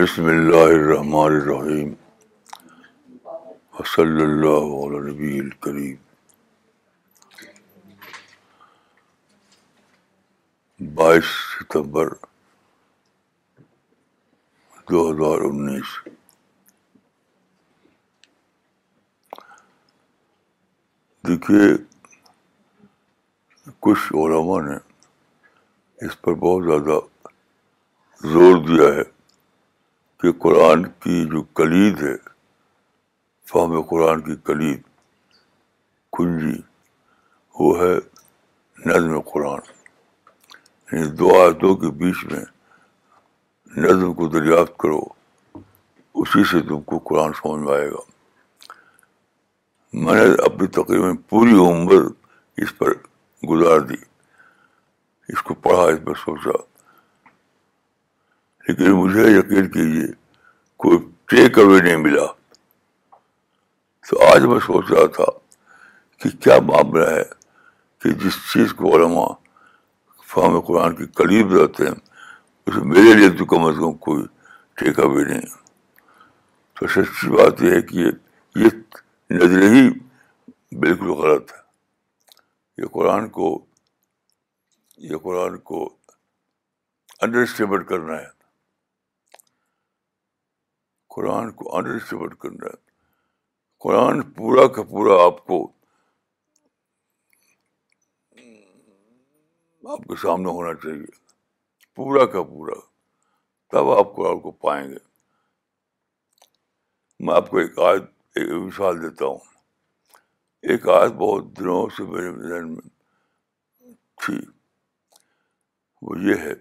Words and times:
بسم 0.00 0.24
اللہ 0.26 0.62
الرحمن 0.66 1.94
صلی 1.94 1.94
وصلی 3.78 4.24
علیہ 4.26 5.00
نبی 5.08 5.38
الکریم 5.38 5.96
بائیس 11.00 11.24
ستمبر 11.48 12.08
دو 14.90 15.02
ہزار 15.10 15.44
انیس 15.50 15.94
دیکھیے 21.28 21.68
کچھ 23.80 24.12
علما 24.24 24.60
نے 24.70 24.78
اس 26.06 26.20
پر 26.22 26.34
بہت 26.46 26.64
زیادہ 26.70 27.00
زور 28.32 28.60
دیا 28.68 28.94
ہے 28.98 29.08
کہ 30.22 30.30
قرآن 30.40 30.82
کی 31.04 31.24
جو 31.32 31.42
کلید 31.58 32.02
ہے 32.02 32.14
قرآن 33.90 34.20
کی 34.26 34.34
کلید 34.44 34.80
کنجی 36.16 36.60
وہ 37.58 37.70
ہے 37.78 37.92
نظم 38.90 39.18
قرآن 39.32 39.64
یعنی 40.92 41.10
دو 41.22 41.30
آیتوں 41.40 41.74
کے 41.84 41.90
بیچ 42.02 42.24
میں 42.32 42.44
نظم 43.86 44.12
کو 44.20 44.28
دریافت 44.38 44.76
کرو 44.82 45.00
اسی 46.20 46.44
سے 46.50 46.60
تم 46.68 46.80
کو 46.92 46.98
قرآن 47.10 47.32
سمجھ 47.42 47.62
میں 47.66 47.74
آئے 47.78 47.90
گا 47.90 48.04
میں 50.04 50.14
نے 50.14 50.30
اپنی 50.46 50.66
تقریباً 50.82 51.16
پوری 51.28 51.58
عمر 51.66 51.92
اس 52.62 52.76
پر 52.78 52.92
گزار 53.50 53.78
دی 53.90 53.96
اس 55.32 55.42
کو 55.48 55.54
پڑھا 55.66 55.82
اس 55.92 56.04
پر 56.04 56.14
سوچا 56.24 56.58
لیکن 58.68 58.90
مجھے 58.96 59.30
یقین 59.30 59.68
کیجیے 59.72 60.06
کوئی 60.82 60.98
ٹیک 61.28 61.58
اوے 61.58 61.78
نہیں 61.80 61.96
ملا 62.02 62.26
تو 64.08 64.20
آج 64.26 64.44
میں 64.50 64.58
سوچ 64.66 64.90
رہا 64.92 65.06
تھا 65.16 65.24
کہ 66.22 66.28
کیا 66.44 66.56
معاملہ 66.68 67.08
ہے 67.08 67.22
کہ 68.02 68.12
جس 68.22 68.38
چیز 68.52 68.72
کو 68.78 68.94
علماء 68.96 69.26
فام 70.34 70.58
قرآن 70.68 70.94
کے 71.00 71.06
قریب 71.20 71.52
رہتے 71.56 71.84
ہیں 71.86 71.92
اس 72.66 72.74
میرے 72.94 73.12
لیے 73.18 73.28
تو 73.38 73.44
کم 73.52 73.64
از 73.64 73.74
کم 73.80 73.92
کوئی 74.08 74.24
ٹیک 74.82 75.00
اوے 75.04 75.24
نہیں 75.24 75.46
تو 76.78 76.86
سچی 76.96 77.30
بات 77.36 77.62
یہ 77.62 77.74
ہے 77.74 77.82
کہ 77.92 77.98
یہ 77.98 79.38
نظر 79.38 79.62
ہی 79.76 79.88
بالکل 80.84 81.10
غلط 81.22 81.52
ہے 81.52 82.82
یہ 82.82 82.88
قرآن 82.98 83.28
کو 83.38 83.50
یہ 85.10 85.16
قرآن 85.28 85.58
کو 85.70 85.88
انڈرسٹیبل 87.24 87.82
کرنا 87.92 88.18
ہے 88.20 88.38
قرآن 91.14 91.50
کو 91.58 91.76
انڈر 91.76 91.98
سبٹ 92.08 92.34
کرنا 92.40 92.70
قرآن 93.84 94.20
پورا 94.36 94.66
کا 94.74 94.82
پورا 94.90 95.14
آپ 95.24 95.44
کو 95.46 95.56
آپ 99.92 100.00
کے 100.08 100.16
سامنے 100.22 100.50
ہونا 100.58 100.72
چاہیے 100.82 101.10
پورا 101.96 102.24
کا 102.34 102.42
پورا 102.52 102.78
تب 103.72 103.90
آپ 103.98 104.14
قرآن 104.16 104.40
کو 104.40 104.50
پائیں 104.66 104.86
گے 104.90 104.98
میں 107.24 107.34
آپ 107.34 107.50
کو 107.50 107.58
ایک 107.58 107.78
آیت 107.90 108.04
ایک 108.38 108.48
مثال 108.66 109.02
دیتا 109.02 109.26
ہوں 109.26 109.38
ایک 110.70 110.88
آیت 111.00 111.12
بہت 111.26 111.52
دنوں 111.58 111.88
سے 111.96 112.02
میرے 112.12 112.30
ذہن 112.48 112.72
میں 112.72 112.88
تھی 114.24 114.38
وہ 116.06 116.18
یہ 116.28 116.44
ہے 116.48 116.52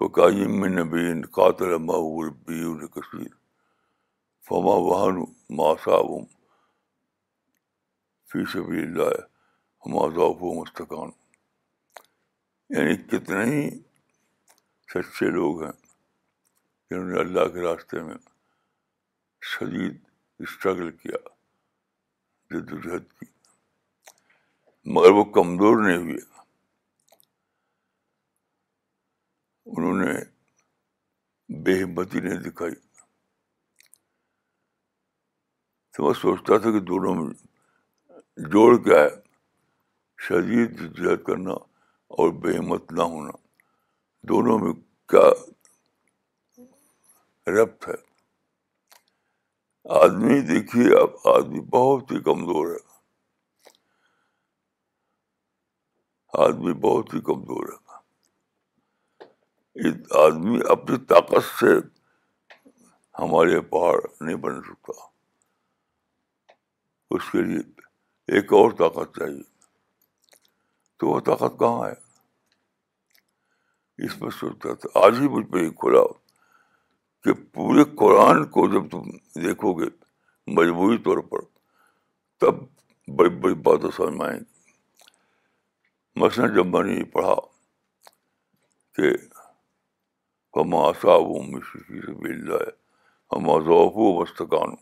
نبین 0.00 0.14
قاتل 0.26 0.50
نبی 0.74 1.26
قاتل 1.36 1.70
فما 1.78 1.96
البی 2.24 2.62
القثیر 2.64 3.32
فی 4.46 4.58
وحل 4.62 5.18
اللہ 8.56 9.02
ہما 9.02 9.06
بلّہ 9.14 9.24
ماضاف 9.96 10.42
مستقان 10.58 11.10
یعنی 12.76 12.96
کتنے 13.10 13.44
ہی 13.50 13.68
سچے 14.94 15.30
لوگ 15.38 15.62
ہیں 15.62 15.72
جنہوں 16.90 17.04
نے 17.12 17.18
اللہ 17.20 17.48
کے 17.54 17.60
راستے 17.68 18.02
میں 18.06 18.16
شدید 19.52 19.96
اسٹرگل 20.44 20.90
کیا 21.02 21.20
جد 22.50 22.72
کی 23.18 23.26
مگر 24.94 25.10
وہ 25.18 25.24
کمزور 25.38 25.84
نہیں 25.86 25.96
ہوئے 26.02 26.38
انہوں 29.76 29.96
نے 30.02 30.10
بے 31.64 31.72
ہمتی 31.82 32.20
نہیں 32.26 32.38
دکھائی 32.50 32.74
تو 35.94 36.04
میں 36.04 36.12
سوچتا 36.20 36.56
تھا 36.62 36.70
کہ 36.72 36.80
دونوں 36.90 37.14
میں 37.14 37.32
جوڑ 38.52 38.68
کیا 38.84 39.00
ہے 39.04 39.08
شدید 40.26 40.80
ججت 40.80 41.24
کرنا 41.26 41.52
اور 42.20 42.32
بے 42.42 42.56
ہمت 42.56 42.92
نہ 42.98 43.02
ہونا 43.14 43.30
دونوں 44.28 44.58
میں 44.58 44.72
کیا 45.12 45.28
ربط 47.56 47.88
ہے 47.88 47.94
آدمی 50.04 50.40
دیکھیے 50.52 50.88
اب 51.02 51.28
آدمی 51.34 51.60
بہت 51.76 52.10
ہی 52.12 52.20
کمزور 52.30 52.70
ہے 52.74 52.78
آدمی 56.46 56.72
بہت 56.88 57.14
ہی 57.14 57.20
کمزور 57.30 57.68
ہے 57.72 57.86
آدمی 60.20 60.58
اپنی 60.70 60.96
طاقت 61.08 61.44
سے 61.58 61.76
ہمارے 63.18 63.60
پہاڑ 63.72 63.96
نہیں 64.20 64.36
بن 64.46 64.60
سکتا 64.62 64.92
اس 67.16 67.30
کے 67.32 67.42
لیے 67.42 67.58
ایک 68.36 68.52
اور 68.52 68.70
طاقت 68.78 69.16
چاہیے 69.18 69.42
تو 71.00 71.08
وہ 71.08 71.20
طاقت 71.26 71.58
کہاں 71.58 71.88
ہے 71.88 71.94
اس 74.06 74.20
میں 74.20 74.30
سوچتا 74.40 74.74
تھا 74.80 74.98
آج 75.06 75.20
ہی 75.20 75.28
مجھ 75.36 75.46
پہ 75.52 75.58
یہ 75.64 75.70
کھلا 75.80 76.02
کہ 77.24 77.32
پورے 77.54 77.84
قرآن 77.98 78.44
کو 78.56 78.66
جب 78.72 78.90
تم 78.90 79.08
دیکھو 79.46 79.72
گے 79.78 79.88
مجموعی 80.60 80.98
طور 81.04 81.18
پر 81.30 81.40
تب 82.40 82.60
بڑی 83.18 83.54
بڑی 83.64 83.90
سمجھ 83.96 84.14
میں 84.14 84.26
آئیں 84.26 84.38
گی 84.40 84.70
مثلاً 86.24 86.54
جب 86.54 86.66
میں 86.66 86.82
نے 86.84 86.94
یہ 86.98 87.04
پڑھا 87.12 87.34
کہ 88.96 89.10
وما 90.58 90.84
صاب 91.00 91.28
اللہ 92.28 92.70
وما 93.32 93.56
ضعف 93.66 93.96
و 94.04 94.06
مستقان 94.20 94.74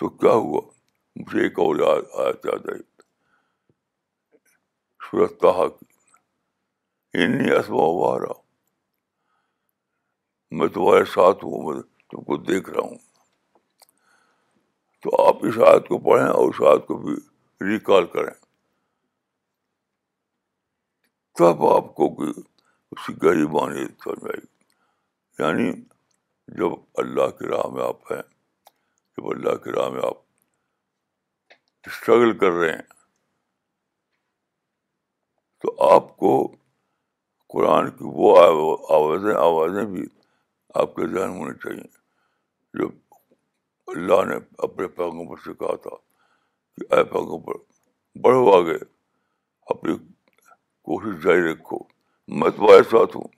تو 0.00 0.08
کیا 0.22 0.32
ہوا 0.46 0.60
مجھے 1.20 1.42
ایک 1.42 1.58
اور 1.66 1.76
آیت 1.90 2.46
یاد 2.46 2.68
آئی 2.72 2.80
سورت 5.10 5.38
کہا 5.40 5.66
کہ 5.76 7.22
انی 7.26 7.50
اسما 7.58 7.86
وارا 8.00 8.32
میں 10.56 10.68
تمہارے 10.78 11.04
ساتھ 11.14 11.44
ہوں 11.44 11.64
میں 11.72 11.80
تم 12.10 12.24
کو 12.32 12.36
دیکھ 12.50 12.70
رہا 12.70 12.86
ہوں 12.88 12.98
تو 15.02 15.22
آپ 15.28 15.46
اس 15.50 15.58
آیت 15.68 15.88
کو 15.88 15.98
پڑھیں 16.10 16.26
اور 16.26 16.48
اس 16.48 16.60
آیت 16.72 16.86
کو 16.88 16.98
بھی 17.06 17.16
ریکال 17.72 18.06
کریں 18.18 18.34
تب 21.38 21.64
آپ 21.72 21.94
کو 21.94 22.14
کہ 22.18 22.32
اس 22.92 23.04
کی 23.06 23.12
گہری 23.22 23.46
معنی 23.52 23.84
سمجھ 24.04 24.24
آئی 24.24 24.44
یعنی 25.42 25.70
جب 26.58 26.72
اللہ 27.02 27.30
کی 27.38 27.46
راہ 27.48 27.68
میں 27.74 27.82
آپ 27.86 28.12
ہیں 28.12 28.22
جب 29.16 29.28
اللہ 29.30 29.54
کی 29.64 29.70
راہ 29.76 29.88
میں 29.94 30.02
آپ 30.06 31.54
اسٹرگل 31.86 32.36
کر 32.38 32.50
رہے 32.60 32.72
ہیں 32.72 32.94
تو 35.62 35.74
آپ 35.94 36.16
کو 36.16 36.32
قرآن 37.54 37.90
کی 37.96 38.04
وہ 38.14 38.36
آوازیں 38.94 39.34
آوازیں 39.34 39.84
بھی 39.92 40.06
آپ 40.82 40.94
کے 40.96 41.06
ذہن 41.14 41.36
ہونی 41.38 41.54
چاہیے 41.64 42.80
جب 42.80 43.14
اللہ 43.94 44.24
نے 44.28 44.36
اپنے 44.68 44.86
پیغوں 45.00 45.24
پر 45.28 45.42
سکھا 45.44 45.74
تھا 45.82 45.96
کہ 46.76 46.94
اے 46.94 47.04
پیغوں 47.12 47.38
پر 47.46 47.54
بڑھو 48.24 48.50
آگے 48.56 48.76
اپنی 49.74 49.96
کوشش 50.88 51.22
جاری 51.24 51.50
رکھو 51.52 51.78
میں 52.34 52.50
تو 52.56 52.66
ساتھ 52.90 53.16
ہوں 53.16 53.28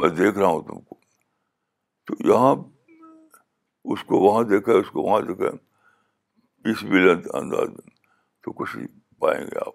میں 0.00 0.08
دیکھ 0.16 0.36
رہا 0.38 0.46
ہوں 0.48 0.62
تم 0.66 0.78
کو 0.88 0.96
تو 2.06 2.14
یہاں 2.28 2.54
اس 3.94 4.04
کو 4.06 4.18
وہاں 4.20 4.42
دیکھا 4.48 4.72
اس 4.78 4.90
کو 4.90 5.02
وہاں 5.02 5.20
دیکھا 5.26 5.44
ہے 5.44 6.70
اس 6.70 6.80
کے 6.80 7.10
انداز 7.38 7.68
میں 7.68 7.90
تو 8.44 8.52
کچھ 8.60 8.76
پائیں 9.20 9.40
گے 9.44 9.58
آپ 9.66 9.74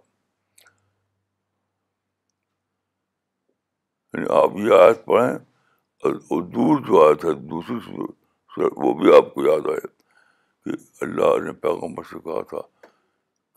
یعنی 4.13 4.27
آپ 4.41 4.55
یہ 4.65 4.81
آیت 4.83 5.05
پڑھیں 5.05 5.37
اور 6.07 6.41
دور 6.57 6.81
جو 6.87 7.03
آیا 7.05 7.13
تھا 7.21 7.31
دوسری 7.49 8.03
وہ 8.75 8.93
بھی 9.01 9.15
آپ 9.17 9.33
کو 9.33 9.43
یاد 9.45 9.67
آئے 9.73 9.87
کہ 10.63 10.77
اللہ 11.05 11.37
نے 11.45 11.51
پیغمبر 11.65 12.03
سے 12.11 12.19
کہا 12.23 12.41
تھا 12.49 12.61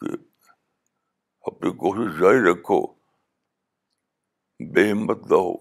کہ 0.01 0.17
اپنی 1.51 1.71
کوشش 1.85 2.19
جاری 2.21 2.51
رکھو 2.51 2.81
بے 4.75 4.91
ہمت 4.91 5.21
نہ 5.31 5.37
ہو 5.45 5.53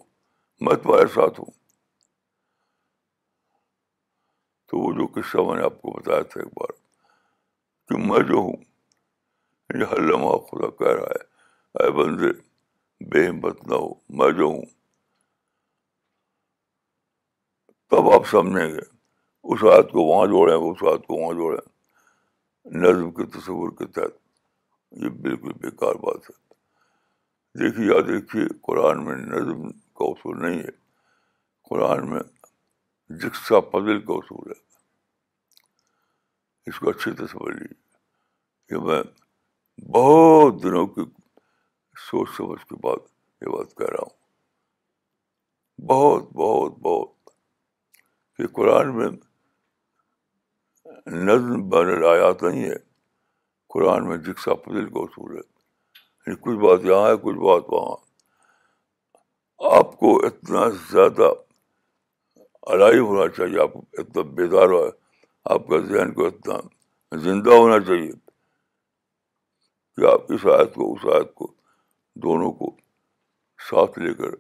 میں 0.66 0.76
تمہارے 0.84 1.06
ساتھ 1.14 1.40
ہوں 1.40 1.52
تو 4.70 4.80
وہ 4.80 4.92
جو 4.98 5.06
قصہ 5.16 5.38
میں 5.48 5.56
نے 5.56 5.64
آپ 5.66 5.82
کو 5.82 5.92
بتایا 6.00 6.22
تھا 6.32 6.40
ایک 6.42 6.52
بار 6.58 6.72
کہ 7.90 8.02
میں 8.10 8.20
جو 8.28 8.38
ہوں 8.46 8.64
یہ 9.82 9.94
لمحہ 10.10 10.38
خدا 10.50 10.70
کہہ 10.80 10.94
رہا 10.96 11.10
ہے 11.16 11.84
اے 11.84 11.90
بندے 11.98 12.32
بے 13.12 13.26
ہمت 13.28 13.68
نہ 13.68 13.76
ہو 13.84 13.90
میں 14.20 14.30
جو 14.38 14.46
ہوں 14.46 14.62
تب 17.92 18.10
آپ 18.14 18.28
سمجھیں 18.32 18.54
گے 18.76 18.80
اس 19.54 19.64
ہاتھ 19.64 19.92
کو 19.94 20.02
وہاں 20.12 20.26
جوڑیں 20.34 20.56
اس 20.56 20.84
ہاتھ 20.88 21.08
کو 21.08 21.22
وہاں 21.22 21.34
جوڑیں 21.40 22.80
نظم 22.88 23.12
کے 23.20 23.26
تصور 23.38 23.72
کے 23.78 23.86
تحت 24.00 24.20
یہ 25.04 25.10
بالکل 25.24 25.52
بیکار 25.62 25.96
بات 26.06 26.30
ہے 26.30 26.40
دیکھیے 27.60 27.86
یا 27.86 28.00
دیکھیے 28.08 28.44
قرآن 28.68 29.04
میں 29.06 29.16
نظم 29.18 29.62
کا 29.70 30.06
اصول 30.12 30.42
نہیں 30.42 30.60
ہے 30.60 30.72
قرآن 31.70 32.10
میں 32.10 32.20
جکسا 33.24 33.60
پزل 33.72 34.00
کا 34.06 34.14
اصول 34.14 34.52
ہے 34.52 34.60
اس 36.70 36.80
کو 36.80 36.90
اچھی 36.90 37.12
سمجھ 37.32 37.56
لیجیے 37.56 37.74
کہ 38.70 38.84
میں 38.86 39.02
بہت 39.96 40.62
دنوں 40.64 40.88
کی 40.96 41.02
سوچ 42.10 42.30
سمجھ 42.38 42.66
کے 42.70 42.76
بعد 42.84 43.06
یہ 43.42 43.50
بات 43.58 43.76
کہہ 43.78 43.90
رہا 43.94 44.02
ہوں 44.06 44.20
بہت 45.92 46.32
بہت 46.44 46.80
بہت 46.88 47.30
یہ 48.40 48.48
قرآن 48.60 48.96
میں 48.98 49.10
نظم 51.26 51.68
بین 51.70 51.90
آیات 52.16 52.44
نہیں 52.44 52.64
ہے 52.70 52.76
قرآن 53.74 54.08
میں 54.10 54.18
جکسا 54.30 54.54
پزل 54.66 54.90
کا 54.94 55.00
اصول 55.02 55.36
ہے 55.38 55.50
یعنی 56.28 56.38
کچھ 56.42 56.58
بات 56.66 56.86
یہاں 56.86 57.08
ہے 57.10 57.16
کچھ 57.22 57.38
بات 57.46 57.64
وہاں 57.74 58.00
آپ 59.78 59.96
کو 60.00 60.16
اتنا 60.26 60.68
زیادہ 60.92 61.30
آرائی 62.72 63.00
ہونا 63.00 63.28
چاہیے 63.38 63.62
آپ 63.62 63.74
کو 63.74 63.82
اتنا 64.02 64.22
بیدار 64.38 64.70
ہو 64.76 64.84
آپ 65.54 65.68
کا 65.68 65.80
ذہن 65.92 66.12
کو 66.14 66.26
اتنا 66.28 66.58
زندہ 67.24 67.56
ہونا 67.60 67.80
چاہیے 67.88 68.12
کہ 69.96 70.12
آپ 70.12 70.32
اس 70.34 70.46
آیت 70.58 70.74
کو 70.74 70.92
اس 70.94 71.06
آیت 71.16 71.34
کو 71.36 71.52
دونوں 72.24 72.52
کو 72.60 72.70
ساتھ 73.70 74.00
لے 74.00 74.14
کر 74.20 74.36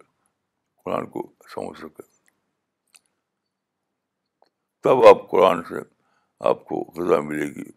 قرآن 0.84 1.10
کو 1.16 1.28
سمجھ 1.56 1.78
سکیں 1.80 2.06
تب 4.84 5.06
آپ 5.08 5.30
قرآن 5.32 5.64
سے 5.70 5.80
آپ 6.50 6.64
کو 6.68 6.84
غذا 6.98 7.20
ملے 7.28 7.46
گی 7.56 7.70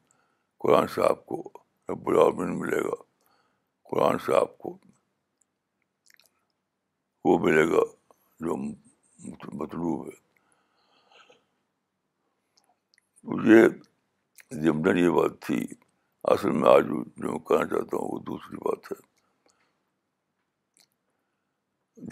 قرآن 0.63 0.87
سے 0.95 1.03
آپ 1.09 1.25
کو 1.27 1.43
العالمین 1.89 2.59
ملے 2.59 2.81
گا 2.85 3.03
قرآن 3.95 4.17
سے 4.19 4.35
آپ 4.35 4.57
کو 4.59 4.71
وہ 7.25 7.39
ملے 7.43 7.65
گا 7.73 7.83
جو 8.47 8.55
مطلوب 9.61 10.07
ہے 10.07 10.23
یہ 13.53 13.69
ضمن 14.63 14.99
یہ 14.99 15.11
بات 15.19 15.41
تھی 15.47 15.59
اصل 16.35 16.51
میں 16.61 16.69
آج 16.71 16.85
جو 17.23 17.39
کہنا 17.49 17.67
چاہتا 17.75 17.97
ہوں 17.97 18.09
وہ 18.13 18.19
دوسری 18.33 18.57
بات 18.65 18.91
ہے 18.93 18.99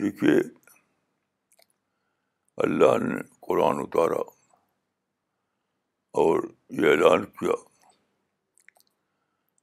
دیکھیے 0.02 0.36
اللہ 2.66 2.96
نے 3.08 3.20
قرآن 3.48 3.80
اتارا 3.86 4.22
اور 6.22 6.42
یہ 6.82 6.90
اعلان 6.90 7.24
کیا 7.42 7.60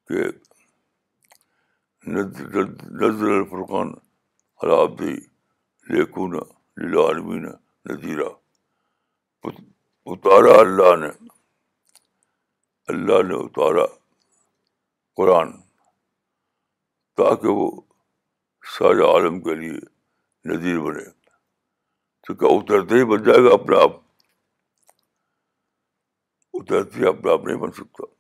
کہ 0.10 0.30
نظر 2.10 3.28
الفرقان 3.40 3.94
فرقان 4.62 5.16
لیکن 5.96 6.34
للعالمین 6.82 7.44
نذیرہ 7.46 7.90
نظیرہ 7.90 8.28
اتارا 10.14 10.54
اللہ 10.60 10.96
نے 11.04 11.08
اللہ 12.94 13.22
نے 13.28 13.36
اتارا 13.44 13.86
قرآن 15.18 15.52
تاکہ 17.22 17.60
وہ 17.62 17.70
سارے 18.78 19.06
عالم 19.14 19.40
کے 19.48 19.56
لیے 19.62 19.78
نظیر 20.54 20.80
بنے 20.86 21.10
تو 22.28 22.34
کیا 22.42 22.56
اترتے 22.58 23.00
ہی 23.00 23.06
بن 23.14 23.24
جائے 23.28 23.44
گا 23.46 23.54
اپنے 23.62 23.82
آپ 23.84 23.98
اترتے 26.60 27.00
ہی 27.02 27.08
اپنے 27.14 27.32
آپ 27.34 27.46
نہیں 27.46 27.58
بن 27.66 27.72
سکتا 27.82 28.18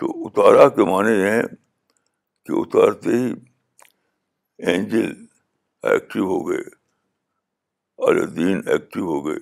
تو 0.00 0.06
اتارا 0.26 0.68
کے 0.76 0.84
معنی 0.90 1.20
ہیں 1.22 1.42
کہ 2.46 2.52
اتارتے 2.60 3.16
ہی 3.16 3.32
اینجل 4.70 5.12
ایکٹیو 5.90 6.24
ہو 6.30 6.38
گئے 6.48 6.62
الدین 8.12 8.60
ایکٹیو 8.72 9.04
ہو 9.12 9.24
گئے 9.26 9.36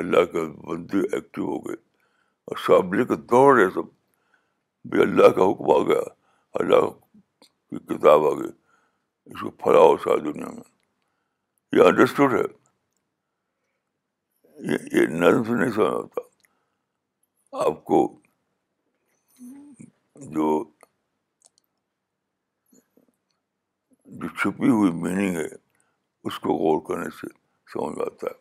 اللہ 0.00 0.24
کے 0.32 0.44
بندی 0.68 1.00
ایکٹیو 1.14 1.44
ہو 1.46 1.58
گئے 1.66 1.76
اور 2.48 2.56
شابل 2.66 3.04
کا 3.10 3.14
دور 3.30 3.58
ہے 3.58 3.68
سب 3.74 3.88
بھی 4.90 5.02
اللہ 5.02 5.28
کا 5.38 5.50
حکم 5.50 5.70
آ 5.72 5.78
گیا 5.88 6.00
اللہ 6.60 6.88
کی 7.40 7.78
کتاب 7.92 8.26
آ 8.26 8.30
گئی 8.40 8.50
اس 9.32 9.40
کو 9.40 9.50
پھلا 9.64 9.80
ہو 9.80 10.16
دنیا 10.30 10.50
میں 10.56 11.76
یہ 11.78 11.86
انڈرسٹوڈ 11.88 12.32
ہے 12.34 12.46
یہ 14.98 15.06
نظم 15.20 15.44
سے 15.44 15.58
نہیں 15.60 15.70
سمجھ 15.76 15.94
آتا 16.04 16.20
آپ 17.66 17.84
کو 17.84 18.00
جو 20.16 20.46
جو 24.04 24.28
چھپی 24.38 24.68
ہوئی 24.70 24.90
میننگ 25.00 25.36
ہے 25.36 25.46
اس 26.26 26.38
کو 26.42 26.54
غور 26.58 26.80
کرنے 26.88 27.08
سے 27.20 27.26
سمجھ 27.72 27.98
آتا 28.06 28.26
ہے 28.30 28.40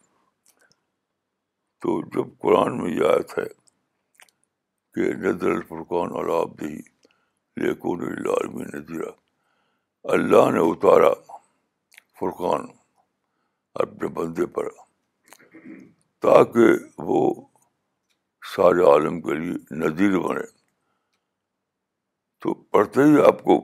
تو 1.81 1.99
جب 2.15 2.37
قرآن 2.41 2.77
میں 2.81 2.91
یہ 2.91 3.03
آیت 3.11 3.37
ہے 3.37 3.45
کہ 4.93 5.13
نظر 5.23 5.49
الفرقان 5.51 6.11
اور 6.17 6.27
آپ 6.41 6.59
دہی 6.59 6.75
لیکن 7.63 8.03
عالمی 8.33 8.63
نظیرہ 8.75 9.11
اللہ 10.15 10.49
نے 10.53 10.59
اتارا 10.69 11.13
فرقان 12.19 12.65
اپنے 13.83 14.07
بندے 14.19 14.45
پر 14.55 14.69
تاکہ 16.25 17.01
وہ 17.09 17.19
سارے 18.55 18.89
عالم 18.91 19.21
کے 19.21 19.33
لیے 19.39 19.81
نظیر 19.85 20.17
بنے 20.27 20.45
تو 22.43 22.53
پڑھتے 22.73 23.03
ہی 23.05 23.19
آپ 23.27 23.43
کو 23.43 23.55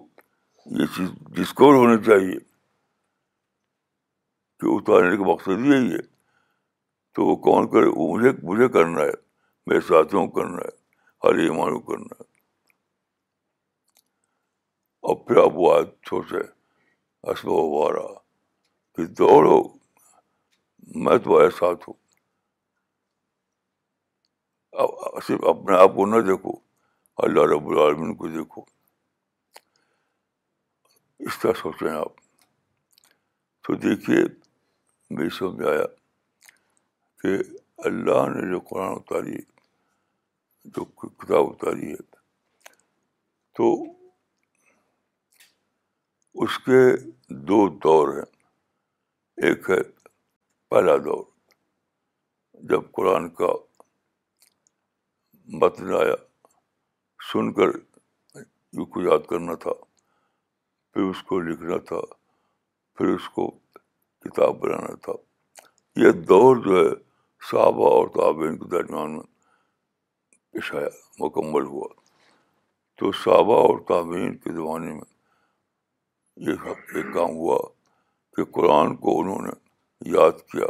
یہ 0.79 0.85
چیز 0.95 1.09
ڈسکور 1.35 1.73
ہونی 1.73 2.03
چاہیے 2.05 2.37
کہ 4.59 4.67
اتارنے 4.73 5.15
کا 5.17 5.23
مقصد 5.31 5.65
یہی 5.73 5.91
ہے 5.93 6.01
تو 7.15 7.25
وہ 7.25 7.35
کون 7.47 7.69
کرے 7.71 7.87
وہ 7.95 8.07
مجھے 8.17 8.31
مجھے 8.49 8.67
کرنا 8.73 9.01
ہے 9.01 9.15
میرے 9.67 9.79
ساتھیوں 9.87 10.25
کو 10.27 10.41
کرنا 10.41 10.61
ہے 10.65 10.75
ہر 11.27 11.71
کو 11.73 11.79
کرنا 11.91 12.19
ہے 12.19 12.25
اور 15.09 15.15
پھر 15.25 15.37
آپ 15.43 15.55
وہ 15.61 15.73
آج 15.77 15.85
سوچے 16.09 16.39
اصل 17.31 17.47
ہو 17.47 17.87
رہا 17.93 18.13
کہ 18.95 19.05
دوڑو 19.19 19.57
میں 21.03 21.17
تمہارے 21.23 21.49
ساتھ 21.59 21.89
ہوں 21.89 21.93
صرف 25.27 25.45
اپنے 25.57 25.75
آپ 25.81 25.95
کو 25.95 26.05
نہ 26.05 26.19
دیکھو 26.27 26.51
اللہ 27.25 27.41
رب 27.53 27.67
العالمین 27.69 28.13
کو 28.15 28.27
دیکھو 28.29 28.61
اس 31.27 31.37
طرح 31.41 31.53
سوچیں 31.61 31.89
آپ 31.91 32.19
تو 33.67 33.75
دیکھیے 33.85 34.17
میری 35.17 35.29
سمجھ 35.37 35.65
آیا 35.67 35.85
کہ 37.21 37.33
اللہ 37.89 38.27
نے 38.33 38.41
جو 38.51 38.59
قرآن 38.69 38.91
اتاری 38.97 39.35
جو 40.75 40.85
کتاب 40.85 41.49
اتاری 41.49 41.91
ہے 41.91 42.03
تو 43.57 43.71
اس 46.45 46.59
کے 46.65 46.81
دو 47.51 47.67
دور 47.85 48.15
ہیں 48.17 48.29
ایک 49.49 49.69
ہے 49.69 49.81
پہلا 50.75 50.97
دور 51.05 51.23
جب 52.69 52.91
قرآن 52.97 53.29
کا 53.41 53.53
متن 55.61 55.93
آیا 56.03 56.26
سن 57.31 57.51
کر 57.53 57.69
یاد 59.05 59.23
کرنا 59.29 59.53
تھا 59.63 59.71
پھر 60.93 61.01
اس 61.09 61.21
کو 61.29 61.39
لکھنا 61.47 61.77
تھا 61.87 61.99
پھر 62.97 63.07
اس 63.13 63.27
کو 63.35 63.47
کتاب 64.25 64.55
بنانا 64.59 64.93
تھا 65.05 65.13
یہ 66.03 66.11
دور 66.29 66.55
جو 66.65 66.75
ہے 66.79 66.87
صحابہ 67.49 67.89
اور 67.95 68.07
تعبین 68.19 68.57
کے 68.57 68.69
درمیان 68.75 69.17
میں 69.17 70.61
آیا 70.79 70.87
مکمل 71.19 71.65
ہوا 71.73 71.87
تو 72.99 73.11
صحابہ 73.23 73.57
اور 73.65 73.79
تعبین 73.87 74.37
کے 74.43 74.53
زمانے 74.61 74.93
میں 74.93 76.45
یہ 76.49 76.69
ایک 76.95 77.13
کام 77.13 77.35
ہوا 77.41 77.57
کہ 78.35 78.45
قرآن 78.55 78.95
کو 79.03 79.19
انہوں 79.21 79.45
نے 79.47 79.51
یاد 80.17 80.39
کیا 80.51 80.67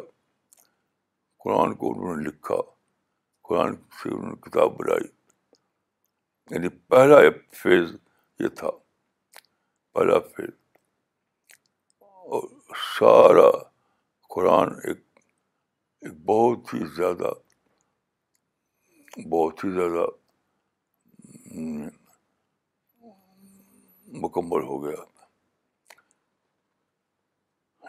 قرآن 1.44 1.76
کو 1.82 1.94
انہوں 1.94 2.16
نے 2.16 2.28
لکھا 2.30 2.58
قرآن 3.50 3.76
سے 4.02 4.10
انہوں 4.14 4.30
نے 4.30 4.36
کتاب 4.50 4.78
بنائی 4.80 5.16
یعنی 6.52 6.70
پہلا 6.90 7.18
فیز 7.64 7.90
یہ 8.40 8.48
تھا 8.58 8.70
پہلا 9.94 10.20
فیز 10.36 10.50
اور 12.06 12.48
سارا 12.98 13.50
قرآن 14.36 14.70
ایک 14.88 15.00
ایک 16.06 16.14
بہت 16.26 16.74
ہی 16.74 16.80
زیادہ 16.96 17.32
بہت 19.30 19.64
ہی 19.66 19.70
زیادہ 19.74 20.06
مکمل 24.24 24.64
ہو 24.70 24.84
گیا 24.86 25.04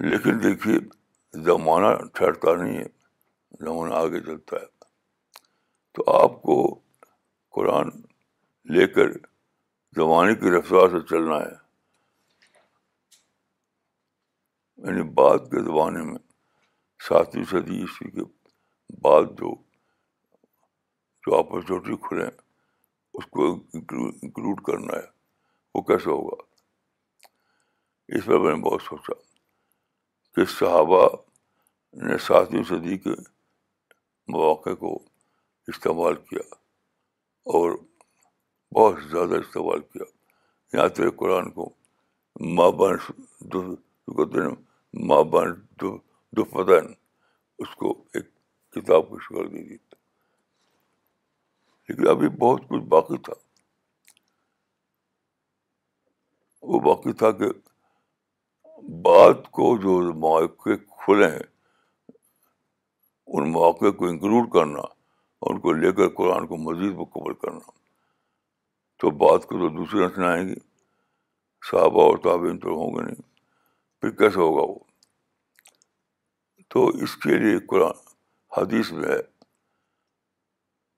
لیکن 0.08 0.42
دیکھیے 0.42 0.78
زمانہ 1.44 1.94
ٹھہرتا 2.14 2.54
نہیں 2.62 2.76
ہے 2.78 2.84
زمانہ 3.64 3.94
آگے 3.94 4.20
چلتا 4.26 4.56
ہے 4.60 4.66
تو 5.94 6.10
آپ 6.22 6.40
کو 6.42 6.58
قرآن 7.54 7.88
لے 8.76 8.86
کر 8.94 9.10
زمانے 9.96 10.34
کی 10.40 10.50
رفتار 10.56 10.88
سے 10.94 10.98
چلنا 11.10 11.36
ہے 11.42 11.52
یعنی 14.86 15.02
بعد 15.20 15.46
کے 15.52 15.62
زمانے 15.64 16.02
میں 16.10 16.18
ساتویں 17.08 17.44
صدی 17.50 17.78
عیسوی 17.80 18.10
کے 18.18 18.24
بعد 19.06 19.30
جو 19.38 19.54
جو 21.26 21.36
اپرچونیٹی 21.38 21.96
کھلے 22.08 22.26
اس 23.14 23.26
کو 23.36 23.46
انکلوڈ 23.74 24.62
کرنا 24.66 24.96
ہے 24.98 25.06
وہ 25.74 25.82
کیسے 25.88 26.10
ہوگا 26.10 26.36
اس 28.16 28.24
پر 28.24 28.38
میں 28.40 28.52
نے 28.54 28.60
بہت 28.70 28.82
سوچا 28.88 29.14
کہ 30.34 30.44
صحابہ 30.58 31.02
نے 32.08 32.18
ساتویں 32.28 32.62
صدی 32.68 32.98
کے 33.08 33.14
مواقع 34.34 34.74
کو 34.86 34.94
استعمال 35.72 36.14
کیا 36.28 36.48
اور 37.56 37.72
بہت 38.74 38.96
زیادہ 39.10 39.34
استعمال 39.40 39.80
کیا 39.92 40.04
یہاں 40.76 40.88
تک 40.94 41.16
قرآن 41.18 41.50
کو 41.50 41.68
مابشن 42.56 44.52
مابش 45.08 45.50
دو 45.82 45.96
دفتن 46.36 46.92
اس 47.62 47.74
کو 47.78 47.92
ایک 48.14 48.26
کتاب 48.74 49.08
کا 49.28 49.42
دے 49.52 49.62
دی 49.68 49.76
لیکن 51.88 52.08
ابھی 52.10 52.28
بہت 52.38 52.68
کچھ 52.68 52.82
باقی 52.94 53.16
تھا 53.24 53.32
وہ 56.70 56.80
باقی 56.88 57.12
تھا 57.22 57.30
کہ 57.38 57.48
بات 59.06 59.50
کو 59.58 59.76
جو 59.82 59.98
مواقع 60.12 60.74
کھلے 61.04 61.30
ہیں 61.30 61.42
ان 63.26 63.50
مواقع 63.52 63.90
کو 63.98 64.06
انکلوڈ 64.08 64.50
کرنا 64.52 64.80
اور 64.80 65.54
ان 65.54 65.60
کو 65.60 65.72
لے 65.82 65.92
کر 65.96 66.08
قرآن 66.16 66.46
کو 66.46 66.56
مزید 66.70 66.94
مکمل 66.98 67.34
کرنا 67.42 67.76
تو 69.00 69.10
بات 69.22 69.44
کو 69.46 69.58
تو 69.58 69.68
دوسری 69.76 70.00
نہ 70.20 70.24
آئیں 70.26 70.46
گی 70.48 70.54
صحابہ 71.70 72.02
اور 72.08 72.16
تعبین 72.22 72.58
تو 72.62 72.68
ہوں 72.78 72.94
گے 72.94 73.02
نہیں 73.04 73.22
پھر 74.00 74.10
کیسے 74.18 74.38
ہوگا 74.40 74.62
وہ 74.70 74.78
تو 76.74 76.86
اس 77.04 77.16
کے 77.24 77.36
لیے 77.42 77.58
قرآن 77.68 77.96
حدیث 78.56 78.90
میں 78.92 79.08
ہے 79.08 79.20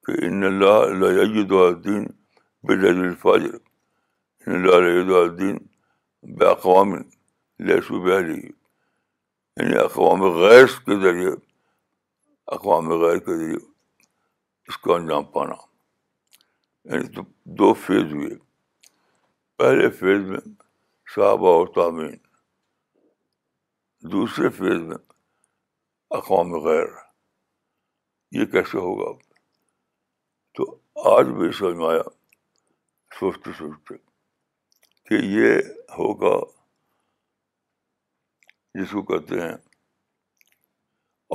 کہ 0.06 0.24
ان 0.26 0.42
اللہ 0.44 0.76
الدین 0.76 1.44
الدعالدین 1.58 2.06
الفاظر 2.88 3.54
ان 4.46 4.54
اللہ 4.54 4.76
علیہ 5.28 5.52
بے 6.38 6.46
اقوام 6.50 6.92
لہسو 7.68 8.00
بہلی 8.04 8.40
یعنی 8.40 9.78
اقوام 9.84 10.22
غیر 10.40 10.66
کے 10.86 10.98
ذریعے 11.02 11.32
اقوام 12.58 12.90
غیر 13.04 13.18
کے 13.28 13.36
ذریعے 13.38 13.56
اس 14.68 14.76
کو 14.78 14.94
انجام 14.94 15.24
پانا 15.36 15.54
یعنی 16.84 17.08
تو 17.14 17.22
دو 17.58 17.72
فیز 17.86 18.12
ہوئے 18.12 18.34
پہلے 19.58 19.88
فیز 20.00 20.22
میں 20.28 20.38
صحابہ 21.14 21.48
اور 21.56 21.66
تعمیر 21.74 22.14
دوسرے 24.12 24.48
فیز 24.58 24.82
میں 24.88 24.96
اقوام 26.18 26.54
غیر 26.66 26.86
یہ 28.38 28.44
کیسے 28.52 28.78
ہوگا 28.78 29.10
تو 30.56 30.64
آج 31.16 31.26
بھی 31.38 31.50
سمجھ 31.58 31.76
میں 31.76 31.88
آیا 31.88 32.02
سوچتے 33.18 33.50
سوچتے 33.58 33.94
کہ 35.08 35.24
یہ 35.24 35.54
ہوگا 35.98 36.34
جس 38.78 38.90
کو 38.90 39.02
کہتے 39.02 39.40
ہیں 39.40 39.54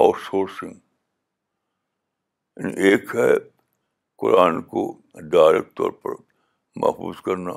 آؤٹ 0.03 0.17
سورسنگ 0.29 0.73
یعنی 2.57 2.73
ایک 2.89 3.15
ہے 3.15 3.31
قرآن 4.25 4.61
کو 4.69 4.81
ڈائریکٹ 5.31 5.75
طور 5.77 5.91
پر 6.03 6.13
محفوظ 6.83 7.19
کرنا 7.25 7.51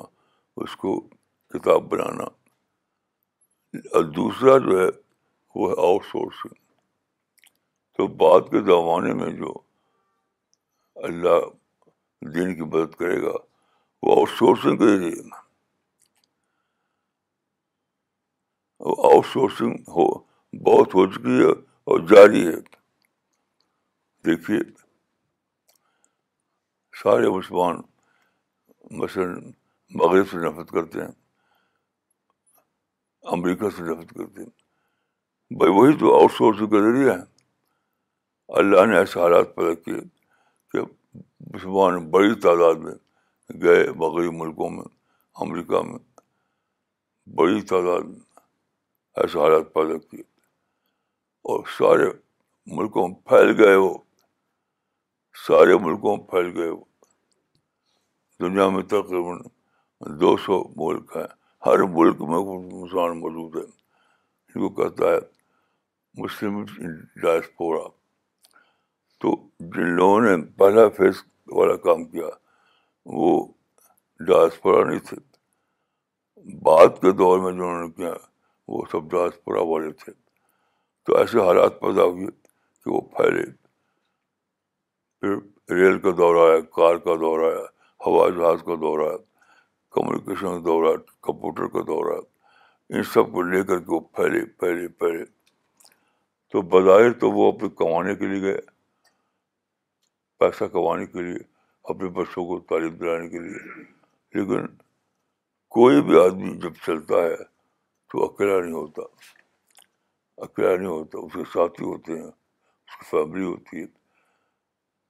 اس 0.65 0.75
کو 0.81 0.93
کتاب 1.53 1.83
بنانا 1.91 2.25
اور 3.97 4.03
دوسرا 4.19 4.57
جو 4.67 4.79
ہے 4.81 4.89
وہ 5.61 5.69
ہے 5.71 5.75
آؤٹ 5.87 6.05
سورسنگ 6.11 6.55
تو 7.99 8.07
بعد 8.23 8.51
کے 8.51 8.61
زمانے 8.67 9.13
میں 9.23 9.31
جو 9.39 9.53
اللہ 11.09 11.47
دین 12.35 12.55
کی 12.57 12.63
مدد 12.65 12.95
کرے 12.99 13.21
گا 13.23 13.33
وہ 14.03 14.17
آؤٹ 14.17 14.31
سورسنگ 14.39 14.77
کے 14.83 14.91
ذریعے 14.97 15.23
آؤٹ 19.13 19.27
سورسنگ 19.33 19.93
ہو 19.97 20.09
بہت 20.71 20.95
ہو 20.99 21.07
چکی 21.15 21.39
ہے 21.39 21.49
اور 21.93 22.07
جاری 22.15 22.47
ہے 22.47 22.57
دیکھیے 24.31 24.59
سارے 27.03 27.29
مسلمان 27.31 27.77
مثلاً 29.01 29.27
مغرب 30.01 30.29
سے 30.31 30.37
نفرت 30.45 30.71
کرتے 30.71 31.01
ہیں 31.01 31.11
امریکہ 33.37 33.69
سے 33.77 33.83
نفرت 33.83 34.09
کرتے 34.15 34.43
ہیں 34.43 35.55
بھائی 35.59 35.73
وہی 35.75 35.97
تو 35.99 36.15
آؤٹ 36.21 36.33
سورس 36.39 36.59
کا 36.71 36.81
ذریعہ 36.89 37.13
ہے 37.19 37.25
اللہ 38.61 38.87
نے 38.93 38.97
ایسے 38.99 39.21
حالات 39.21 39.55
پیدا 39.57 39.75
کیے 39.85 40.01
کہ 40.73 40.81
مسلمان 41.55 42.09
بڑی 42.17 42.35
تعداد 42.47 42.83
میں 42.87 42.95
گئے 43.63 43.85
مغربی 44.03 44.37
ملکوں 44.39 44.71
میں 44.79 44.85
امریکہ 45.47 45.83
میں 45.91 45.99
بڑی 47.43 47.61
تعداد 47.75 48.09
میں 48.09 49.23
ایسے 49.23 49.39
حالات 49.41 49.73
پیدا 49.75 49.99
کیے 50.11 50.23
اور 51.53 51.65
سارے 51.79 52.11
ملکوں 52.81 53.09
میں 53.09 53.17
پھیل 53.29 53.55
گئے 53.65 53.75
وہ 53.87 53.95
سارے 55.47 55.79
ملکوں 55.89 56.17
میں 56.17 56.25
پھیل 56.31 56.57
گئے 56.59 56.69
وہ 56.69 56.85
دنیا 58.41 58.69
میں 58.71 58.83
تقریباً 58.91 59.39
دو 60.21 60.37
سو 60.45 60.59
ملک 60.77 61.17
ہیں 61.17 61.27
ہر 61.67 61.79
ملک 61.95 62.21
میں 62.29 62.39
مسلمان 62.39 63.19
موجود 63.21 63.57
ہیں 63.57 63.65
جن 64.53 64.61
کو 64.67 64.69
کہتا 64.75 65.11
ہے 65.13 65.17
مسلم 66.23 66.63
ڈائسپورا 67.23 67.83
تو 69.21 69.35
جن 69.75 69.89
لوگوں 69.97 70.21
نے 70.21 70.37
پہلا 70.59 70.87
فیس 70.97 71.23
والا 71.59 71.75
کام 71.87 72.05
کیا 72.13 72.29
وہ 73.21 73.31
ڈائسپورا 74.29 74.85
نہیں 74.89 74.99
تھے 75.09 75.17
بعد 76.69 77.01
کے 77.01 77.13
دور 77.23 77.39
میں 77.45 77.53
جنہوں 77.53 77.81
نے 77.83 77.89
کیا 77.97 78.13
وہ 78.73 78.85
سب 78.93 79.11
ڈائسپورا 79.13 79.63
والے 79.73 79.91
تھے 80.05 80.13
تو 81.07 81.17
ایسے 81.19 81.39
حالات 81.47 81.81
پیدا 81.81 82.03
ہوئے 82.05 82.27
کہ 82.31 82.91
وہ 82.91 83.01
پھیلے 83.17 83.43
پھر 85.21 85.35
ریل 85.81 85.99
کا 86.01 86.11
دور 86.19 86.37
آیا 86.49 86.61
کار 86.77 86.97
کا 87.07 87.15
دور 87.21 87.45
آیا 87.51 87.67
ہوائی 88.07 88.33
جہاز 88.35 88.61
کا 88.67 88.75
دورہ 88.81 89.17
کمیونیکیشن 89.95 90.47
کا 90.55 90.61
دورات 90.65 91.07
کمپیوٹر 91.27 91.67
کا 91.73 91.81
دورہ 91.87 92.19
ان 92.93 93.03
سب 93.13 93.33
کو 93.33 93.43
لے 93.51 93.63
کر 93.69 93.79
کے 93.79 93.93
وہ 93.95 94.01
پھیلے 94.17 94.45
پھیلے 94.59 94.87
پھیلے 94.99 95.25
تو 96.53 96.63
بظاہر 96.75 97.13
تو 97.23 97.31
وہ 97.39 97.51
اپنے 97.53 97.69
کمانے 97.81 98.15
کے 98.21 98.27
لیے 98.27 98.41
گئے 98.43 98.59
پیسہ 100.39 100.65
کمانے 100.77 101.07
کے 101.15 101.23
لیے 101.23 101.39
اپنے 101.93 102.09
بچوں 102.19 102.45
کو 102.47 102.59
تعلیم 102.69 102.95
دلانے 103.01 103.29
کے 103.29 103.39
لیے 103.47 103.65
لیکن 104.35 104.67
کوئی 105.77 106.01
بھی 106.07 106.19
آدمی 106.25 106.55
جب 106.63 106.75
چلتا 106.87 107.23
ہے 107.25 107.37
تو 108.13 108.25
اکیلا 108.25 108.61
نہیں 108.65 108.75
ہوتا 108.75 109.03
اکیلا 110.49 110.77
نہیں 110.77 110.89
ہوتا 110.89 111.19
اس 111.25 111.33
کے 111.33 111.45
ساتھی 111.55 111.85
ہوتے 111.87 112.19
ہیں 112.21 112.23
اس 112.27 112.97
کی 112.99 113.05
فیملی 113.11 113.45
ہوتی 113.45 113.81
ہے 113.81 113.87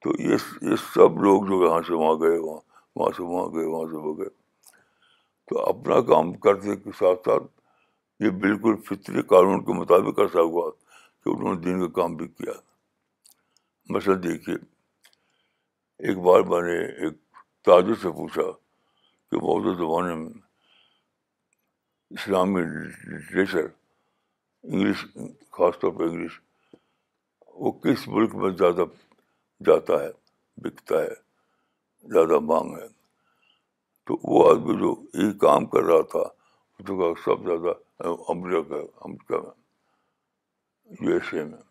تو 0.03 0.11
یہ 0.23 0.65
یہ 0.71 0.77
سب 0.95 1.23
لوگ 1.27 1.47
جو 1.51 1.63
یہاں 1.67 1.81
سے 1.87 1.95
وہاں 1.95 2.15
گئے 2.23 2.39
وہاں 2.39 2.59
وہاں 2.99 3.11
سے 3.17 3.23
وہاں 3.23 3.47
گئے 3.55 3.65
وہاں 3.73 3.89
سے 3.91 3.97
ہو 4.05 4.13
گئے 4.19 4.29
تو 5.49 5.59
اپنا 5.69 6.01
کام 6.11 6.33
کرنے 6.47 6.75
کے 6.85 6.91
ساتھ 6.99 7.21
ساتھ 7.29 7.43
یہ 8.25 8.31
بالکل 8.45 8.77
فطری 8.89 9.23
قانون 9.33 9.65
کے 9.65 9.79
مطابق 9.81 10.19
ایسا 10.25 10.43
ہوا 10.51 10.71
کہ 10.71 11.31
انہوں 11.35 11.55
نے 11.55 11.61
دن 11.67 11.87
کا 11.87 11.89
کام 12.01 12.17
بھی 12.23 12.27
کیا 12.39 12.53
مثلاً 13.97 14.23
دیکھیے 14.23 14.55
ایک 16.09 16.19
بار 16.29 16.41
میں 16.51 16.61
نے 16.67 16.79
ایک 17.05 17.15
تاجر 17.69 17.95
سے 18.03 18.11
پوچھا 18.17 18.43
کہ 19.31 19.45
اردو 19.55 19.75
زمانے 19.85 20.15
میں 20.23 20.29
اسلامی 22.19 22.61
لٹریچر 22.65 23.67
انگلش 23.67 25.07
خاص 25.61 25.79
طور 25.81 25.93
پہ 25.99 26.05
انگلش 26.09 26.41
وہ 27.63 27.73
کس 27.87 28.09
ملک 28.19 28.35
میں 28.43 28.51
زیادہ 28.59 28.85
جاتا 29.69 30.03
ہے 30.03 30.11
بکتا 30.65 31.03
ہے 31.03 31.15
زیادہ 32.13 32.39
مانگ 32.51 32.75
ہے 32.77 32.87
تو 34.07 34.17
وہ 34.33 34.49
آدمی 34.51 34.75
جو 34.81 34.95
یہی 35.15 35.33
کام 35.39 35.67
کر 35.73 35.83
رہا 35.85 36.03
تھا 36.11 36.21
اس 36.79 36.87
کا 36.89 37.13
سب 37.25 37.45
زیادہ 37.47 37.73
امریکہ 38.31 38.81
امریکہ 39.05 39.41
میں 39.43 41.07
یو 41.09 41.15
ایس 41.15 41.33
اے 41.35 41.45
میں 41.49 41.63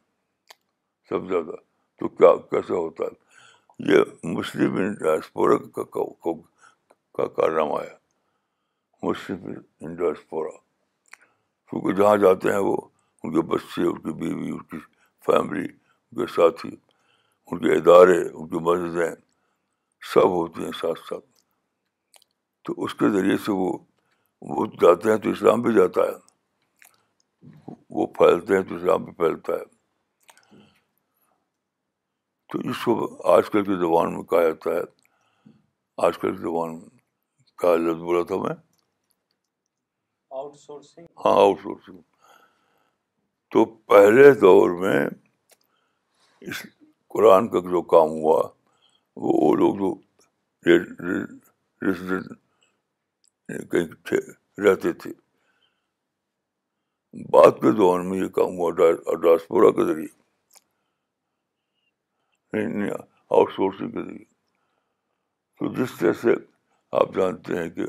سب 1.10 1.28
زیادہ 1.30 1.56
تو 2.00 2.08
کیا 2.18 2.30
کیسے 2.52 2.74
ہوتا 2.74 3.04
ہے 3.04 3.92
یہ 3.92 4.02
مسلم 4.36 4.76
انڈاسپورا 4.78 5.58
کا 7.16 7.26
کارنامہ 7.36 7.80
ہے 7.84 7.96
مسلم 9.08 9.52
انڈاسپورا 9.88 10.52
کیونکہ 11.70 11.94
جہاں 12.02 12.16
جاتے 12.24 12.52
ہیں 12.52 12.60
وہ 12.68 12.76
ان 13.24 13.32
کے 13.34 13.42
بچے 13.54 13.82
ان 13.88 14.00
کی 14.02 14.14
بیوی 14.20 14.50
ان 14.52 14.62
کی 14.72 14.78
فیملی 15.26 15.64
ان 15.66 16.26
کے 16.26 16.32
ساتھی 16.34 16.70
ان 16.76 17.60
کے 17.62 17.74
ادارے 17.78 18.22
ان 18.22 18.48
کی 18.50 18.60
مسجدیں 18.70 19.26
سب 20.14 20.28
ہوتی 20.34 20.64
ہیں 20.64 20.72
ساتھ 20.82 21.00
ساتھ 21.10 21.26
تو 22.66 22.74
اس 22.84 22.94
کے 22.96 23.10
ذریعے 23.12 23.38
سے 23.46 23.52
وہ 23.56 23.72
وہ 24.56 24.66
جاتے 24.82 25.10
ہیں 25.12 25.18
تو 25.24 25.30
اسلام 25.30 25.62
بھی 25.62 25.74
جاتا 25.76 26.02
ہے 26.08 27.50
وہ 27.98 28.06
پھیلتے 28.18 28.56
ہیں 28.56 28.64
تو 28.70 28.76
اسلام 28.76 29.04
بھی 29.04 29.14
پھیلتا 29.22 29.54
ہے 29.54 29.66
تو 32.52 32.60
اس 32.70 32.84
کو 32.84 33.32
آج 33.34 33.50
کل 33.52 33.64
کے 33.66 33.76
زبان 33.80 34.14
میں 34.16 34.24
کہا 34.30 34.42
جاتا 34.44 34.74
ہے 34.76 34.82
آج 36.08 36.18
کل 36.18 36.36
کے 36.36 36.42
زبان 36.42 36.78
میں 36.78 36.90
کیا 37.62 37.76
بولا 38.04 38.24
تھا 38.28 38.36
میں 38.44 38.54
آؤٹ 40.40 40.56
سورسنگ 40.60 41.06
ہاں 41.26 41.34
آؤٹ 41.42 41.60
سورسنگ 41.64 41.98
تو 43.52 43.66
پہلے 43.94 44.32
دور 44.40 44.78
میں 44.80 45.00
اس 46.50 46.62
قرآن 47.14 47.48
کا 47.50 47.60
جو 47.70 47.82
کام 47.96 48.10
ہوا 48.22 48.42
وہ 49.24 49.50
لوگ 49.60 49.76
جو 49.82 49.90
ریسیڈنٹ 51.86 52.28
کہیں 53.72 53.86
تھے 54.10 54.18
رہتے 54.66 54.90
تھے 55.04 55.12
بعد 57.34 57.54
کے 57.62 57.70
دور 57.78 58.00
میں 58.10 58.18
یہ 58.18 58.28
کام 58.36 58.52
ہوا 58.58 58.70
ڈاسپورا 59.24 59.70
کے 59.78 59.84
ذریعے 59.88 60.12
آؤٹ 62.92 63.50
سورسنگ 63.56 63.90
کے 63.92 64.02
ذریعے 64.04 64.26
تو 65.60 65.64
جس 65.82 65.92
طرح 66.00 66.14
سے 66.22 66.32
آپ 67.00 67.08
جانتے 67.16 67.50
ہیں 67.62 67.70
کہ 67.78 67.86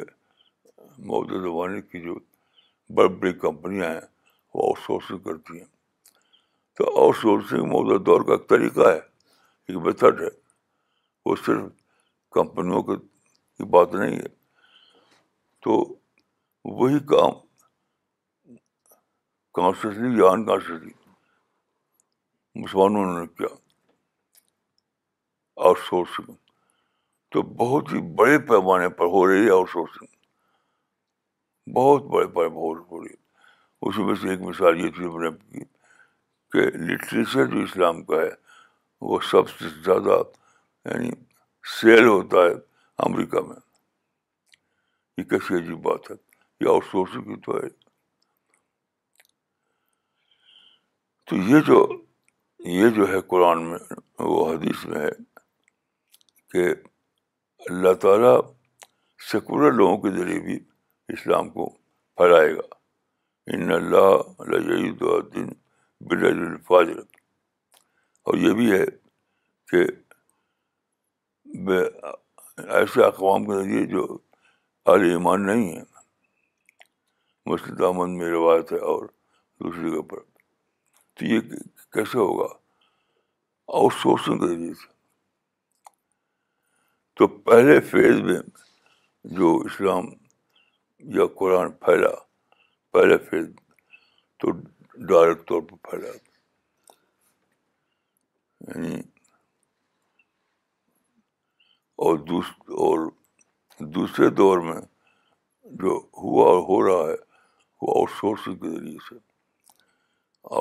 موجودہ 1.12 1.40
زمانے 1.42 1.80
کی 1.82 1.98
جو 2.06 2.14
بڑی 2.98 3.10
بڑی 3.20 3.32
کمپنیاں 3.46 3.88
ہیں 3.90 4.06
وہ 4.54 4.60
آؤٹ 4.68 4.78
سورسنگ 4.86 5.18
کرتی 5.28 5.52
ہیں 5.58 5.68
تو 6.78 6.82
آؤٹ 7.04 7.14
سورسنگ 7.22 7.62
موجودہ 7.74 8.00
دور 8.04 8.20
کا 8.28 8.32
ایک 8.34 8.46
طریقہ 8.48 8.84
ہے 8.92 8.98
ایک 9.00 9.76
میتھڈ 9.86 10.16
ہے 10.22 10.30
وہ 11.26 11.34
صرف 11.44 11.62
کمپنیوں 12.34 12.82
کی 12.88 13.64
بات 13.72 13.94
نہیں 13.94 14.16
ہے 14.18 14.28
تو 15.64 15.72
وہی 16.78 16.98
کام 17.12 17.32
کانشیسلی 19.54 20.16
یا 20.18 20.26
ان 20.30 20.42
مسلمانوں 22.62 23.02
نے 23.18 23.26
کیا 23.38 23.48
آؤٹ 25.66 25.78
سورسنگ 25.88 26.30
تو 27.32 27.38
بہت 27.60 27.84
ہی 27.92 28.00
بڑے 28.18 28.36
پیمانے 28.48 28.88
پر 28.98 29.06
ہو 29.14 29.20
رہی 29.30 29.42
ہے 29.46 29.50
آؤٹ 29.52 29.68
سورسنگ 29.72 30.10
بہت 31.74 32.02
بڑے 32.14 32.26
پیمانے 32.26 32.52
پر 32.54 32.60
ہو 32.60 32.68
رہی 33.02 33.12
ہے 33.12 33.18
اس 33.88 33.94
میں 34.06 34.14
سے 34.22 34.26
ایک 34.30 34.40
مثال 34.42 34.74
یہ 34.80 34.88
چیز 34.96 35.10
میں 35.14 35.22
نے 35.30 35.36
کہ 36.52 36.60
لٹریچر 36.90 37.44
جو 37.54 37.58
اسلام 37.62 37.96
کا 38.04 38.16
ہے 38.20 38.30
وہ 39.08 39.16
سب 39.30 39.44
سے 39.58 39.64
زیادہ 39.84 40.14
یعنی 40.84 41.10
سیل 41.80 42.04
ہوتا 42.06 42.44
ہے 42.44 42.52
امریکہ 43.06 43.40
میں 43.46 43.56
یہ 45.18 45.24
کیسی 45.30 45.54
عجیب 45.56 45.80
بات 45.84 46.10
ہے 46.10 46.14
یہ 46.64 46.68
آؤٹ 46.70 46.84
سورسنگ 46.90 47.34
کی 47.34 47.40
تو 47.46 47.56
ہے 47.62 47.68
تو 51.28 51.36
یہ 51.50 51.60
جو 51.66 51.86
یہ 52.74 52.88
جو 52.96 53.08
ہے 53.12 53.20
قرآن 53.32 53.64
میں 53.70 53.78
وہ 54.28 54.48
حدیث 54.52 54.84
میں 54.92 55.00
ہے 55.00 55.10
کہ 56.52 56.66
اللہ 57.70 57.92
تعالیٰ 58.02 58.36
سیکولر 59.30 59.72
لوگوں 59.72 59.96
کے 60.02 60.10
ذریعے 60.18 60.40
بھی 60.40 60.58
اسلام 61.14 61.48
کو 61.50 61.68
پھیلائے 62.16 62.54
گا 62.56 62.62
ان 63.56 63.72
اللہ 63.72 64.52
الدین 64.54 65.48
بلفاظ 66.08 66.88
اور 66.88 68.36
یہ 68.38 68.52
بھی 68.54 68.70
ہے 68.72 68.84
کہ 69.70 69.84
ایسے 71.66 73.04
اقوام 73.04 73.44
کے 73.44 73.56
ذریعے 73.62 73.84
جو 73.92 74.02
عال 74.92 75.02
ایمان 75.10 75.46
نہیں 75.46 75.68
ہیں 75.76 75.84
مسلم 77.50 77.84
احمد 77.86 78.16
میں 78.18 78.30
روایت 78.30 78.72
ہے 78.72 78.78
اور 78.92 79.06
دوسری 79.62 79.90
جگہ 79.90 80.02
پر 80.10 80.20
تو 81.16 81.24
یہ 81.24 81.40
کیسے 81.92 82.18
ہوگا 82.18 82.46
آؤٹ 83.78 83.92
سورسنگ 84.02 84.38
کے 84.38 84.46
ذریعے 84.54 84.74
سے 84.82 84.86
تو 87.18 87.26
پہلے 87.48 87.78
فیز 87.90 88.20
میں 88.30 88.38
جو 89.38 89.56
اسلام 89.66 90.06
یا 91.16 91.26
قرآن 91.38 91.70
پھیلا 91.84 92.10
پہلے 92.92 93.16
فیز 93.30 93.46
تو 94.40 94.50
ڈائریکٹ 95.08 95.46
طور 95.48 95.62
پر 95.70 95.88
پھیلا 95.90 96.16
یعنی 98.66 98.96
اور 102.06 102.16
دوس 102.30 102.50
اور 102.86 103.00
دوسرے 103.94 104.28
دور 104.40 104.58
میں 104.66 104.80
جو 105.82 105.96
ہوا 106.22 106.44
اور 106.50 106.60
ہو 106.68 106.76
رہا 106.86 107.08
ہے 107.08 107.16
وہ 107.82 107.94
آؤٹ 107.98 108.10
سورسنگ 108.20 108.58
کے 108.58 108.68
ذریعے 108.74 108.98
سے 109.08 109.14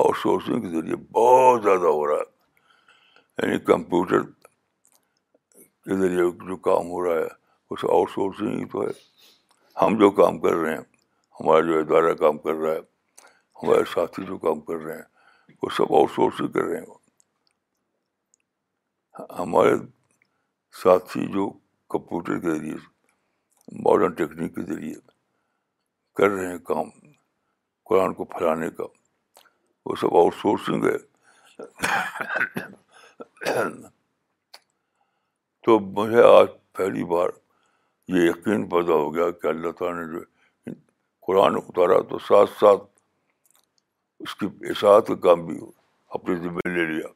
آؤٹ 0.04 0.18
سورسنگ 0.22 0.62
کے 0.62 0.70
ذریعے 0.76 0.96
بہت 1.20 1.62
زیادہ 1.64 1.92
ہو 1.98 2.06
رہا 2.08 2.16
ہے 2.22 3.46
یعنی 3.48 3.60
کمپیوٹر 3.70 4.22
کے 4.24 5.98
ذریعے 6.00 6.26
جو 6.48 6.56
کام 6.70 6.90
ہو 6.92 7.04
رہا 7.06 7.20
ہے 7.20 7.28
اس 7.74 7.84
آؤٹ 7.90 8.10
سورسنگ 8.16 8.60
ہی 8.60 8.66
تو 8.72 8.84
ہے 8.88 8.92
ہم 9.82 9.98
جو 10.00 10.10
کام 10.22 10.40
کر 10.46 10.56
رہے 10.62 10.74
ہیں 10.76 10.82
ہمارا 11.40 11.60
جو 11.68 11.80
ادارہ 11.80 12.14
کام 12.24 12.38
کر 12.48 12.54
رہا 12.64 12.72
ہے 12.74 12.80
ہمارے 13.64 13.84
ساتھی 13.94 14.26
جو 14.32 14.38
کام 14.48 14.60
کر 14.72 14.80
رہے 14.86 14.96
ہیں 14.96 15.56
وہ 15.64 15.70
سب 15.78 15.94
آؤٹ 16.00 16.12
سورسنگ 16.16 16.52
کر 16.58 16.64
رہے 16.70 16.80
ہیں 16.80 16.96
ہمارے 19.42 19.76
ساتھی 20.84 21.26
جو 21.34 21.50
کمپیوٹر 21.90 22.40
کے 22.40 22.54
ذریعے 22.58 22.76
ماڈرن 23.84 24.14
ٹیکنیک 24.16 24.56
کے 24.56 24.62
ذریعے 24.74 24.94
کر 26.18 26.30
رہے 26.30 26.48
ہیں 26.52 26.58
کام 26.68 26.90
قرآن 27.90 28.14
کو 28.14 28.26
پھیلانے 28.36 28.70
کا 28.78 28.84
وہ 29.86 29.96
سب 30.02 30.16
آؤٹ 30.18 30.34
سورسنگ 30.42 30.84
ہے 30.86 30.98
تو 35.66 35.80
مجھے 35.80 36.22
آج 36.38 36.48
پہلی 36.78 37.04
بار 37.14 37.30
یہ 38.16 38.30
یقین 38.30 38.68
پیدا 38.70 38.94
ہو 38.94 39.14
گیا 39.16 39.30
کہ 39.42 39.48
اللہ 39.48 39.72
تعالیٰ 39.80 40.04
نے 40.04 40.12
جو 40.20 40.74
قرآن 41.28 41.56
اتارا 41.56 42.00
تو 42.10 42.20
ساتھ 42.28 42.50
ساتھ 42.60 42.84
اس 44.26 44.36
کی 44.36 44.48
اشاعت 44.70 45.08
کا 45.08 45.16
کام 45.26 45.46
بھی 45.46 45.60
اپنے 46.20 46.36
ذمے 46.44 46.70
لے 46.76 46.86
لیا 46.94 47.08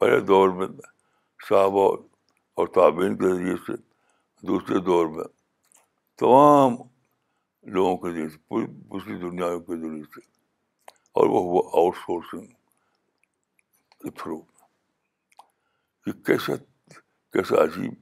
پہلے 0.00 0.20
دور 0.30 0.48
میں 0.60 0.66
صاحب 1.48 1.76
اور 1.78 1.98
اور 2.58 2.66
تعبین 2.74 3.16
کے 3.18 3.28
ذریعے 3.34 3.54
سے 3.66 3.76
دوسرے 4.46 4.78
دور 4.88 5.06
میں 5.14 5.24
تمام 6.18 6.74
لوگوں 7.74 7.96
کے 8.02 8.10
ذریعے 8.12 8.28
سے 8.28 8.36
پوری 8.48 8.66
دوسری 8.92 9.14
دنیا 9.20 9.46
کے 9.66 9.76
ذریعے 9.80 10.02
سے 10.14 10.20
اور 11.18 11.28
وہ 11.30 11.40
ہوا 11.44 11.62
آؤٹ 11.80 11.96
سورسنگ 12.04 12.46
کے 14.02 14.10
تھرو 14.20 14.36
یہ 16.06 16.12
کیسا 16.26 16.56
کیسا 17.32 17.62
عجیب 17.62 17.92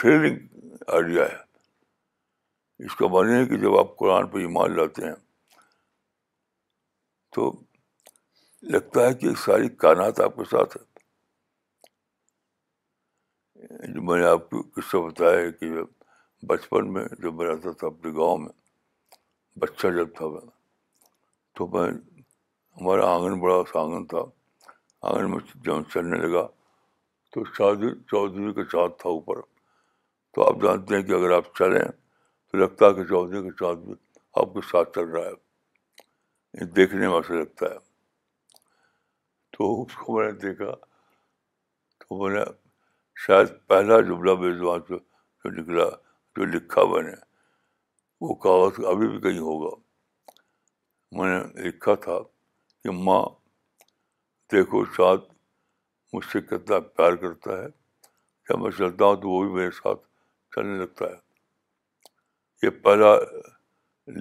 تھریلنگ 0.00 0.70
آئیڈیا 0.94 1.24
ہے 1.32 2.84
اس 2.86 2.94
کا 3.00 3.06
معنی 3.14 3.32
ہے 3.34 3.44
کہ 3.48 3.56
جب 3.62 3.78
آپ 3.78 3.96
قرآن 3.98 4.26
پہ 4.30 4.38
ایمان 4.46 4.76
لاتے 4.76 5.04
ہیں 5.06 5.14
تو 7.34 7.52
لگتا 8.76 9.06
ہے 9.08 9.12
کہ 9.20 9.34
ساری 9.44 9.68
کائنات 9.84 10.20
آپ 10.20 10.36
کے 10.36 10.44
ساتھ 10.50 10.76
ہے 10.76 10.84
جو 13.94 14.02
میں 14.02 14.16
نے 14.20 14.26
آپ 14.26 14.48
کو 14.50 14.62
قصہ 14.76 14.96
بتایا 15.06 15.38
ہے 15.40 15.50
کہ 15.58 15.66
بچپن 16.48 16.92
میں 16.92 17.04
جب 17.22 17.34
میں 17.38 17.46
رہتا 17.46 17.70
تھا 17.78 17.86
اپنے 17.86 18.12
گاؤں 18.16 18.38
میں 18.38 18.52
بچہ 19.60 19.86
جب 19.96 20.14
تھا 20.16 20.26
میں 20.32 20.40
تو 21.56 21.66
میں 21.74 21.86
ہمارا 22.80 23.06
آنگن 23.14 23.38
بڑا 23.40 23.56
سا 23.72 23.80
آنگن 23.80 24.06
تھا 24.12 24.22
آنگن 25.08 25.30
میں 25.30 25.38
جب 25.66 25.82
چلنے 25.94 26.16
لگا 26.26 26.46
تو 27.32 27.44
چودھری 27.54 28.52
کا 28.56 28.64
چاند 28.72 28.98
تھا 29.00 29.08
اوپر 29.10 29.40
تو 30.34 30.46
آپ 30.48 30.62
جانتے 30.62 30.94
ہیں 30.96 31.02
کہ 31.08 31.12
اگر 31.12 31.32
آپ 31.36 31.54
چلیں 31.58 31.82
تو 31.84 32.58
لگتا 32.58 32.86
ہے 32.86 32.94
کہ 32.94 33.04
چودھری 33.10 33.42
کا 33.48 33.56
چاند 33.60 33.84
بھی 33.84 33.94
آپ 34.40 34.52
کے 34.54 34.60
ساتھ 34.70 34.92
چل 34.94 35.08
رہا 35.10 35.24
ہے 35.26 36.60
یہ 36.60 36.70
دیکھنے 36.80 37.06
واسطے 37.14 37.38
لگتا 37.40 37.70
ہے 37.74 37.78
تو 39.56 39.82
اس 39.82 39.94
کو 40.04 40.16
میں 40.16 40.26
نے 40.30 40.38
دیکھا 40.46 40.72
تو 42.00 42.16
میں 42.22 42.34
نے 42.34 42.44
شاید 43.26 43.48
پہلا 43.68 44.00
جملہ 44.06 44.34
میری 44.40 44.58
زبان 44.58 44.80
سے 44.88 44.98
جو 45.42 45.50
نکلا 45.60 45.84
جو 46.36 46.44
لکھا 46.56 46.84
میں 46.92 47.02
نے 47.02 47.12
وہ 48.20 48.34
کاغذ 48.42 48.84
ابھی 48.92 49.08
بھی 49.08 49.20
کہیں 49.20 49.38
ہوگا 49.48 49.74
میں 51.18 51.28
نے 51.30 51.68
لکھا 51.68 51.94
تھا 52.04 52.18
کہ 52.82 52.90
ماں 53.04 53.22
دیکھو 54.52 54.84
شاد 54.96 55.18
مجھ 56.12 56.24
سے 56.32 56.40
کتنا 56.50 56.78
پیار 56.96 57.12
کرتا 57.22 57.56
ہے 57.62 57.66
جب 58.48 58.58
میں 58.62 58.70
چلتا 58.78 59.04
ہوں 59.04 59.16
تو 59.20 59.28
وہ 59.30 59.42
بھی 59.44 59.52
میرے 59.54 59.70
ساتھ 59.82 60.00
چلنے 60.54 60.78
لگتا 60.82 61.04
ہے 61.08 62.62
یہ 62.66 62.70
پہلا 62.82 63.14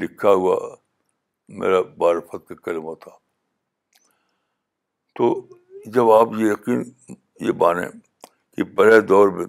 لکھا 0.02 0.30
ہوا 0.32 0.58
میرا 1.64 1.82
بار 2.00 2.20
کا 2.32 2.38
کلمہ 2.54 2.94
تھا 3.02 3.12
تو 5.18 5.32
جب 5.94 6.12
آپ 6.12 6.28
یہ 6.38 6.52
یقین 6.52 6.84
یہ 7.48 7.52
بانیں 7.64 7.88
کہ 8.56 8.64
پہلے 8.78 9.00
دور 9.10 9.28
میں 9.38 9.46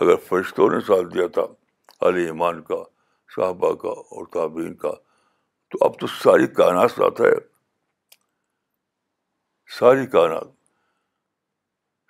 اگر 0.00 0.16
فرشتوں 0.28 0.68
نے 0.70 0.80
ساتھ 0.86 1.12
دیا 1.14 1.26
تھا 1.36 1.42
علی 2.08 2.24
ایمان 2.26 2.62
کا 2.68 2.74
صحابہ 3.34 3.72
کا 3.82 3.88
اور 4.14 4.26
تعبین 4.32 4.74
کا 4.84 4.90
تو 5.70 5.84
اب 5.84 5.98
تو 6.00 6.06
ساری 6.22 6.46
کائنات 6.60 6.90
ساتھ 6.90 7.20
ہے 7.20 7.32
ساری 9.78 10.06
کائنات 10.16 10.46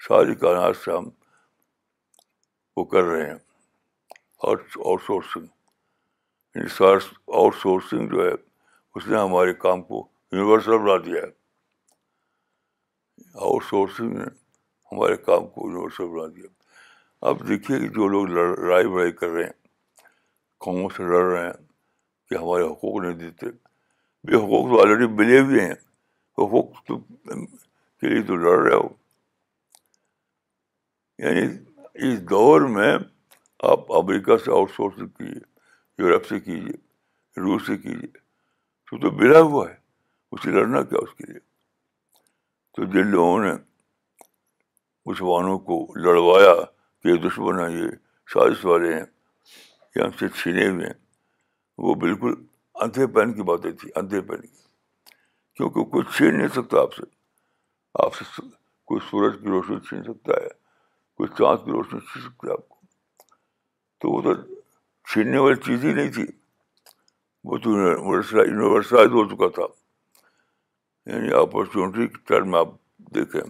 ساری 0.09 0.35
کائنات 0.45 0.77
سے 0.85 0.93
ہم 0.97 1.09
وہ 2.77 2.85
کر 2.93 3.03
رہے 3.13 3.27
ہیں 3.31 3.39
آؤٹ 4.49 5.01
سورسنگ 5.07 6.67
آؤٹ 6.91 7.55
سورسنگ 7.63 8.09
جو 8.15 8.25
ہے 8.27 8.33
اس 8.33 9.07
نے 9.07 9.17
ہمارے 9.19 9.55
کام 9.65 9.83
کو 9.91 10.07
یونیورسل 10.33 10.79
بنا 10.79 10.97
دیا 11.05 11.23
ہے 11.23 11.31
آؤٹ 13.49 13.65
سورسنگ 13.71 14.17
نے 14.19 14.25
ہمارے 14.93 15.17
کام 15.27 15.47
کو 15.55 15.69
بنا 15.87 16.27
دیا 16.37 16.49
اب 17.29 17.47
دیکھیے 17.49 17.79
کہ 17.79 17.89
جو 17.95 18.07
لوگ 18.09 18.27
لڑائی 18.35 18.89
بڑائی 18.93 19.13
کر 19.21 19.29
رہے 19.31 19.45
ہیں 19.45 19.53
قوموں 20.65 20.89
سے 20.97 21.03
لڑ 21.03 21.23
رہے 21.33 21.45
ہیں 21.47 21.53
کہ 22.29 22.35
ہمارے 22.35 22.63
حقوق 22.71 23.01
نہیں 23.03 23.19
دیتے 23.19 23.47
بے 24.31 24.37
حقوق 24.37 24.67
تو 24.71 24.81
آلریڈی 24.81 25.07
ملے 25.17 25.39
ہوئے 25.41 25.65
ہیں 25.65 25.79
حقوق 26.43 26.83
تو 26.89 26.99
کے 27.29 28.09
لیے 28.09 28.23
تو 28.27 28.37
لڑ 28.45 28.59
رہے 28.65 28.75
ہو 28.77 28.89
یعنی 31.27 31.47
اس 32.09 32.21
دور 32.31 32.61
میں 32.77 32.93
آپ 33.71 33.93
امریکہ 34.01 34.37
سے 34.45 34.51
آؤٹ 34.59 34.71
سورس 34.77 34.99
کیجیے 35.17 35.41
یورپ 36.03 36.27
سے 36.27 36.41
کیجیے 36.41 36.77
روس 37.43 37.67
سے 37.67 37.77
کیجیے 37.77 38.17
تو 39.01 39.11
ملا 39.13 39.41
ہوا 39.41 39.69
ہے 39.71 39.75
اسے 40.33 40.51
لڑنا 40.51 40.83
کیا 40.91 40.99
اس 41.03 41.15
کے 41.19 41.33
لیے 41.33 41.39
تو 42.77 42.85
جن 42.93 43.07
لوگوں 43.11 43.39
نے 43.45 43.53
مسلمانوں 45.09 45.59
کو 45.69 45.77
لڑوایا 46.05 46.55
کہ 47.03 47.09
یہ 47.09 47.17
دشمن 47.29 47.59
ہے 47.59 47.71
یہ 47.73 47.89
سازش 48.33 48.65
والے 48.71 48.93
ہیں 48.95 49.05
یہ 49.97 50.03
ہم 50.03 50.11
سے 50.21 50.29
چھینے 50.41 50.69
ہوئے 50.69 50.87
ہیں 50.87 50.95
وہ 51.85 51.95
بالکل 52.03 52.35
اندھے 52.87 53.07
پہن 53.15 53.33
کی 53.37 53.43
باتیں 53.51 53.71
تھیں 53.81 53.91
اندھے 54.01 54.21
پہن 54.31 54.41
کی 54.41 54.57
کیونکہ 55.57 55.85
کوئی 55.93 56.05
چھین 56.17 56.37
نہیں 56.39 56.49
سکتا 56.57 56.81
آپ 56.81 56.95
سے 56.97 57.03
آپ 58.05 58.15
سے 58.17 58.43
کوئی 58.91 59.01
سورج 59.11 59.41
کی 59.43 59.49
روشنی 59.57 59.79
چھین 59.89 60.03
سکتا 60.13 60.37
ہے 60.43 60.49
کوئی 61.19 61.29
چاند 61.39 61.65
کی 61.65 61.73
روشنی 61.79 62.01
چھین 62.13 62.23
سکتا 62.23 62.49
ہے 62.49 62.53
آپ 62.59 62.69
کو 62.69 62.77
تو 64.03 64.11
وہ 64.15 64.23
تو 64.27 64.35
چھیننے 65.13 65.39
والی 65.45 65.57
چیز 65.67 65.85
ہی 65.85 65.93
نہیں 66.01 66.13
تھی 66.19 66.27
وہ 67.51 67.57
تو 67.65 67.71
یونیورسلائز 67.79 69.13
ہو 69.19 69.25
چکا 69.35 69.49
تھا 69.61 69.67
یعنی 71.13 71.33
اپورچونیٹی 71.43 72.39
میں 72.51 72.59
آپ 72.59 72.75
دیکھیں 73.15 73.41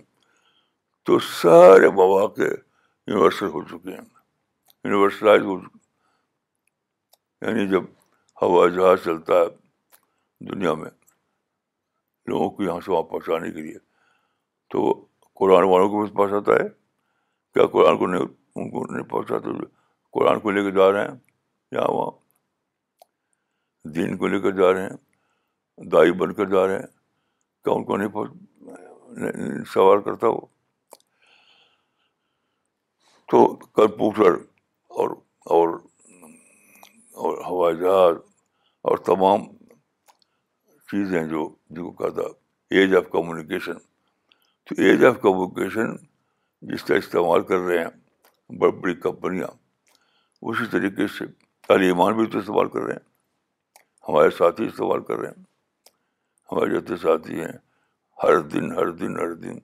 تو 1.09 1.19
سارے 1.25 1.89
مواقع 1.97 2.41
یونیورسل 3.11 3.47
ہو 3.53 3.63
چکے 3.69 3.91
ہیں 3.91 4.01
یونیورسلائز 4.85 5.43
ہو 5.43 5.59
چکے 5.61 7.47
یعنی 7.47 7.67
جب 7.69 7.83
ہوا 8.43 8.67
جہاز 8.75 8.99
چلتا 9.05 9.35
ہے 9.41 9.47
دنیا 10.51 10.75
میں 10.81 10.91
لوگوں 12.33 12.49
کو 12.57 12.63
یہاں 12.63 12.81
سے 12.87 12.91
وہاں 12.93 13.03
پہنچانے 13.13 13.51
کے 13.53 13.63
لیے 13.69 13.79
تو 14.73 14.83
قرآن 15.41 15.65
والوں 15.71 15.89
کو 15.91 16.03
بھی 16.05 16.11
پہنچاتا 16.17 16.57
ہے 16.63 16.69
کیا 17.55 17.67
قرآن 17.79 17.97
کو 17.99 18.07
نہیں 18.13 18.27
ان 18.57 18.71
کو 18.71 18.85
نہیں 18.93 19.07
پہنچاتا 19.15 19.57
قرآن 20.19 20.41
کو 20.41 20.51
لے 20.57 20.65
کے 20.65 20.71
جا 20.81 20.91
رہے 20.93 21.07
ہیں 21.09 21.15
یا 21.79 21.91
وہاں 21.95 22.11
دین 23.97 24.17
کو 24.19 24.27
لے 24.35 24.41
کر 24.41 24.51
جا 24.61 24.73
رہے 24.73 24.83
ہیں 24.89 25.87
دائی 25.97 26.13
بن 26.27 26.35
کر 26.41 26.51
جا 26.57 26.67
رہے 26.67 26.79
ہیں 26.79 27.65
کیا 27.65 27.79
ان 27.79 27.85
کو 27.91 27.97
نہیں 28.05 29.65
سوال 29.75 30.03
کرتا 30.11 30.37
وہ 30.37 30.41
تو 33.31 33.47
کمپیوٹر 33.79 34.35
اور 35.01 35.11
اور 35.57 35.69
اور 37.25 37.37
ہوائی 37.47 37.77
جہاز 37.77 38.15
اور 38.89 38.99
تمام 39.09 39.43
چیزیں 40.91 41.23
جو 41.29 41.49
جن 41.71 41.83
کو 41.85 41.91
کہتا 42.03 42.27
ایج 42.77 42.95
آف 42.97 43.11
کمیونیکیشن 43.13 43.79
تو 44.69 44.75
ایج 44.83 45.05
آف 45.07 45.21
کمیونیکیشن 45.23 45.95
جس 46.73 46.85
کا 46.89 46.95
استعمال 47.03 47.43
کر 47.51 47.59
رہے 47.67 47.79
ہیں 47.83 48.55
بڑی 48.61 48.73
بڑی 48.83 48.95
کمپنیاں 49.01 49.49
اسی 50.51 50.67
طریقے 50.73 51.07
سے 51.19 51.25
ایمان 51.87 52.17
بھی 52.17 52.27
تو 52.33 52.39
استعمال 52.39 52.69
کر 52.77 52.83
رہے 52.83 52.95
ہیں 52.95 53.83
ہمارے 54.09 54.31
ساتھی 54.39 54.67
استعمال 54.67 55.03
کر 55.11 55.19
رہے 55.19 55.31
ہیں 55.37 55.45
ہمارے 56.53 56.79
جتنے 56.79 56.97
ساتھی 57.03 57.41
ہیں 57.41 57.53
ہر 58.25 58.41
دن 58.57 58.73
ہر 58.79 58.91
دن 59.03 59.19
ہر 59.21 59.33
دن 59.45 59.59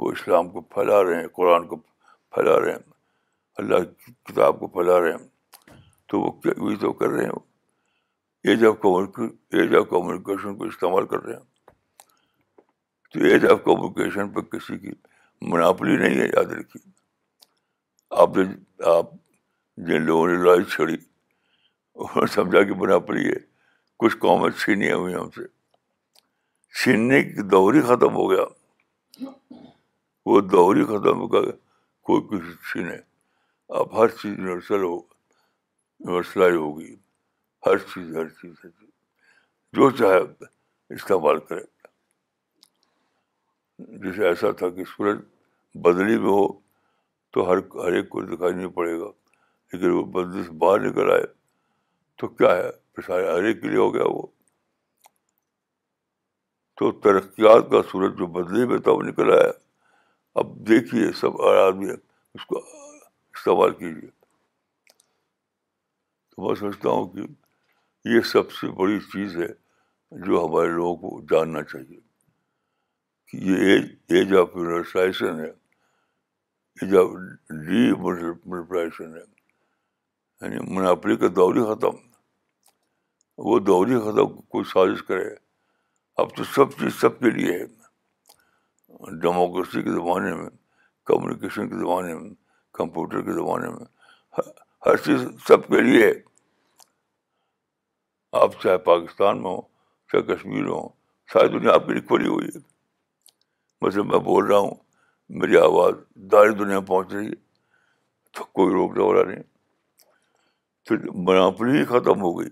وہ 0.00 0.12
اسلام 0.12 0.48
کو 0.50 0.60
پھیلا 0.76 1.02
رہے 1.08 1.20
ہیں 1.20 1.28
قرآن 1.42 1.66
کو 1.66 1.76
پھیلا 1.76 2.58
رہے 2.60 2.72
ہیں 2.72 2.92
اللہ 3.58 3.84
کی 4.04 4.12
کتاب 4.28 4.58
کو 4.60 4.66
پھیلا 4.76 4.98
رہے 5.00 5.10
ہیں 5.12 5.74
تو 6.08 6.20
وہ 6.20 6.30
یہی 6.46 6.76
تو 6.80 6.92
کر 7.00 7.08
رہے 7.08 7.24
ہیں 7.24 7.32
ایج 8.52 8.64
آف 8.66 8.74
کمرک 8.82 9.18
ایج 9.58 9.74
آف 9.76 9.86
کمیونیکیشن 9.90 10.56
کو 10.56 10.64
استعمال 10.64 11.06
کر 11.12 11.22
رہے 11.24 11.34
ہیں 11.34 11.72
تو 13.12 13.20
ایج 13.28 13.46
آف 13.52 13.62
کمیونیکیشن 13.64 14.28
پہ 14.32 14.40
کسی 14.56 14.78
کی 14.78 14.90
مناپلی 15.52 15.96
نہیں 16.02 16.18
ہے 16.20 16.26
یاد 16.26 16.52
رکھی 16.58 16.80
آپ 18.24 18.36
نے 18.36 18.44
آپ 18.96 19.10
جن 19.86 20.02
لوگوں 20.06 20.26
نے 20.28 20.34
لڑائی 20.42 20.64
چھڑی 20.70 20.94
انہوں 20.96 22.20
نے 22.20 22.26
سمجھا 22.34 22.62
کہ 22.68 22.74
مناپلی 22.82 23.24
ہے 23.28 23.38
کچھ 24.02 24.16
قومیں 24.26 24.50
چھینی 24.58 24.92
ہوئی 24.92 25.14
ہیں 25.14 25.20
ہم 25.20 25.30
سے 25.36 25.46
چھیننے 26.82 27.22
کی 27.22 27.42
دوہری 27.48 27.80
ختم 27.88 28.14
ہو 28.16 28.30
گیا 28.30 29.28
وہ 30.26 30.40
دوہری 30.56 30.84
ختم 30.94 31.20
ہو 31.20 31.32
گیا 31.32 31.52
کوئی 32.08 32.22
کسی 32.30 32.52
چھینے 32.70 32.96
اب 33.72 33.96
ہر 33.98 34.08
چیز 34.08 34.30
یونیورسل 34.38 34.82
ہو 34.82 34.94
یونیورسلائز 34.94 36.54
ہوگی 36.54 36.94
ہر 37.66 37.78
چیز 37.92 38.16
ہر 38.16 38.28
چیز 38.40 38.52
ہر 38.64 38.68
چیز 38.70 38.84
جو 39.76 39.90
چاہے 39.98 40.18
استعمال 40.94 41.38
کرے 41.48 41.60
جیسے 44.02 44.26
ایسا 44.28 44.50
تھا 44.58 44.68
کہ 44.74 44.84
سورج 44.96 45.18
بدلی 45.84 46.18
میں 46.18 46.30
ہو 46.30 46.46
تو 47.32 47.48
ہر 47.50 47.58
ہر 47.84 47.92
ایک 47.96 48.08
کو 48.08 48.22
دکھائی 48.34 48.52
نہیں 48.54 48.68
پڑے 48.76 48.98
گا 49.00 49.10
لیکن 49.72 49.90
وہ 49.90 50.04
بدلی 50.18 50.42
سے 50.44 50.52
باہر 50.64 50.80
نکل 50.88 51.10
آئے 51.12 51.24
تو 52.18 52.28
کیا 52.36 52.54
ہے 52.56 53.02
سارے 53.06 53.26
ہر 53.30 53.44
ایک 53.44 53.60
کے 53.62 53.68
لیے 53.68 53.78
ہو 53.78 53.92
گیا 53.94 54.04
وہ 54.10 54.22
تو 56.78 56.92
ترقیات 57.02 57.70
کا 57.70 57.82
سورج 57.90 58.18
جو 58.18 58.26
بدلی 58.38 58.66
میں 58.68 58.78
تھا 58.84 58.92
وہ 58.92 59.02
نکل 59.02 59.32
آیا 59.40 59.50
اب 60.40 60.54
دیکھیے 60.68 61.12
سب 61.20 61.42
آدمی 61.48 61.90
اس 61.90 62.46
کو 62.46 62.60
کیجیے 63.46 64.08
تو 66.30 66.46
میں 66.46 66.54
سمجھتا 66.60 66.88
ہوں 66.88 67.08
کہ 67.12 67.22
یہ 68.14 68.20
سب 68.32 68.50
سے 68.52 68.70
بڑی 68.80 68.98
چیز 69.12 69.36
ہے 69.36 69.48
جو 70.26 70.44
ہمارے 70.46 70.68
لوگوں 70.70 70.94
کو 71.02 71.20
جاننا 71.30 71.62
چاہیے 71.72 72.00
کہ 73.30 73.36
یہ 73.48 73.62
ایج 73.70 73.88
ایج 74.16 74.34
آف 74.40 74.56
یونیورسائزیشن 74.56 75.38
ہے 75.40 75.50
ایج 76.80 76.96
آف 76.96 77.08
ڈی 77.66 77.90
ہے 77.92 79.22
یعنی 80.40 80.58
منافرے 80.74 81.16
کا 81.16 81.26
دور 81.36 81.54
ہی 81.54 81.64
ختم 81.74 81.96
وہ 83.48 83.58
دور 83.66 83.86
ہی 83.86 83.98
ختم 84.04 84.36
کوئی 84.52 84.64
سازش 84.72 85.02
کرے 85.08 85.28
اب 86.22 86.34
تو 86.36 86.44
سب 86.54 86.72
چیز 86.80 87.00
سب 87.00 87.18
کے 87.18 87.30
لیے 87.38 87.52
ہے 87.58 87.66
ڈیموکریسی 89.20 89.82
کے 89.82 89.90
زمانے 89.92 90.34
میں 90.36 90.48
کمیونیکیشن 91.06 91.68
کے 91.68 91.78
زمانے 91.78 92.14
میں 92.14 92.30
کمپیوٹر 92.78 93.20
کے 93.22 93.32
زمانے 93.32 93.68
میں 93.70 93.86
ہر 94.86 94.96
چیز 95.04 95.20
سب 95.48 95.66
کے 95.66 95.80
لیے 95.82 96.12
آپ 98.42 98.60
چاہے 98.62 98.76
پاکستان 98.90 99.42
میں 99.42 99.50
ہوں 99.50 99.60
چاہے 100.12 100.22
کشمیر 100.34 100.66
ہوں 100.68 100.88
ساری 101.32 101.48
دنیا 101.58 101.72
آپ 101.74 101.86
کے 101.86 101.92
لیے 101.92 102.02
کھلی 102.08 102.28
ہوئی 102.28 102.48
ہے 102.54 102.60
مطلب 103.86 104.06
میں 104.12 104.18
بول 104.30 104.46
رہا 104.46 104.58
ہوں 104.66 104.74
میری 105.42 105.56
آواز 105.58 105.94
داری 106.32 106.54
دنیا 106.64 106.80
پہنچ 106.92 107.12
رہی 107.12 107.26
ہے 107.26 107.40
تو 108.38 108.44
کوئی 108.58 108.72
روک 108.74 108.98
والا 108.98 109.22
نہیں 109.30 109.42
پھر 110.88 111.08
مناپلی 111.28 111.78
ہی 111.78 111.84
ختم 111.94 112.20
ہو 112.22 112.38
گئی 112.40 112.48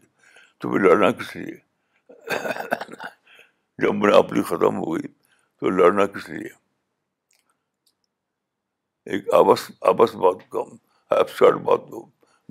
تو 0.60 0.70
پھر 0.70 0.80
لڑنا 0.88 1.10
کس 1.20 1.34
لیے 1.36 2.34
جب 3.82 3.94
مناپلی 4.04 4.42
ختم 4.52 4.76
ہو 4.84 4.94
گئی 4.94 5.08
تو 5.60 5.70
لڑنا 5.78 6.06
کس 6.14 6.28
لیے 6.28 6.60
ایک 9.10 9.32
آبس 9.34 9.60
آبس 9.90 10.14
بات 10.22 10.48
کو 10.50 10.62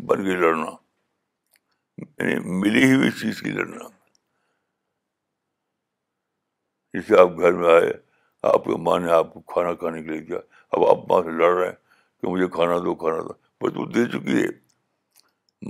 بن 0.08 0.26
گئی 0.26 0.36
لڑنا 0.42 0.72
یعنی 2.02 2.36
ملی 2.60 2.94
ہوئی 2.94 3.10
چیز 3.20 3.42
کی 3.42 3.50
لڑنا 3.52 3.88
جیسے 6.94 7.20
آپ 7.22 7.38
گھر 7.40 7.52
میں 7.60 7.74
آئے 7.74 7.92
آپ 8.54 8.64
کی 8.64 8.76
ماں 8.86 8.98
نے 9.00 9.12
آپ 9.14 9.34
کو 9.34 9.40
کھانا 9.54 9.74
کھانے 9.82 10.02
کے 10.04 10.10
لیے 10.12 10.24
کیا 10.26 10.38
اب 10.76 10.86
آپ 10.88 11.08
ماں 11.12 11.22
سے 11.26 11.32
لڑ 11.38 11.54
رہے 11.58 11.66
ہیں 11.66 11.76
کہ 12.22 12.28
مجھے 12.32 12.48
کھانا 12.58 12.78
دو 12.86 12.96
کھانا 13.04 13.22
دو 13.28 13.34
بھائی 13.60 13.74
تو 13.76 13.86
دے 13.92 14.06
چکی 14.18 14.42
ہے 14.42 14.50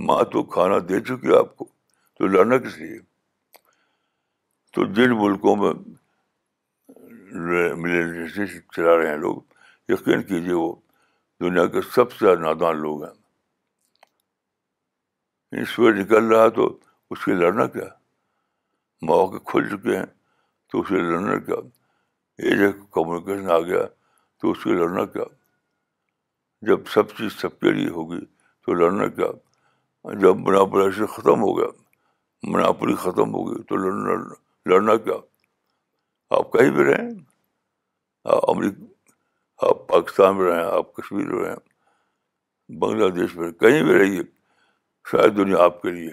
ماں 0.06 0.22
تو 0.32 0.42
کھانا 0.56 0.78
دے 0.88 1.00
چکی 1.08 1.28
ہے 1.32 1.38
آپ 1.38 1.56
کو 1.56 1.66
تو 2.18 2.26
لڑنا 2.26 2.58
کس 2.66 2.78
لیے 2.78 2.98
تو 4.74 4.84
جن 4.94 5.16
ملکوں 5.22 5.56
میں 5.62 5.72
چلا 8.74 8.96
رہے 8.96 9.08
ہیں 9.08 9.16
لوگ 9.16 9.40
یقین 9.88 10.22
کیجیے 10.28 10.52
وہ 10.54 10.72
دنیا 11.40 11.66
کے 11.70 11.80
سب 11.94 12.12
سے 12.12 12.34
نادان 12.40 12.76
لوگ 12.82 13.04
ہیں 13.04 13.12
سورج 15.74 15.94
نکل 16.00 16.22
رہا 16.32 16.48
تو 16.56 16.64
اس 17.10 17.18
کے 17.24 17.32
لڑنا 17.34 17.66
کیا 17.74 17.88
مواقع 19.06 19.36
کھل 19.50 19.62
چکے 19.70 19.96
ہیں 19.96 20.04
تو 20.72 20.78
اسے 20.80 20.96
لڑنا 21.08 21.38
کیا 21.46 21.56
ایج 22.42 22.60
کمیونیکیشن 22.94 23.50
آ 23.50 23.58
گیا 23.60 23.82
تو 24.40 24.50
اس 24.50 24.58
کے 24.64 24.70
لڑنا 24.78 25.04
کیا 25.14 25.24
جب 26.66 26.78
سب 26.94 27.04
چیز 27.16 27.32
سب 27.40 27.52
کے 27.60 27.70
لیے 27.72 27.88
ہوگی 27.96 28.20
تو 28.64 28.72
لڑنا 28.74 29.06
کیا 29.16 29.26
جب 30.20 30.36
بناپور 30.46 30.90
ختم 31.16 31.40
ہو 31.42 31.50
گیا 31.58 31.68
مناپلی 32.52 32.94
ختم 33.02 33.28
ہو 33.34 33.40
گئی 33.48 33.60
تو 33.68 33.74
لڑنا 33.76 34.12
لڑنا 34.70 34.94
کیا 35.04 35.16
آپ 36.38 36.46
کہیں 36.52 36.70
بھی 36.76 36.82
رہیں 36.84 37.08
آپ 39.68 39.86
پاکستان 39.88 40.36
میں 40.36 40.44
رہیں 40.46 40.64
آپ 40.76 40.92
کشمیر 40.94 41.26
میں 41.32 41.42
رہیں 41.44 42.78
بنگلہ 42.80 43.08
دیش 43.18 43.34
میں 43.36 43.50
کہیں 43.60 43.82
بھی 43.82 43.94
رہیے 43.98 44.22
شاید 45.10 45.36
دنیا 45.36 45.58
آپ 45.64 45.80
کے 45.82 45.90
لیے 45.90 46.10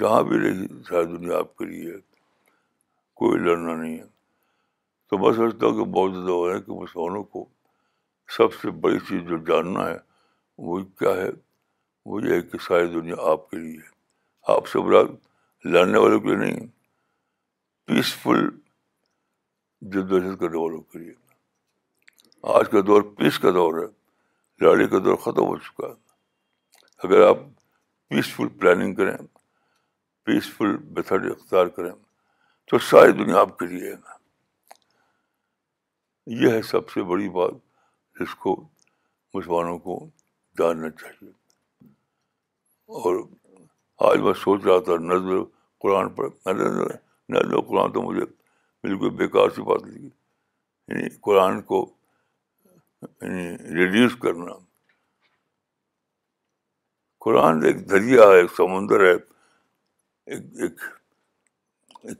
جہاں 0.00 0.22
بھی 0.28 0.38
رہیے 0.40 0.66
شاید 0.88 1.08
دنیا 1.18 1.38
آپ 1.38 1.56
کے 1.56 1.64
لیے 1.64 1.92
کوئی 3.20 3.38
لڑنا 3.40 3.74
نہیں 3.74 3.96
ہے 3.98 4.06
تو 5.10 5.18
میں 5.18 5.32
سمجھتا 5.36 5.66
ہوں 5.66 5.76
کہ 5.84 5.90
بہت 5.98 6.12
زیادہ 6.14 6.30
ہو 6.30 6.48
رہے 6.48 6.54
ہیں 6.56 6.62
کہ 6.66 6.72
مسلمانوں 6.80 7.22
کو 7.34 7.44
سب 8.36 8.54
سے 8.60 8.70
بڑی 8.86 8.98
چیز 9.08 9.22
جو 9.28 9.36
جاننا 9.50 9.86
ہے 9.88 9.96
وہ 10.68 10.80
کیا 10.98 11.10
ہے 11.20 11.28
وہ 12.10 12.22
یہ 12.24 12.32
ہے 12.34 12.40
کہ 12.54 12.58
ساری 12.68 12.86
دنیا 13.00 13.30
آپ 13.32 13.48
کے 13.50 13.56
لیے 13.58 13.78
آپ 14.56 14.66
سے 14.72 14.80
برا 14.88 15.02
لڑنے 15.74 15.98
والوں 15.98 16.20
کے 16.20 16.26
لیے 16.34 16.44
نہیں 16.44 16.66
پیسفل 17.86 18.48
جد 19.92 20.12
و 20.12 20.18
جہد 20.18 20.40
کرنے 20.40 20.58
والوں 20.58 20.80
کے 20.92 20.98
لیے 20.98 21.22
آج 22.52 22.68
کا 22.70 22.78
دور 22.86 23.02
پیس 23.16 23.38
کا 23.40 23.50
دور 23.54 23.74
ہے 23.80 23.86
لڑائی 24.64 24.86
کا 24.88 24.98
دور 25.04 25.14
ختم 25.26 25.46
ہو 25.46 25.56
چکا 25.58 25.86
ہے 25.88 27.04
اگر 27.06 27.22
آپ 27.26 27.36
پیسفل 28.08 28.48
پلاننگ 28.58 28.94
کریں 28.94 29.16
پیسفل 30.26 30.76
میتھڈ 30.96 31.24
اختیار 31.30 31.66
کریں 31.76 31.90
تو 32.70 32.78
ساری 32.90 33.12
دنیا 33.22 33.38
آپ 33.40 33.58
کے 33.58 33.66
لیے 33.66 33.92
ہے 33.92 34.18
یہ 36.44 36.52
ہے 36.54 36.60
سب 36.72 36.90
سے 36.90 37.02
بڑی 37.12 37.28
بات 37.38 37.54
جس 38.20 38.34
کو 38.44 38.54
مسلمانوں 39.34 39.78
کو 39.88 39.98
جاننا 40.58 40.90
چاہیے 41.00 41.30
اور 43.02 43.22
آج 44.10 44.20
میں 44.26 44.34
سوچ 44.44 44.64
رہا 44.66 44.78
تھا 44.90 44.96
نظر 45.14 45.42
قرآن 45.82 46.14
پر 46.14 46.52
نظر 46.52 47.60
قرآن 47.68 47.92
تو 47.92 48.02
مجھے 48.12 48.24
بالکل 48.24 49.10
بیکار 49.24 49.48
سی 49.56 49.62
بات 49.72 49.82
لگی 49.88 50.08
یعنی 50.08 51.08
قرآن 51.24 51.62
کو 51.72 51.84
یعنی 53.22 53.44
ریڈیوس 53.78 54.14
کرنا 54.22 54.52
قرآن 57.24 57.64
ایک 57.64 57.88
دریا 57.90 58.22
ہے 58.30 58.36
ایک 58.40 58.50
سمندر 58.56 59.00
ہے 59.06 59.14
ایک 60.36 60.80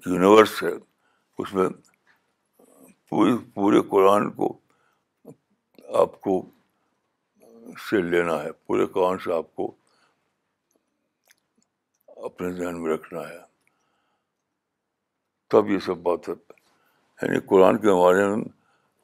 یونیورس 0.07 0.63
ہے 0.63 0.73
اس 1.41 1.53
میں 1.55 1.69
پوری 3.09 3.33
پورے 3.55 3.81
قرآن 3.91 4.31
کو 4.39 4.57
آپ 6.01 6.21
کو 6.21 6.41
سے 7.91 8.01
لینا 8.03 8.43
ہے 8.43 8.53
پورے 8.67 8.87
قرآن 8.95 9.19
سے 9.25 9.33
آپ 9.35 9.55
کو 9.55 9.75
اپنے 12.29 12.51
ذہن 12.57 12.83
میں 12.83 12.93
رکھنا 12.95 13.21
ہے 13.29 13.39
تب 15.51 15.71
یہ 15.71 15.79
سب 15.87 15.97
بات 16.03 16.29
ہے 16.29 16.35
یعنی 17.23 17.41
قرآن 17.49 17.79
کے 17.79 17.89
ہمارے 17.91 18.23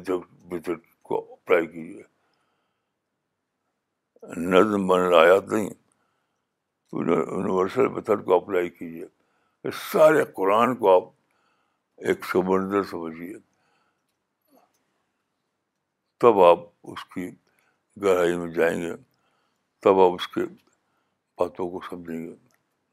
کو 1.08 1.18
اپلائی 1.34 1.68
کیجیے 1.68 2.04
نظم 4.50 4.88
بن 4.88 5.14
آیات 5.20 5.48
نہیں 5.52 5.70
یونیورسل 6.94 7.88
میتھڈ 7.96 8.24
کو 8.26 8.36
اپلائی 8.36 8.70
کیجیے 8.70 9.70
سارے 9.92 10.24
قرآن 10.36 10.76
کو 10.78 10.96
آپ 10.96 11.10
ایک 12.08 12.26
سمندر 12.32 12.84
سمجھیے 12.92 13.38
تب 16.22 16.42
آپ 16.50 16.60
اس 16.92 17.06
کی 17.14 17.30
گہرائی 18.04 18.38
میں 18.38 18.52
جائیں 18.56 18.76
گے 18.82 18.94
تب 19.84 20.00
آپ 20.02 20.14
اس 20.20 20.28
کے 20.36 20.46
باتوں 21.40 21.70
کو 21.70 21.82
سمجھیں 21.90 22.18
گے 22.18 22.36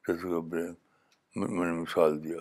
جیسے 0.08 0.28
کہ 0.28 0.72
میں 1.36 1.66
نے 1.66 1.72
مثال 1.80 2.22
دیا 2.24 2.38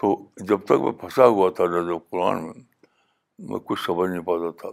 تو 0.00 0.06
جب 0.48 0.64
تک 0.66 0.80
میں 0.84 0.92
پھنسا 1.00 1.26
ہوا 1.32 1.48
تھا 1.56 1.64
رض 1.72 1.88
و 1.94 1.98
قرآن 2.10 2.42
میں 2.44 2.60
میں 3.48 3.58
کچھ 3.66 3.80
سمجھ 3.84 4.08
نہیں 4.10 4.22
پاتا 4.26 4.50
تھا 4.60 4.70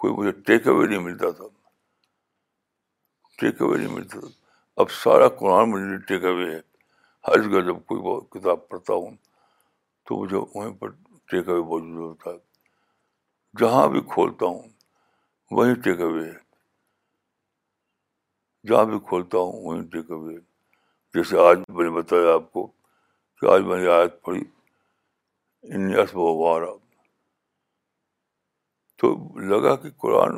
کوئی 0.00 0.12
مجھے 0.16 0.32
ٹیک 0.46 0.66
اوے 0.68 0.86
نہیں 0.86 0.98
ملتا 1.06 1.30
تھا 1.38 1.44
ٹیک 3.38 3.62
اوے 3.62 3.76
نہیں 3.78 3.94
ملتا 3.94 4.20
تھا 4.20 4.28
اب 4.82 4.90
سارا 5.02 5.28
قرآن 5.38 5.74
لیے 5.88 5.96
ٹیک 6.08 6.24
اوے 6.30 6.50
ہے 6.54 6.60
ہر 7.28 7.40
جگہ 7.42 7.60
جب 7.66 7.84
کوئی 7.86 8.20
کتاب 8.40 8.68
پڑھتا 8.68 8.94
ہوں 8.94 9.16
تو 10.06 10.20
مجھے 10.22 10.36
وہیں 10.54 10.72
پر 10.80 10.90
ٹیک 11.30 11.48
اوے 11.48 11.62
موجود 11.70 11.98
ہوتا 12.08 12.30
ہے 12.30 12.36
جہاں 13.60 13.86
بھی 13.94 14.00
کھولتا 14.12 14.46
ہوں 14.46 14.68
وہیں 15.58 15.74
ٹیک 15.84 16.00
اوے 16.08 16.24
ہے 16.26 16.38
جہاں 18.68 18.84
بھی 18.84 18.98
کھولتا 19.08 19.38
ہوں 19.38 19.64
وہیں 19.64 19.82
ٹیک 19.90 20.10
اوے 20.10 20.34
ہے 20.34 20.40
جیسے 21.16 21.36
آج 21.48 21.58
میں 21.76 21.84
نے 21.84 21.90
بتایا 21.96 22.32
آپ 22.34 22.50
کو 22.52 22.66
کہ 23.40 23.46
آج 23.52 23.60
میں 23.68 23.76
نے 23.82 23.86
آیت 23.90 24.20
پڑھی 24.24 24.42
انس 25.76 26.10
وارا 26.14 26.72
تو 29.00 29.08
لگا 29.52 29.74
کہ 29.84 29.90
قرآن 30.04 30.34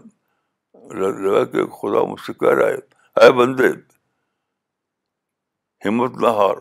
لگا 1.01 1.45
کہ 1.55 1.65
خدا 1.81 2.03
مجھ 2.11 2.21
سے 2.27 2.33
کہہ 2.45 2.55
رہا 2.59 2.69
ہے 2.75 3.25
اے 3.25 3.31
بندے 3.41 3.71
ہمت 5.87 6.13
نہ 6.23 6.29
ہار 6.41 6.57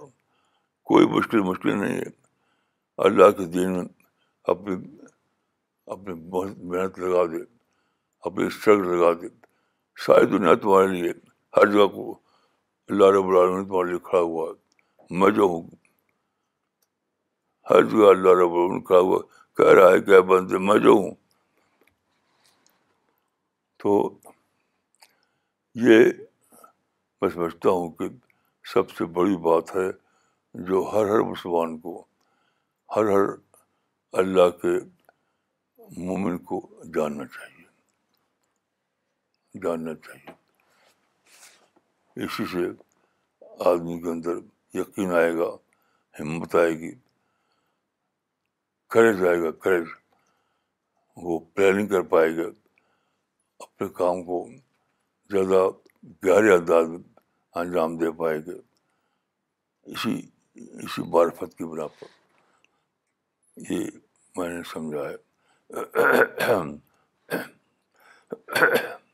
کوئی 0.92 1.08
مشکل 1.16 1.42
مشکل 1.52 1.78
نہیں 1.80 1.98
ہے 2.00 2.10
اللہ 3.10 3.32
کے 3.38 3.46
دین 3.58 3.76
اپنی 4.54 4.76
اپنی 5.98 6.14
بہت 6.36 6.58
محنت 6.70 7.00
لگا 7.06 7.26
دے 7.32 7.44
اپنی 8.30 8.46
اسٹرگل 8.48 8.88
لگا 8.96 9.12
دے 9.22 9.28
ساری 10.06 10.26
دنیا 10.38 10.56
تمہارے 10.64 10.88
لیے 10.96 11.12
ہر 11.58 11.72
جگہ 11.74 11.86
کو 11.98 12.08
اللہ 12.90 13.06
رب 13.14 13.28
العالمین 13.30 13.64
تمہارے 13.68 13.98
کھڑا 14.04 14.20
ہوا 14.26 14.44
ہے 14.50 15.18
میں 15.20 15.30
جو 15.38 15.44
ہوں 15.54 15.64
ہر 17.70 17.82
جگہ 17.90 18.06
اللہ 18.10 18.36
رب 18.42 18.54
العالمین 18.54 18.84
کھڑا 18.90 19.00
ہوا 19.00 19.20
کہہ 19.58 19.74
رہا 19.80 19.90
ہے 19.94 20.00
کہ 20.06 20.20
بندے 20.30 20.58
میں 20.68 20.78
جو 20.86 20.92
ہوں 20.92 21.12
تو 23.84 23.98
یہ 25.88 26.06
میں 27.22 27.30
سمجھتا 27.34 27.70
ہوں 27.70 27.92
کہ 28.00 28.08
سب 28.74 28.90
سے 28.98 29.06
بڑی 29.20 29.36
بات 29.50 29.76
ہے 29.76 29.88
جو 30.72 30.90
ہر 30.94 31.12
ہر 31.14 31.20
مسلمان 31.34 31.78
کو 31.80 32.00
ہر 32.96 33.12
ہر 33.16 33.26
اللہ 34.24 34.50
کے 34.64 34.78
مومن 36.08 36.38
کو 36.52 36.68
جاننا 36.96 37.26
چاہیے 37.38 37.70
جاننا 39.64 39.94
چاہیے 40.06 40.36
اسی 42.24 42.44
سے 42.52 42.62
آدمی 43.70 44.00
کے 44.02 44.10
اندر 44.10 44.38
یقین 44.78 45.12
آئے 45.18 45.34
گا 45.38 45.50
ہمت 46.20 46.56
آئے 46.62 46.72
گی 46.80 46.92
کریز 48.94 49.24
آئے 49.28 49.42
گا 49.42 49.52
کریز 49.64 49.88
وہ 51.24 51.38
پلاننگ 51.54 51.88
کر 51.92 52.02
پائے 52.14 52.36
گا 52.38 52.48
اپنے 53.64 53.88
کام 54.00 54.24
کو 54.30 54.40
زیادہ 55.32 55.62
گہرے 56.28 56.58
میں 56.90 56.98
انجام 57.62 57.98
دے 57.98 58.12
پائے 58.20 58.40
گا 58.48 58.58
اسی 59.94 60.16
اسی 60.84 61.02
بارفت 61.14 61.58
کے 61.58 61.66
بنا 61.72 61.88
پر 62.00 62.12
یہ 63.70 63.88
میں 64.38 64.50
نے 64.50 64.62
سمجھا 64.74 65.08
ہے 65.10 65.76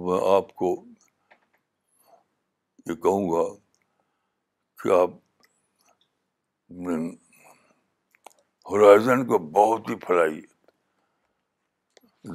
تو 0.00 0.06
میں 0.06 0.18
آپ 0.34 0.54
کو 0.60 0.68
یہ 2.86 2.94
کہوں 3.02 3.24
گا 3.30 3.42
کہ 4.82 4.92
آپ 4.98 5.10
ہرائزن 8.70 9.26
کو 9.32 9.38
بہت 9.58 9.88
ہی 9.90 9.94
پھیلائیے 10.06 10.40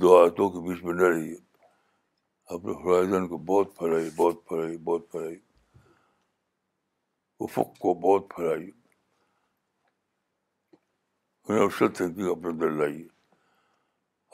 دو 0.01 0.17
آیتوں 0.17 0.49
کے 0.49 0.63
بیچ 0.67 0.83
میں 0.83 0.93
نہ 0.93 1.03
رہیے 1.13 1.35
آپ 2.53 2.65
نے 2.65 2.73
ہرائزن 2.83 3.27
کو 3.27 3.37
بہت 3.53 3.75
پھیلائیے 3.79 4.09
بہت 4.17 4.45
پھیلائیے 4.47 4.77
بہت 4.91 5.09
پھیلائیے 5.11 5.37
افق 7.43 7.77
کو 7.79 7.93
بہت 8.07 8.29
پھلائی 8.35 8.71
تھنکنگ 11.71 12.29
اپنے 12.29 12.49
اندر 12.49 12.71
لائیے 12.81 13.07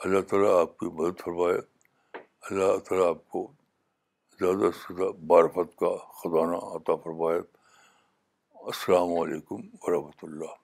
اللہ 0.04 0.20
تعالیٰ 0.30 0.58
آپ 0.60 0.76
کی 0.78 0.86
مدد 1.00 1.20
فرمائے 1.24 1.60
اللہ 2.50 2.76
تعالیٰ 2.86 3.06
آپ 3.08 3.16
کو 3.30 3.40
زیادہ 4.38 4.58
زیادہ 4.58 4.70
سے 4.76 5.10
بارفت 5.26 5.76
کا 5.78 5.90
خزانہ 6.20 6.56
عطا 6.78 6.94
فرمائے 7.02 7.38
السلام 8.68 9.12
علیکم 9.20 9.60
ورحمۃ 9.82 10.24
اللہ 10.26 10.54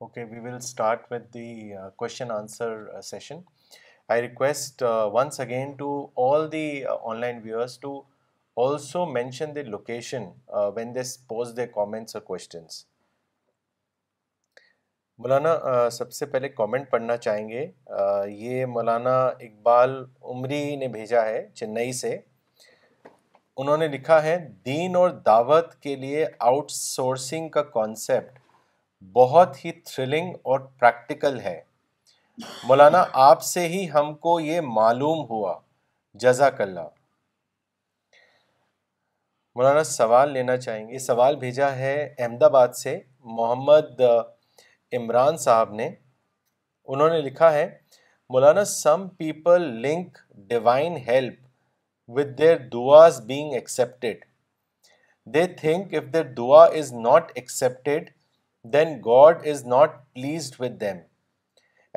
okay 0.00 0.24
we 0.34 0.40
will 0.48 0.54
start 0.54 1.10
with 1.12 1.32
the 1.34 1.48
Q 2.02 2.06
answer 2.36 3.00
session 3.10 3.40
I 4.08 4.22
request 4.28 4.84
once 5.16 5.40
again 5.40 5.72
to 5.80 5.90
all 6.30 6.50
the 6.52 6.68
online 7.20 7.42
also 8.62 9.04
mention 9.06 9.54
the 9.54 9.62
location 9.62 10.22
when 10.76 10.94
they 10.94 11.02
post 11.28 11.56
their 11.56 11.66
comments 11.74 12.16
اور 12.16 12.22
کوشچنس 12.26 12.80
مولانا 15.18 15.52
سب 15.98 16.12
سے 16.12 16.26
پہلے 16.32 16.48
کامنٹ 16.48 16.90
پڑھنا 16.90 17.16
چاہیں 17.26 17.48
گے 17.48 17.64
یہ 18.38 18.64
مولانا 18.72 19.12
اقبال 19.26 19.94
عمری 20.32 20.62
نے 20.76 20.88
بھیجا 20.96 21.24
ہے 21.26 21.46
چنئی 21.60 21.92
سے 22.00 22.16
انہوں 23.56 23.76
نے 23.84 23.88
لکھا 23.94 24.22
ہے 24.22 24.36
دین 24.66 24.96
اور 24.96 25.10
دعوت 25.30 25.74
کے 25.82 25.94
لیے 26.04 26.26
آؤٹ 26.50 26.70
سورسنگ 26.80 27.48
کا 27.58 27.62
کانسیپٹ 27.78 28.38
بہت 29.14 29.64
ہی 29.64 29.72
تھرلنگ 29.84 30.34
اور 30.50 30.60
پریکٹیکل 30.80 31.40
ہے 31.44 31.58
مولانا 32.68 33.04
آپ 33.30 33.42
سے 33.54 33.68
ہی 33.76 33.88
ہم 33.94 34.14
کو 34.26 34.38
یہ 34.50 34.60
معلوم 34.80 35.24
ہوا 35.30 35.58
جزاک 36.24 36.60
اللہ 36.60 36.94
مولانا 39.58 39.82
سوال 39.84 40.32
لینا 40.32 40.56
چاہیں 40.64 40.88
گے 40.88 40.98
سوال 41.04 41.36
بھیجا 41.36 41.70
ہے 41.76 41.94
احمد 42.24 42.42
آباد 42.48 42.74
سے 42.80 42.92
محمد 43.36 44.00
عمران 44.96 45.36
صاحب 45.44 45.72
نے 45.74 45.88
انہوں 46.94 47.08
نے 47.10 47.18
لکھا 47.20 47.52
ہے 47.52 47.64
Maulana 48.32 48.64
some 48.72 49.06
people 49.18 49.62
link 49.86 50.18
divine 50.48 50.96
help 51.06 52.12
with 52.18 52.36
their 52.38 52.56
دعا 52.72 53.02
is 53.04 53.20
being 53.28 53.52
accepted 53.60 54.24
they 55.34 55.46
think 55.60 55.94
if 56.00 56.12
their 56.12 56.24
دعا 56.36 56.62
is 56.78 56.92
not 57.08 57.32
accepted 57.40 58.10
then 58.74 58.94
God 59.06 59.46
is 59.52 59.66
not 59.74 59.96
pleased 60.14 60.60
with 60.60 60.80
them 60.80 60.98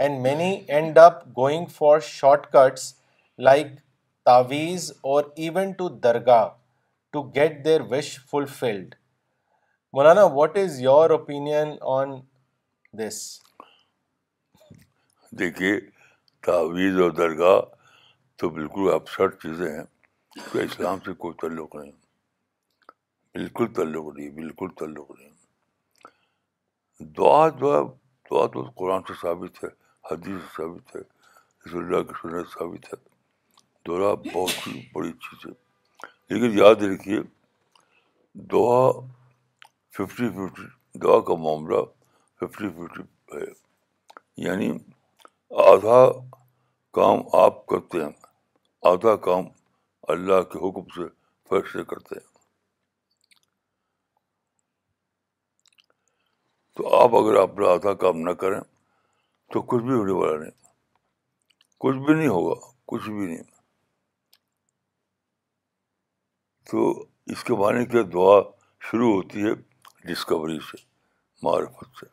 and 0.01 0.19
many 0.21 0.51
end 0.79 0.97
up 1.05 1.23
going 1.37 1.65
for 1.77 1.99
shortcuts 2.53 2.91
like 3.49 3.75
تاویز 4.25 4.91
اور 5.11 5.23
even 5.35 5.71
to 5.77 5.89
Dargah 6.07 6.47
to 7.13 7.21
get 7.35 7.63
their 7.63 7.81
wish 7.89 8.09
fulfilled 8.31 8.93
Maulana 9.93 10.21
what 10.33 10.57
is 10.57 10.79
your 10.81 11.09
opinion 11.11 11.71
on 11.95 12.09
this 12.99 13.15
دیکھیے 15.39 15.73
تعویذ 16.45 16.99
اور 17.01 17.09
درگاہ 17.17 17.59
تو 18.39 18.49
بالکل 18.59 18.89
upset 18.93 19.35
چیزیں 19.41 19.67
ہیں 19.71 19.83
کہ 20.51 20.61
اسلام 20.63 20.99
سے 21.05 21.13
کوئی 21.23 21.33
تعلق 21.41 21.75
نہیں 21.75 21.91
بالکل 23.33 23.67
تعلق 23.75 24.07
نہیں 24.17 24.29
بالکل 24.39 24.67
تعلق 24.79 25.11
نہیں 25.17 27.09
دعا 27.17 27.47
جو 27.59 27.73
ہے 27.75 27.83
دعا 28.31 28.45
تو 28.53 28.63
قرآن 28.79 29.01
سے 29.07 29.13
ثابت 29.21 29.63
ہے 29.63 29.69
حدیث 30.11 30.39
سے 30.41 30.53
ثابت 30.57 30.95
ہے 30.95 31.01
رسول 31.65 31.83
اللہ 31.85 32.03
کی 32.07 32.13
سنت 32.21 32.49
ثابت 32.57 32.93
ہے 32.93 32.97
دعا 33.87 34.13
بہت 34.31 34.67
ہی 34.67 34.81
بڑی 34.93 35.11
چیز 35.25 35.45
ہے 35.47 35.51
لیکن 36.31 36.51
یاد 36.57 36.75
رکھیے 36.91 37.19
دعا 38.51 38.81
ففٹی 39.95 40.27
ففٹی 40.37 40.65
دعا 41.01 41.19
کا 41.29 41.35
معاملہ 41.45 41.81
ففٹی 42.41 42.69
ففٹی 42.75 43.03
ہے 43.31 43.49
یعنی 44.45 44.69
آدھا 45.69 45.97
کام 46.99 47.17
آپ 47.45 47.65
کرتے 47.71 48.03
ہیں 48.03 48.09
آدھا 48.91 49.15
کام 49.27 49.43
اللہ 50.13 50.41
کے 50.53 50.59
حکم 50.67 50.87
سے 50.95 51.07
فیصلے 51.49 51.83
کرتے 51.93 52.15
ہیں 52.19 52.27
تو 56.77 56.95
آپ 57.03 57.15
اگر 57.23 57.41
اپنا 57.41 57.69
آدھا 57.73 57.93
کام 58.05 58.21
نہ 58.27 58.31
کریں 58.45 58.59
تو 59.53 59.61
کچھ 59.71 59.83
بھی 59.83 59.93
ہونے 59.93 60.13
والا 60.21 60.37
نہیں 60.43 60.55
کچھ 61.85 61.97
بھی 62.05 62.13
نہیں 62.13 62.27
ہوگا 62.37 62.55
کچھ 62.93 63.09
بھی 63.09 63.25
نہیں 63.25 63.49
تو 66.71 66.83
اس 67.33 67.43
کے 67.43 67.53
معنی 67.59 67.85
کہ 67.93 68.01
دعا 68.15 68.35
شروع 68.89 69.11
ہوتی 69.13 69.41
ہے 69.45 69.49
ڈسکوری 70.11 70.57
سے 70.67 70.77
معرفت 71.45 71.97
سے 71.99 72.05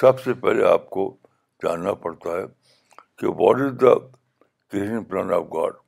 سب 0.00 0.20
سے 0.24 0.34
پہلے 0.42 0.64
آپ 0.72 0.88
کو 0.96 1.04
جاننا 1.62 1.92
پڑتا 2.02 2.30
ہے 2.36 2.42
کہ 3.20 3.26
what 3.38 3.60
is 3.66 3.72
the 3.80 3.94
plan 5.08 5.32
of 5.34 5.44
God 5.54 5.80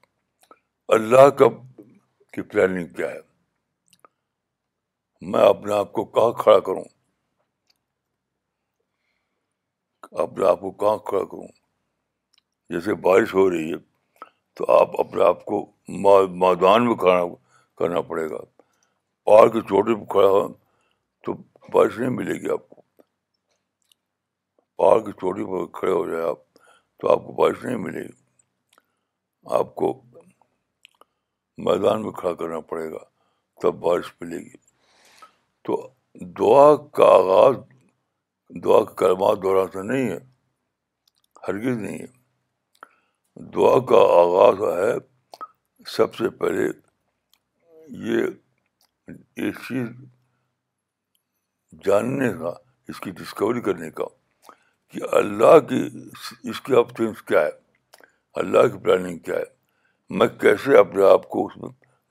Allah 0.96 1.28
کا 1.40 1.48
کی 2.36 2.42
پلاننگ 2.54 2.88
کیا 2.96 3.10
ہے 3.10 3.20
میں 5.32 5.46
اپنے 5.48 5.74
آپ 5.74 5.92
کو 5.98 6.04
کہاں 6.16 6.32
کھڑا 6.42 6.58
کروں 6.70 6.84
اپنے 10.24 10.46
آپ 10.48 10.60
کو 10.60 10.70
کہاں 10.84 10.96
کھڑا 11.10 11.24
کروں 11.30 11.48
جیسے 12.74 12.94
بارش 13.08 13.34
ہو 13.34 13.48
رہی 13.50 13.72
ہے 13.72 13.76
تو 14.54 14.64
آپ 14.72 14.98
اپنے 15.00 15.22
آپ 15.24 15.44
کو 15.44 15.58
میدان 16.40 16.86
میں 16.86 16.94
کھڑا 17.02 17.22
کرنا 17.78 18.00
پڑے 18.08 18.28
گا 18.30 18.38
پہاڑ 19.26 19.46
کی 19.52 19.60
چوٹی 19.68 19.94
پہ 19.94 20.04
کھڑا 20.12 20.28
ہو 20.28 20.46
تو 21.24 21.32
بارش 21.72 21.98
نہیں 21.98 22.10
ملے 22.16 22.34
گی 22.40 22.50
آپ 22.52 22.66
کو 22.74 22.82
پہاڑ 24.76 24.98
کی 25.04 25.12
چوٹی 25.20 25.44
پہ 25.52 25.64
کھڑے 25.78 25.92
ہو 25.92 26.04
جائیں 26.10 26.26
آپ 26.28 26.38
تو 27.00 27.10
آپ 27.12 27.24
کو 27.26 27.32
بارش 27.42 27.64
نہیں 27.64 27.76
ملے 27.86 28.02
گی 28.02 28.20
آپ 29.58 29.74
کو 29.74 29.92
میدان 31.66 32.02
میں 32.02 32.12
کھڑا 32.20 32.32
کرنا 32.40 32.60
پڑے 32.70 32.90
گا 32.92 33.02
تب 33.62 33.80
بارش 33.86 34.12
ملے 34.20 34.38
گی 34.44 34.56
تو 35.64 35.86
دعا 36.38 36.74
کا 36.96 37.06
آغاز 37.14 37.54
دعا 38.64 38.82
کے 38.84 38.94
کلمات 39.04 39.38
دوران 39.42 39.70
سے 39.72 39.82
نہیں 39.92 40.10
ہے 40.10 40.18
ہرگز 41.48 41.78
نہیں 41.82 41.98
ہے 41.98 42.06
دعا 43.36 43.78
کا 43.88 43.98
آغاز 44.18 44.60
ہے 44.78 44.92
سب 45.96 46.14
سے 46.14 46.28
پہلے 46.40 46.64
یہ 48.10 48.24
ایک 49.42 49.56
چیز 49.68 49.86
جاننے 51.84 52.28
کا 52.38 52.52
اس 52.88 53.00
کی 53.00 53.10
ڈسکوری 53.20 53.60
کرنے 53.68 53.90
کا 54.00 54.04
کہ 54.92 55.00
اللہ 55.18 55.58
کی 55.68 55.80
اس 56.50 56.60
آپ 56.64 56.78
آپشنس 56.78 57.22
کیا 57.28 57.40
ہے 57.44 57.50
اللہ 58.40 58.66
کی 58.72 58.78
پلاننگ 58.84 59.18
کیا 59.26 59.36
ہے 59.36 60.16
میں 60.18 60.26
کیسے 60.40 60.78
اپنے 60.78 61.04
آپ 61.10 61.28
کو 61.28 61.46
اس 61.46 61.56
میں 61.62 61.68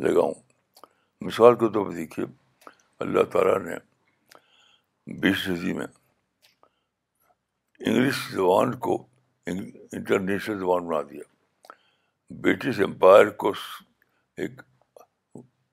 لگاؤں 0.08 0.34
مثال 1.26 1.56
کے 1.56 1.68
طور 1.74 1.90
پہ 1.90 1.96
دیکھیے 1.96 2.26
اللہ 3.06 3.24
تعالیٰ 3.34 3.58
نے 3.66 3.76
بیس 5.22 5.44
صدی 5.44 5.74
میں 5.78 5.86
انگلش 7.80 8.28
زبان 8.34 8.76
کو 8.88 8.98
انٹرنیشنل 9.48 10.60
زبان 10.60 10.86
بنا 10.88 11.02
دیا 11.10 11.22
برٹش 12.42 12.80
امپائر 12.86 13.30
کو 13.44 13.52
ایک 14.38 14.62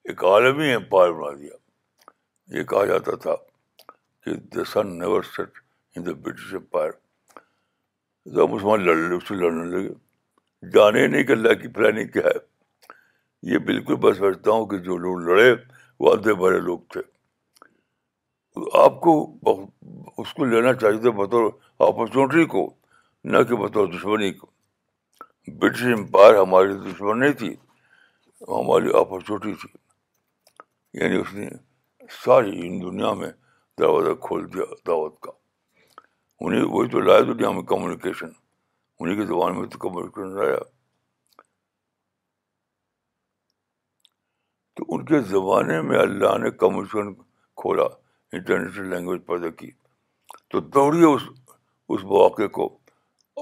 ایک 0.08 0.24
عالمی 0.24 0.72
امپائر 0.74 1.10
بنا 1.12 1.34
دیا 1.40 2.58
یہ 2.58 2.62
کہا 2.70 2.84
جاتا 2.86 3.16
تھا 3.22 3.34
کہ 4.24 4.34
the 4.54 4.64
sun 4.72 4.98
never 4.98 5.22
set 5.36 5.58
in 5.96 6.06
the 6.06 6.12
British 6.24 6.54
empire 6.54 6.90
لڑے 8.78 9.14
اس 9.16 9.28
سے 9.28 9.34
لڑنے 9.34 9.64
لگے 9.76 10.68
جانے 10.74 11.06
نہیں 11.06 11.22
کہ 11.24 11.32
اللہ 11.32 11.54
کی 11.62 11.68
پلاننگ 11.76 12.08
کیا 12.12 12.22
ہے 12.24 12.38
یہ 13.52 13.58
بالکل 13.66 13.96
بس 14.02 14.16
سمجھتا 14.18 14.50
ہوں 14.50 14.66
کہ 14.68 14.78
جو 14.86 14.96
لوگ 14.98 15.18
لڑے 15.28 15.52
وہ 16.00 16.12
آدھے 16.12 16.34
بڑے 16.40 16.58
لوگ 16.60 16.78
تھے 16.92 17.00
آپ 18.82 19.00
کو 19.00 19.12
اس 20.20 20.32
کو 20.34 20.44
لینا 20.44 20.72
چاہیے 20.74 20.98
تھا 21.00 21.10
بطور 21.18 21.50
اپرچونیٹی 21.88 22.44
کو 22.54 22.68
نہ 23.24 23.42
کہ 23.48 23.56
بتاؤ 23.56 23.86
دشمنی 23.92 24.32
کو 24.32 24.46
برٹش 25.60 25.82
امپائر 25.96 26.36
ہماری 26.40 26.72
دشمن 26.90 27.20
نہیں 27.20 27.32
تھی 27.38 27.54
ہماری 28.48 28.90
اپرچونیٹی 28.98 29.54
تھی 29.60 29.68
یعنی 31.00 31.20
اس 31.20 31.32
نے 31.34 31.48
ساری 32.24 32.50
دنیا 32.80 33.12
میں 33.14 33.30
دروازہ 33.78 34.14
کھول 34.26 34.52
دیا 34.54 34.64
دعوت 34.86 35.18
کا 35.22 35.30
انہیں 36.44 36.62
وہی 36.70 36.88
تو 36.88 37.00
لایا 37.00 37.20
دنیا 37.32 37.50
میں 37.50 37.62
کمیونیکیشن 37.72 38.28
انہیں 39.00 39.16
کی 39.16 39.26
زبان 39.26 39.58
میں 39.60 39.68
تو 39.70 39.78
کمیونیکیشن 39.78 40.36
لایا 40.36 40.56
تو 44.76 44.84
ان 44.94 45.04
کے 45.04 45.20
زمانے 45.28 45.80
میں 45.82 45.98
اللہ 45.98 46.36
نے 46.44 46.50
کمیونیکیشن 46.58 47.12
کھولا 47.62 47.84
انٹرنیشنل 48.36 48.88
لینگویج 48.90 49.26
پیدا 49.26 49.50
کی 49.60 49.70
تو 50.50 50.60
دوڑیے 50.74 51.04
اس 51.14 51.22
اس 51.94 52.04
مواقع 52.04 52.46
کو 52.52 52.77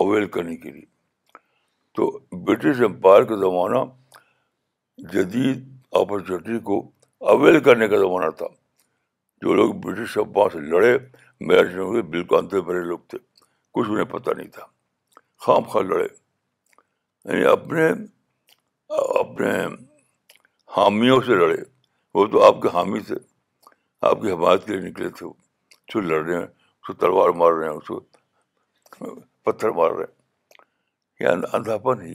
اویل 0.04 0.26
کرنے 0.32 0.56
کے 0.62 0.70
لیے 0.70 0.84
تو 1.94 2.08
برٹش 2.44 2.80
امپائر 2.86 3.22
کا 3.28 3.36
زمانہ 3.40 3.78
جدید 5.12 5.64
اپرچونیٹی 6.00 6.58
کو 6.70 6.78
اویل 7.34 7.58
کرنے 7.68 7.86
کا 7.88 7.96
زمانہ 7.98 8.30
تھا 8.38 8.46
جو 9.44 9.54
لوگ 9.54 9.72
برٹش 9.84 10.16
امپائر 10.18 10.50
سے 10.52 10.58
لڑے 10.70 10.96
میرے 11.48 12.02
بالکل 12.10 12.36
اندھے 12.36 12.60
بھرے 12.68 12.80
لوگ 12.88 12.98
تھے 13.08 13.18
کچھ 13.74 13.88
انہیں 13.90 14.10
پتہ 14.10 14.34
نہیں 14.36 14.48
تھا 14.56 14.64
خام 15.46 15.62
خواہ 15.72 15.84
لڑے 15.84 16.04
یعنی 16.06 17.44
اپنے 17.52 17.88
اپنے 19.20 19.50
حامیوں 20.76 21.20
سے 21.26 21.34
لڑے 21.44 21.56
وہ 22.14 22.26
تو 22.32 22.42
آپ 22.46 22.60
کے 22.62 22.68
حامی 22.76 23.00
تھے 23.06 23.14
آپ 24.10 24.20
کی 24.22 24.32
حمایت 24.32 24.66
کے 24.66 24.72
لیے 24.76 24.88
نکلے 24.88 25.08
تھے 25.18 25.26
وہ 25.26 25.32
سب 25.92 26.00
لڑ 26.10 26.22
رہے 26.24 26.36
ہیں 26.36 26.42
اس 26.42 26.86
کو 26.86 26.92
تلوار 27.04 27.30
مار 27.42 27.52
رہے 27.58 27.68
ہیں 27.68 27.74
اس 27.76 27.86
کو 27.86 29.14
پتھر 29.46 29.70
مار 29.70 29.90
رہے 29.96 30.04
ہیں 30.04 31.20
یہ 31.20 31.26
یعنی 31.26 31.46
اندھاپن 31.56 32.00
ہی 32.02 32.14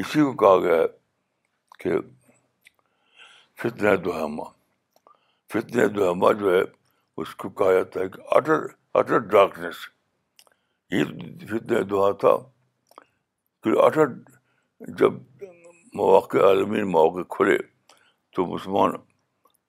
اسی 0.00 0.20
کو 0.22 0.32
کہا 0.42 0.58
گیا 0.64 0.74
ہے 0.82 0.86
کہ 1.82 1.96
فتنہ 3.62 3.94
دہما 4.04 4.44
فتن 5.52 5.94
دہما 5.94 6.30
جو 6.42 6.52
ہے 6.54 6.60
اس 7.22 7.34
کو 7.40 7.48
کہا 7.58 7.72
جاتا 7.78 8.00
ہے 8.00 8.08
کہ 8.14 8.20
اٹر 8.36 8.62
اٹر 9.00 9.18
ڈارکنیس 9.32 9.80
یہ 10.96 11.04
فتن 11.50 11.88
دعا 11.90 12.10
تھا 12.22 12.34
کہ 13.62 13.78
اٹر 13.86 14.12
جب 15.02 15.12
مواقع 16.00 16.46
عالمین 16.48 16.90
مواقع 16.92 17.22
کھلے 17.36 17.58
تو 18.34 18.46
مسلمان 18.52 18.90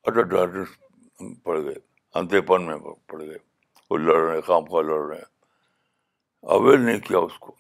اٹر 0.08 0.24
ڈارکنیس 0.38 1.34
پڑ 1.44 1.62
گئے 1.64 1.80
اندھے 2.20 2.42
پن 2.52 2.66
میں 2.68 2.78
پڑ 3.12 3.22
گئے 3.24 3.38
وہ 3.90 3.98
لڑ 4.06 4.20
رہے 4.26 4.34
ہیں 4.36 4.42
خام 4.48 4.66
خواہ 4.70 4.84
لڑ 4.94 5.02
رہے 5.08 5.18
ہیں 5.18 5.38
اویل 6.56 6.82
نہیں 6.86 7.00
کیا 7.08 7.18
اس 7.20 7.38
کو 7.40 7.54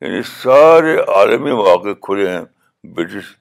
یعنی 0.00 0.22
سارے 0.42 0.96
عالمی 1.14 1.52
مواقع 1.52 1.92
کھلے 2.06 2.30
ہیں 2.30 2.42
برٹش 2.94 3.36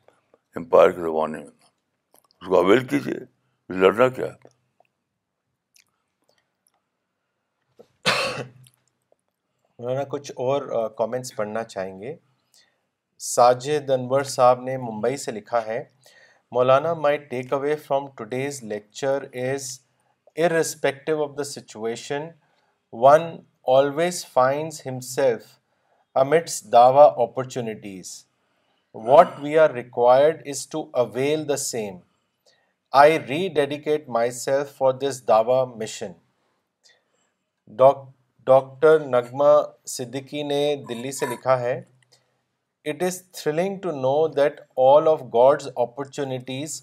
امپائر 0.57 0.91
کے 0.91 1.01
زمانے 1.01 1.37
میں 1.37 1.45
اس 1.47 2.47
کو 2.47 2.57
اویل 2.59 2.85
کیجیے 2.87 3.19
لڑنا 3.81 4.07
کیا 4.15 4.33
ہے 9.89 10.05
کچھ 10.09 10.31
اور 10.37 10.89
کامنٹس 10.97 11.35
پڑھنا 11.35 11.63
چاہیں 11.63 11.99
گے 12.01 12.15
ساجد 13.33 13.89
انور 13.91 14.21
صاحب 14.33 14.61
نے 14.63 14.77
ممبئی 14.77 15.17
سے 15.17 15.31
لکھا 15.31 15.65
ہے 15.65 15.83
Maulana 16.55 16.93
my 17.01 17.17
takeaway 17.53 17.75
from 17.85 18.05
today's 18.17 18.61
lecture 18.73 19.23
is 19.51 19.69
are 20.37 20.57
of 20.59 21.37
the 21.37 21.43
situation 21.43 22.27
one 23.03 23.21
always 23.69 24.25
finds 24.33 24.81
himself 24.85 25.47
amidst 26.19 26.61
Dawa 26.71 27.03
opportunities 27.23 28.07
what 29.07 29.37
we 29.39 29.57
are 29.59 29.69
required 29.71 30.41
is 30.51 30.67
to 30.69 30.83
avail 31.01 31.47
the 31.49 31.57
same 31.63 31.97
I 33.01 33.19
rededicate 33.55 34.07
myself 34.39 34.71
for 34.77 34.93
this 35.03 35.21
Dawa 35.27 35.63
mission 35.79 36.11
doctor 37.75 38.99
نغمہ 39.09 39.53
صدیقی 39.97 40.43
نے 40.43 40.63
دلی 40.89 41.11
سے 41.19 41.25
لکھا 41.33 41.59
ہے 41.59 41.79
it 42.91 43.03
is 43.07 43.21
thrilling 43.31 43.77
to 43.83 43.91
know 43.99 44.27
that 44.35 44.59
all 44.87 45.07
of 45.07 45.21
God's 45.33 45.69
opportunities 45.75 46.81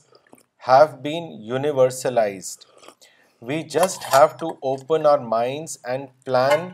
have 0.68 0.96
been 1.02 1.30
universalized 1.48 2.66
we 3.46 3.60
just 3.72 4.04
have 4.12 4.26
to 4.38 4.46
open 4.68 5.04
our 5.06 5.18
minds 5.32 5.76
and 5.88 6.08
plan 6.24 6.66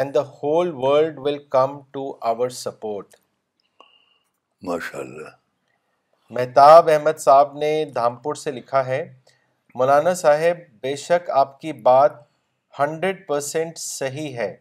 and 0.00 0.12
the 0.14 0.20
whole 0.42 0.70
world 0.84 1.18
will 1.24 1.38
come 1.50 1.78
to 1.92 2.02
our 2.30 2.48
support 2.56 3.16
ماشاء 4.66 4.98
اللہ 4.98 5.30
مہتاب 6.36 6.88
احمد 6.92 7.18
صاحب 7.20 7.56
نے 7.58 7.72
دھامپور 7.94 8.34
سے 8.44 8.50
لکھا 8.52 8.84
ہے 8.86 9.02
مولانا 9.74 10.12
صاحب 10.22 10.58
بے 10.82 10.94
شک 11.08 11.30
آپ 11.42 11.60
کی 11.60 11.72
بات 11.92 12.12
ہنڈریڈ 12.78 13.26
پرسینٹ 13.28 13.78
صحیح 13.78 14.36
ہے 14.38 14.54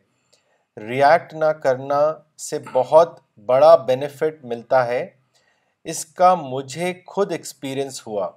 ریاکٹ 0.87 1.33
نہ 1.33 1.51
کرنا 1.63 2.01
سے 2.49 2.59
بہت 2.73 3.19
بڑا 3.45 3.75
بینیفٹ 3.87 4.43
ملتا 4.53 4.85
ہے 4.87 5.05
اس 5.93 6.05
کا 6.21 6.33
مجھے 6.41 6.93
خود 7.13 7.31
ایکسپیرئنس 7.31 8.05
ہوا 8.07 8.29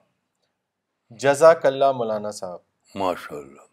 جزاک 1.22 1.64
اللہ 1.66 1.92
مولانا 1.96 2.30
صاحب 2.30 2.58
ماشاء 2.98 3.36
اللہ 3.38 3.66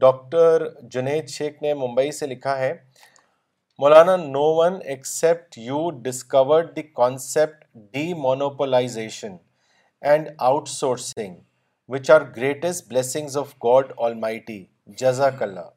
ڈاکٹر 0.00 0.64
جنید 0.92 1.28
شیخ 1.28 1.62
نے 1.62 1.72
ممبئی 1.74 2.10
سے 2.18 2.26
لکھا 2.26 2.56
ہے 2.58 2.72
Maulana 3.82 4.14
no 4.16 4.42
one 4.56 4.74
except 4.92 5.58
you 5.58 5.90
discovered 6.02 6.74
the 6.76 6.82
concept 6.96 7.64
demonopolization 8.20 9.36
and 10.10 10.28
outsourcing 10.68 11.34
which 11.94 12.10
are 12.10 12.20
greatest 12.36 12.88
blessings 12.88 13.36
of 13.38 13.54
God 13.64 13.92
almighty 14.20 14.64
جزاک 15.00 15.42
اللہ 15.42 15.68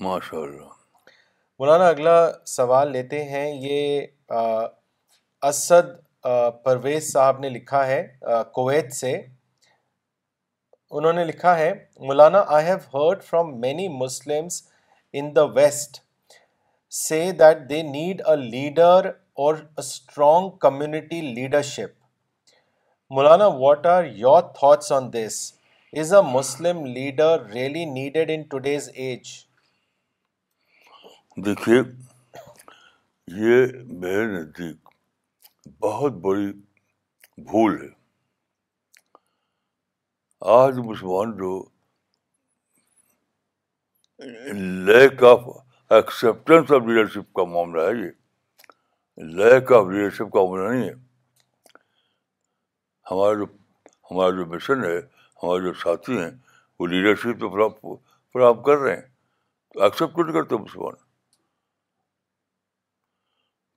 ماشاء 0.00 0.38
اللہ 0.38 0.68
مولانا 1.58 1.88
اگلا 1.88 2.18
سوال 2.56 2.92
لیتے 2.92 3.24
ہیں 3.28 3.46
یہ 3.68 4.06
اسد 5.50 5.94
پرویز 6.64 7.12
صاحب 7.12 7.38
نے 7.40 7.48
لکھا 7.48 7.86
ہے 7.86 8.02
کویت 8.54 8.92
سے 8.94 9.16
انہوں 10.98 11.12
نے 11.12 11.24
لکھا 11.24 11.56
ہے 11.58 11.70
Maulana 12.06 12.42
I 12.54 12.64
have 12.66 12.76
heard 12.94 13.22
from 13.24 13.52
many 13.60 13.86
Muslim 13.88 14.46
in 15.20 15.34
the 15.36 15.42
West 15.54 15.96
سے 17.06 17.20
that 17.38 17.68
they 17.68 17.80
need 17.82 18.20
a 18.30 18.34
leader 18.36 19.06
or 19.44 19.54
strong 19.82 20.50
community 20.64 21.20
leadership 21.20 22.50
Maulana 23.16 23.46
what 23.62 23.86
are 23.94 24.04
your 24.24 24.42
thoughts 24.58 24.92
on 24.98 25.12
this 25.12 25.40
is 26.02 26.12
a 26.14 26.20
Muslim 26.32 26.84
leader 26.98 27.46
really 27.54 27.84
needed 27.94 28.30
in 28.34 28.42
today's 28.50 28.90
age 29.06 29.30
دیکھیے 31.46 31.80
یہ 33.44 33.66
میرے 34.02 34.26
نزدیک 34.36 34.90
بہت 35.82 36.12
بڑی 36.28 36.52
بھول 37.50 37.80
ہے 37.82 37.90
آج 40.50 40.78
مسلمان 40.84 41.32
جو 41.36 41.52
lack 44.86 45.22
of 45.24 45.40
acceptance 45.92 46.70
of 46.76 46.86
leadership 46.86 47.32
کا 47.34 47.44
معاملہ 47.50 47.80
ہے 47.82 47.92
یہ 48.00 49.22
لیک 49.40 49.70
آف 49.72 49.84
لیڈرشپ 49.90 50.32
کا 50.32 50.44
معاملہ 50.44 50.68
نہیں 50.72 50.82
ہے 50.88 50.92
ہمارا 53.10 53.34
جو 53.38 53.44
ہمارا 54.10 54.30
جو 54.36 54.46
مشن 54.54 54.82
ہے 54.84 54.96
ہمارے 54.96 55.62
جو 55.64 55.72
ساتھی 55.84 56.18
ہیں 56.20 56.30
وہ 56.78 56.86
لیڈرشپ 56.86 57.38
تو 57.40 57.50
فراہم 57.54 57.94
فراہم 58.32 58.62
کر 58.62 58.76
رہے 58.82 58.94
ہیں 58.96 59.04
تو 59.74 59.82
ایکسیپٹ 59.84 60.18
نہیں 60.24 60.32
کرتے 60.40 60.62
مسلمان 60.62 60.94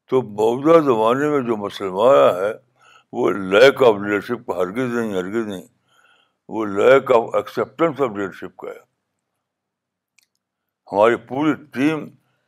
تو 0.09 0.21
موجودہ 0.41 0.79
زمانے 0.85 1.29
میں 1.35 1.41
جو 1.47 1.57
مسلمان 1.67 2.17
ہے 2.43 2.51
وہ 3.19 3.29
لیک 3.31 3.83
آف 3.87 3.95
لیڈرشپ 4.05 4.51
ہرگز 4.61 4.93
نہیں 4.97 5.13
ہرگز 5.21 5.47
نہیں 5.53 5.65
وہ 6.53 6.65
lack 6.75 7.11
of 7.15 7.35
acceptance 7.35 8.01
of 8.01 8.11
leadership 8.17 8.55
کا 8.61 8.69
ہے 8.69 8.79
ہماری 10.91 11.15
پوری 11.27 11.53
ٹیم 11.73 12.03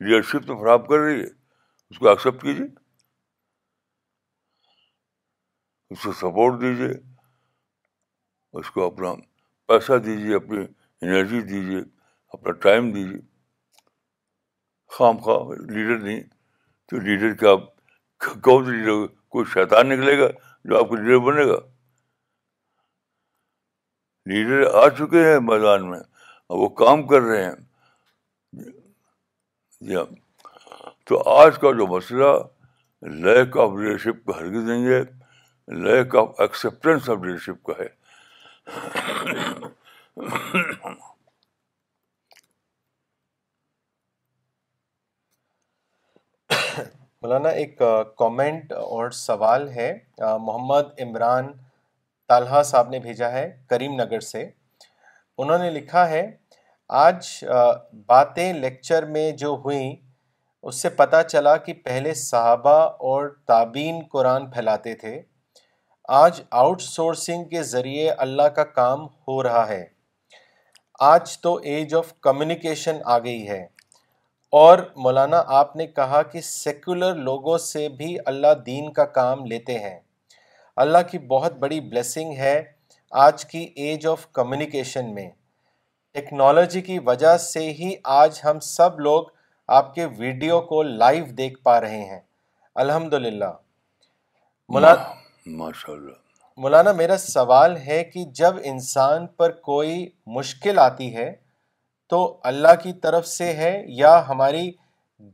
لیڈرشپ 0.06 0.46
تو 0.48 0.58
خراب 0.60 0.88
کر 0.88 1.00
رہی 1.00 1.20
ہے 1.20 1.28
اس 1.90 1.98
کو 2.00 2.10
ایکسیپٹ 2.10 2.42
کیجیے 2.42 2.66
اس 5.94 6.02
کو 6.04 6.12
سپورٹ 6.20 6.62
دیجیے 6.62 6.90
اس 8.60 8.70
کو 8.72 8.86
اپنا 8.86 9.14
پیسہ 9.68 9.98
دیجیے 10.06 10.36
اپنی 10.36 10.60
انرجی 11.02 11.42
دیجیے 11.52 11.80
اپنا 12.34 12.52
ٹائم 12.66 12.92
دیجیے 12.92 13.20
خام 14.98 15.18
خواہ 15.24 15.50
لیڈر 15.74 15.98
نہیں 16.04 16.22
تو 16.90 17.00
لیڈر 17.08 17.34
کیا 17.44 17.56
کوئی 18.48 19.46
شیطان 19.54 19.90
نکلے 19.90 20.18
گا 20.20 20.28
جو 20.70 20.78
آپ 20.80 20.88
کو 20.90 20.96
لیڈر 20.96 21.20
بنے 21.26 21.48
گا 21.52 21.58
لیڈر 24.30 24.62
آ 24.84 24.88
چکے 24.98 25.24
ہیں 25.26 25.40
میدان 25.48 25.90
میں 25.90 26.00
اور 26.50 26.58
وہ 26.60 26.68
کام 26.84 27.06
کر 27.08 27.22
رہے 27.26 27.44
ہیں 27.44 28.64
جی 29.88 29.96
ہاں 29.96 30.04
تو 31.10 31.20
آج 31.34 31.58
کا 31.62 31.72
جو 31.78 31.88
مسئلہ 31.88 32.32
لیک 33.26 33.58
آف 33.66 33.78
لیڈرشپ 33.82 34.26
کا 34.28 34.38
ہرگز 34.40 34.70
نہیں 34.70 34.88
ہے 34.88 35.02
lack 35.86 36.16
of 36.22 36.42
acceptance 36.46 37.10
of 37.16 37.24
leadership 37.28 37.64
کا 37.70 37.74
ہے 37.82 37.90
مولانا 47.22 47.50
ایک 47.62 47.78
کامنٹ 48.24 48.74
اور 48.90 49.10
سوال 49.24 49.68
ہے 49.78 49.90
محمد 50.48 51.00
عمران 51.08 51.52
طالحہ 52.30 52.62
صاحب 52.70 52.90
نے 52.90 53.00
بھیجا 53.00 53.32
ہے 53.32 53.50
کریم 53.70 53.94
نگر 54.02 54.20
سے 54.20 54.44
انہوں 55.44 55.58
نے 55.58 55.70
لکھا 55.72 56.08
ہے 56.10 56.26
آج 57.04 57.28
باتیں 58.08 58.52
لیکچر 58.54 59.06
میں 59.18 59.32
جو 59.44 59.56
ہوئیں 59.66 59.96
اس 60.68 60.82
سے 60.82 60.90
پتہ 61.02 61.22
چلا 61.30 61.56
کہ 61.66 61.74
پہلے 61.86 62.14
صحابہ 62.22 62.76
اور 63.12 63.28
تابین 63.48 64.00
قرآن 64.12 64.50
پھیلاتے 64.52 64.94
تھے 65.04 65.20
آج 66.22 66.42
آؤٹ 66.64 66.82
سورسنگ 66.82 67.48
کے 67.50 67.62
ذریعے 67.72 68.10
اللہ 68.26 68.48
کا 68.58 68.64
کام 68.80 69.06
ہو 69.28 69.42
رہا 69.44 69.68
ہے 69.70 69.84
آج 71.12 71.38
تو 71.42 71.56
ایج 71.74 71.96
آف 71.96 72.14
کمیونیکیشن 72.28 72.98
آ 73.06 73.18
گئی 73.24 73.48
ہے 73.50 73.66
اور 74.64 74.80
مولانا 75.06 75.42
آپ 75.62 75.76
نے 75.76 75.88
کہا 75.88 76.22
کہ 76.32 76.42
سیکولر 76.50 77.16
لوگوں 77.30 77.58
سے 77.70 77.88
بھی 77.98 78.16
اللہ 78.34 78.54
دین 78.66 78.92
کا 79.00 79.06
کام 79.20 79.46
لیتے 79.54 79.78
ہیں 79.80 79.98
اللہ 80.84 80.98
کی 81.12 81.18
بہت 81.28 81.54
بڑی 81.60 81.80
بلیسنگ 81.82 82.34
ہے 82.38 82.62
آج 83.26 83.44
کی 83.52 83.60
ایج 83.84 84.06
آف 84.08 84.26
کمیونیکیشن 84.34 85.14
میں 85.14 85.30
ٹیکنالوجی 86.14 86.82
کی 86.90 86.98
وجہ 87.06 87.36
سے 87.46 87.64
ہی 87.80 87.92
آج 88.18 88.40
ہم 88.44 88.60
سب 88.68 89.00
لوگ 89.08 89.24
آپ 89.78 89.94
کے 89.96 90.06
ویڈیو 90.18 90.60
کو 90.72 90.82
لائیو 90.84 91.24
دیکھ 91.38 91.58
پا 91.64 91.80
رہے 91.82 92.04
ہیں 92.10 92.20
الحمد 92.84 93.14
للہ 93.24 93.52
مولانا 94.76 95.06
ماشاء 95.64 95.94
اللہ 95.94 96.62
مولانا 96.62 96.92
میرا 97.02 97.18
سوال 97.26 97.76
ہے 97.88 98.04
کہ 98.14 98.24
جب 98.42 98.56
انسان 98.74 99.26
پر 99.38 99.52
کوئی 99.72 99.98
مشکل 100.36 100.80
آتی 100.84 101.16
ہے 101.16 101.30
تو 102.10 102.20
اللہ 102.52 102.76
کی 102.84 102.94
طرف 103.08 103.28
سے 103.28 103.52
ہے 103.64 103.74
یا 104.04 104.14
ہماری 104.28 104.70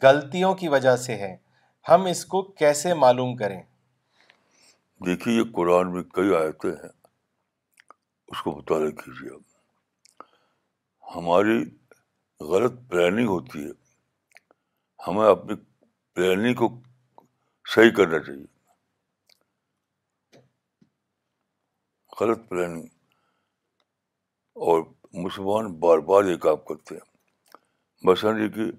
غلطیوں 0.03 0.53
کی 0.63 0.67
وجہ 0.77 0.95
سے 1.07 1.15
ہے 1.25 1.35
ہم 1.89 2.05
اس 2.15 2.25
کو 2.33 2.41
کیسے 2.63 2.93
معلوم 3.03 3.35
کریں 3.37 3.61
دیکھیے 5.05 5.33
یہ 5.33 5.43
قرآن 5.55 5.91
میں 5.93 6.01
کئی 6.15 6.33
آیتیں 6.35 6.71
ہیں 6.71 6.89
اس 8.31 8.41
کو 8.41 8.51
مطالعہ 8.57 8.89
کیجیے 8.99 9.29
آپ 9.29 11.03
ہماری 11.15 11.57
غلط 12.51 12.73
پلاننگ 12.89 13.27
ہوتی 13.29 13.63
ہے 13.65 13.71
ہمیں 15.07 15.25
اپنی 15.29 15.55
پلاننگ 16.15 16.53
کو 16.61 16.69
صحیح 17.75 17.91
کرنا 17.97 18.19
چاہیے 18.23 18.45
غلط 22.21 22.47
پلاننگ 22.49 22.83
اور 24.69 24.83
مسلمان 25.25 25.71
بار 25.85 25.97
بار 26.13 26.23
یہ 26.31 26.37
کام 26.49 26.63
کرتے 26.67 26.95
ہیں 26.95 27.61
مثلاً 28.09 28.41
یہ 28.43 28.47
کہ 28.55 28.71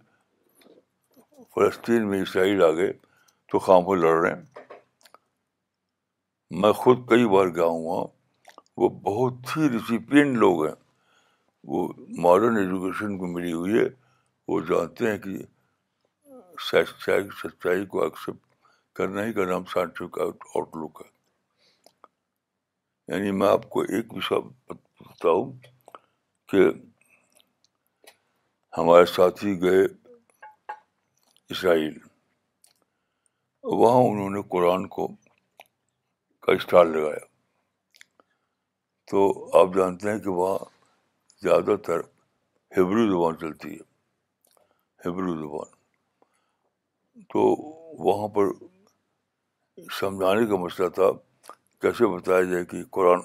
فلسطین 1.55 2.09
میں 2.11 2.23
اسرائیل 2.23 2.63
آ 2.65 2.71
گئے 2.81 2.93
تو 3.51 3.59
خام 3.69 3.85
پہ 3.89 4.01
لڑ 4.07 4.19
رہے 4.21 4.35
ہیں 4.39 4.54
میں 6.63 6.71
خود 6.81 6.99
کئی 7.09 7.27
بار 7.29 7.47
گیا 7.55 7.65
ہوں 7.73 7.85
وہاں 7.85 8.05
وہ 8.81 8.89
بہت 9.05 9.57
ہی 9.57 9.69
ریسیپینٹ 9.71 10.37
لوگ 10.39 10.65
ہیں 10.65 10.75
وہ 11.71 11.79
ماڈرن 12.25 12.57
ایجوکیشن 12.57 13.17
کو 13.19 13.27
ملی 13.33 13.53
ہوئی 13.53 13.79
ہے 13.79 13.85
وہ 14.49 14.59
جانتے 14.69 15.11
ہیں 15.11 15.19
کہ 15.25 15.39
سچائی 16.67 17.85
کو 17.93 18.03
ایکسیپٹ 18.05 18.55
کرنا 18.97 19.25
ہی 19.27 19.33
کا 19.39 19.45
نام 19.51 19.65
سائنٹیفک 19.73 20.19
آؤٹ 20.23 20.45
آؤٹ 20.55 20.77
لک 20.83 21.01
ہے 21.05 21.13
یعنی 23.15 23.31
میں 23.39 23.49
آپ 23.49 23.69
کو 23.71 23.81
ایک 23.95 24.13
بھی 24.13 24.21
ہوں 25.25 25.53
کہ 26.51 26.65
ہمارے 28.79 29.05
ساتھی 29.17 29.61
گئے 29.63 29.85
اسرائیل 31.55 31.99
وہاں 33.83 34.03
انہوں 34.11 34.31
نے 34.31 34.43
قرآن 34.51 34.87
کو 34.97 35.09
کا 36.47 36.53
اسٹال 36.53 36.91
لگایا 36.93 37.19
تو 39.11 39.21
آپ 39.59 39.69
جانتے 39.75 40.11
ہیں 40.11 40.19
کہ 40.25 40.31
وہاں 40.39 40.59
زیادہ 41.43 41.77
تر 41.87 42.01
ہبرو 42.77 43.07
زبان 43.11 43.39
چلتی 43.41 43.69
ہے 43.73 43.83
ہیبرو 45.05 45.35
زبان 45.37 45.71
تو 47.33 47.45
وہاں 48.09 48.29
پر 48.37 48.53
سمجھانے 50.01 50.47
کا 50.51 50.57
مسئلہ 50.65 50.89
تھا 50.99 51.11
کیسے 51.83 52.07
بتایا 52.17 52.43
جائے 52.51 52.65
کہ 52.73 52.83
قرآن 52.99 53.21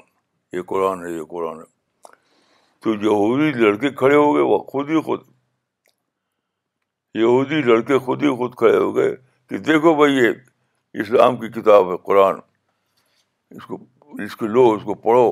یہ 0.58 0.62
قرآن 0.74 1.06
ہے 1.06 1.12
یہ 1.18 1.24
قرآن 1.36 1.60
ہے 1.60 1.78
تو 2.84 2.94
یہودی 3.06 3.52
لڑکے 3.64 3.90
کھڑے 4.02 4.16
ہو 4.16 4.34
گئے 4.36 4.44
وہ 4.54 4.58
خود 4.74 4.90
ہی 4.90 5.02
خود 5.10 5.22
یہودی 7.24 7.62
لڑکے 7.72 7.98
خود 8.08 8.24
ہی 8.24 8.36
خود 8.42 8.56
کھڑے 8.62 8.78
ہو 8.78 8.96
گئے 8.96 9.16
کہ 9.50 9.58
دیکھو 9.70 9.94
بھائی 10.02 10.16
یہ 10.24 11.02
اسلام 11.02 11.38
کی 11.44 11.50
کتاب 11.60 11.92
ہے 11.92 11.98
قرآن 12.04 12.40
اس 13.58 13.66
کو 13.66 13.78
اس 14.24 14.36
کو 14.36 14.48
لو 14.48 14.64
اس 14.76 14.84
کو 14.86 14.94
پڑھو 15.06 15.30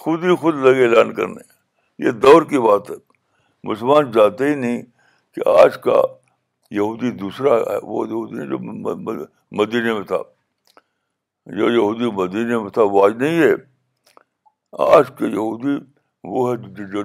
خود 0.00 0.24
ہی 0.24 0.34
خود 0.40 0.54
لگے 0.64 0.84
اعلان 0.86 1.14
کرنے 1.14 1.42
یہ 2.04 2.10
دور 2.24 2.42
کی 2.50 2.58
بات 2.66 2.90
ہے 2.90 2.96
مسلمان 3.68 4.10
جاتے 4.10 4.48
ہی 4.48 4.54
نہیں 4.60 4.82
کہ 5.34 5.48
آج 5.58 5.76
کا 5.84 6.00
یہودی 6.76 7.10
دوسرا 7.18 7.56
ہے 7.56 7.76
وہ 7.82 8.06
یہودی 8.08 8.46
جو 8.48 8.58
مدینے 9.62 9.92
میں 9.94 10.02
تھا 10.12 10.20
جو 11.56 11.70
یہودی 11.70 12.10
مدینے 12.22 12.58
میں 12.62 12.70
تھا 12.74 12.82
وہ 12.92 13.04
آج 13.04 13.16
نہیں 13.22 13.40
ہے 13.42 13.52
آج 14.88 15.08
کے 15.18 15.26
یہودی 15.32 15.76
وہ 16.32 16.48
ہے 16.50 16.82
جو 16.92 17.02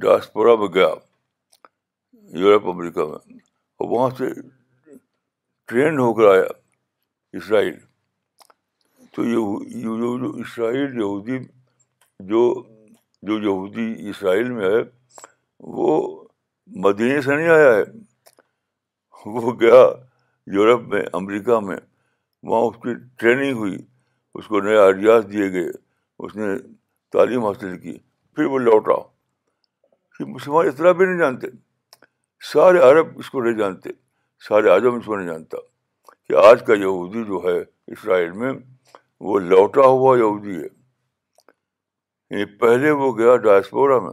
ڈاسپورا 0.00 0.54
میں 0.60 0.66
گیا 0.74 0.88
یورپ 2.40 2.66
امریکہ 2.68 3.04
میں 3.10 3.18
اور 3.76 3.88
وہاں 3.90 4.08
سے 4.18 4.26
ٹرینڈ 5.68 5.98
ہو 6.00 6.12
کر 6.14 6.30
آیا 6.32 6.44
اسرائیل 7.38 7.74
تو 9.16 9.24
یہ 9.24 9.78
جو 10.00 10.30
اسرائیل 10.40 10.96
یہودی 10.98 11.38
جو 12.28 12.42
جو 13.28 13.38
یہودی 13.42 13.86
اسرائیل 14.10 14.50
میں 14.50 14.68
ہے 14.70 14.82
وہ 15.76 15.88
مدینے 16.84 17.20
سے 17.20 17.36
نہیں 17.36 17.48
آیا 17.54 17.72
ہے 17.74 17.82
وہ 19.34 19.52
گیا 19.60 19.80
یورپ 20.54 20.86
میں 20.92 21.02
امریکہ 21.20 21.58
میں 21.66 21.76
وہاں 22.50 22.60
اس 22.68 22.76
کی 22.82 22.94
ٹریننگ 23.20 23.56
ہوئی 23.58 23.76
اس 24.38 24.46
کو 24.48 24.60
نئے 24.60 24.76
آئیڈیاز 24.78 25.24
دیے 25.32 25.50
گئے 25.52 25.70
اس 26.26 26.36
نے 26.36 26.54
تعلیم 27.12 27.44
حاصل 27.44 27.76
کی 27.78 27.96
پھر 28.36 28.44
وہ 28.52 28.58
لوٹا 28.58 28.98
کہ 30.18 30.24
مسلمان 30.32 30.66
اتنا 30.68 30.92
بھی 31.00 31.06
نہیں 31.06 31.18
جانتے 31.18 31.46
سارے 32.52 32.78
عرب 32.90 33.18
اس 33.18 33.30
کو 33.30 33.42
نہیں 33.44 33.58
جانتے 33.58 33.90
سارے 34.48 34.70
اعظم 34.70 34.96
اس 34.98 35.04
کو 35.06 35.16
نہیں 35.16 35.26
جانتا 35.28 35.58
کہ 36.28 36.36
آج 36.48 36.64
کا 36.66 36.74
یہودی 36.80 37.24
جو 37.32 37.40
ہے 37.48 37.58
اسرائیل 37.94 38.30
میں 38.42 38.52
وہ 39.28 39.38
لوٹا 39.48 39.86
ہوا 39.86 40.16
یہودی 40.18 40.54
ہے 40.56 40.68
یعنی 42.30 42.44
پہلے 42.58 42.90
وہ 43.00 43.10
گیا 43.18 43.36
ڈائسپورا 43.46 43.98
میں 44.02 44.12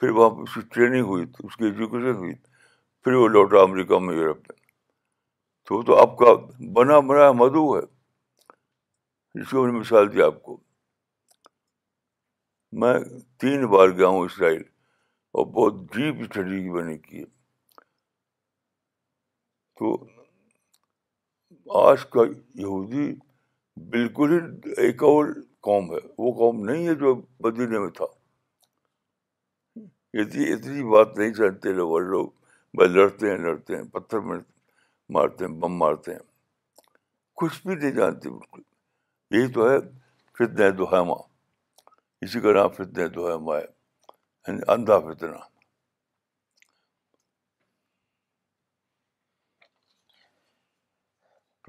پھر 0.00 0.10
وہاں 0.16 0.30
پہ 0.36 0.42
اس 0.42 0.54
کی 0.54 0.60
ٹریننگ 0.74 1.04
ہوئی 1.06 1.24
اس 1.44 1.56
کی 1.56 1.64
ایجوکیشن 1.64 2.14
ہوئی 2.22 2.34
پھر 3.04 3.12
وہ 3.20 3.28
لوٹا 3.28 3.60
امریکہ 3.62 3.98
میں 4.06 4.14
یورپ 4.16 4.38
میں 4.50 4.56
تو 5.68 5.76
وہ 5.76 5.82
تو 5.90 6.00
آپ 6.00 6.16
کا 6.18 6.34
بنا 6.78 6.98
بنا 7.10 7.30
مدعو 7.42 7.76
ہے 7.76 7.80
جس 9.40 9.50
کو 9.50 9.62
میں 9.64 9.72
نے 9.72 9.78
مثال 9.78 10.12
دی 10.14 10.22
آپ 10.22 10.42
کو 10.42 10.58
میں 12.80 12.94
تین 13.40 13.66
بار 13.76 13.88
گیا 13.98 14.06
ہوں 14.14 14.24
اسرائیل 14.24 14.62
اور 15.38 15.46
بہت 15.60 15.80
ڈیپ 15.94 16.20
اسٹڈی 16.22 16.68
بنی 16.70 16.98
کی 16.98 17.18
ہے 17.18 17.24
تو 19.80 19.96
آج 21.88 22.04
کا 22.12 22.20
یہودی 22.62 23.10
بالکل 23.76 24.30
ہی 24.64 24.70
ایک 24.84 25.02
اور 25.04 25.26
قوم 25.66 25.90
ہے 25.92 25.98
وہ 26.18 26.32
قوم 26.38 26.64
نہیں 26.70 26.86
ہے 26.88 26.94
جو 27.02 27.14
مدینے 27.44 27.78
میں 27.78 27.90
تھا 27.96 28.04
اتنی 30.20 30.44
اتنی 30.52 30.84
بات 30.92 31.16
نہیں 31.18 31.32
سمجھتے 31.34 31.72
لوگ 31.72 31.98
لوگ 32.02 32.28
بھائی 32.76 32.88
لڑتے 32.90 33.30
ہیں 33.30 33.36
لڑتے 33.38 33.76
ہیں 33.76 33.82
پتھر 33.92 34.20
میں 34.28 34.38
مارتے 35.14 35.44
ہیں 35.44 35.52
بم 35.60 35.76
مارتے 35.78 36.12
ہیں 36.12 36.20
کچھ 37.40 37.66
بھی 37.66 37.74
نہیں 37.74 37.90
جانتے 37.92 38.28
بالکل 38.30 38.62
یہی 39.36 39.50
تو 39.52 39.70
ہے 39.70 39.78
فتنہ 40.38 40.68
دہما 40.78 41.14
اسی 42.24 42.40
کا 42.40 42.52
نام 42.52 42.68
فتنہ 42.76 43.06
دہما 43.14 43.56
ہے 43.56 43.64
یعنی 43.66 44.60
اندھا 44.74 44.98
فتنہ 45.10 45.36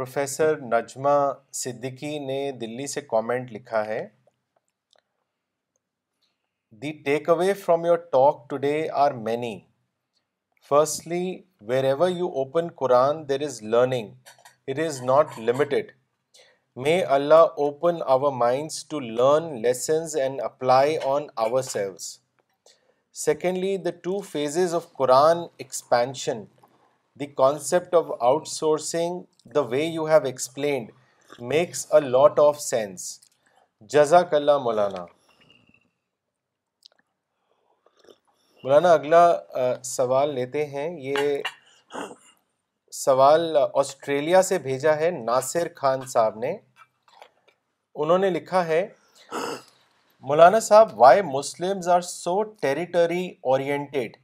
پروفیسر 0.01 0.55
نجمہ 0.69 1.13
صدیقی 1.53 2.17
نے 2.19 2.37
دلی 2.61 2.85
سے 2.91 3.01
کامنٹ 3.09 3.51
لکھا 3.51 3.85
ہے 3.85 3.99
the 6.81 6.91
takeaway 7.29 7.53
from 7.65 7.83
your 7.85 7.97
talk 8.15 8.39
today 8.49 8.73
are 9.01 9.11
many 9.27 9.57
firstly 10.69 11.21
wherever 11.89 12.09
you 12.09 12.27
open 12.43 12.71
Quran 12.77 13.27
there 13.29 13.41
is 13.45 13.61
learning 13.73 14.09
it 14.71 14.79
is 14.85 15.01
not 15.11 15.37
limited 15.49 15.91
may 16.83 16.99
Allah 17.19 17.59
open 17.65 18.01
our 18.15 18.31
minds 18.37 18.83
to 18.89 18.99
learn 18.99 19.55
lessons 19.61 20.15
and 20.21 20.41
apply 20.51 20.97
on 21.11 21.27
ourselves 21.69 22.07
secondly 23.25 23.75
the 23.85 23.91
two 24.03 24.19
phases 24.31 24.75
of 24.75 24.91
Quran 25.03 25.45
expansion 25.57 26.43
the 27.21 27.25
concept 27.37 27.93
of 27.95 28.05
outsourcing 28.47 29.19
the 29.55 29.59
way 29.71 29.83
you 29.83 30.05
have 30.07 30.21
explained 30.25 30.91
makes 31.49 31.85
a 31.93 31.99
lot 32.01 32.39
of 32.39 32.59
sense 32.61 33.01
جزاک 33.93 34.33
اللہ 34.33 34.57
مولانا 34.63 35.03
مولانا 38.63 38.91
اگلا 38.93 39.21
سوال 39.89 40.33
لیتے 40.35 40.65
ہیں 40.73 40.89
یہ 41.01 42.07
سوال 43.05 43.57
Australia 43.73 44.41
سے 44.49 44.59
بھیجا 44.67 44.95
ہے 45.03 45.11
ناصر 45.25 45.67
خان 45.75 46.05
صاحب 46.13 46.37
نے 46.45 46.55
انہوں 48.01 48.17
نے 48.25 48.29
لکھا 48.39 48.65
ہے 48.67 48.85
مولانا 50.31 50.59
صاحب 50.71 50.99
why 51.01 51.21
Muslims 51.37 51.87
are 51.97 52.01
so 52.17 52.41
territory 52.65 53.25
oriented 53.51 54.17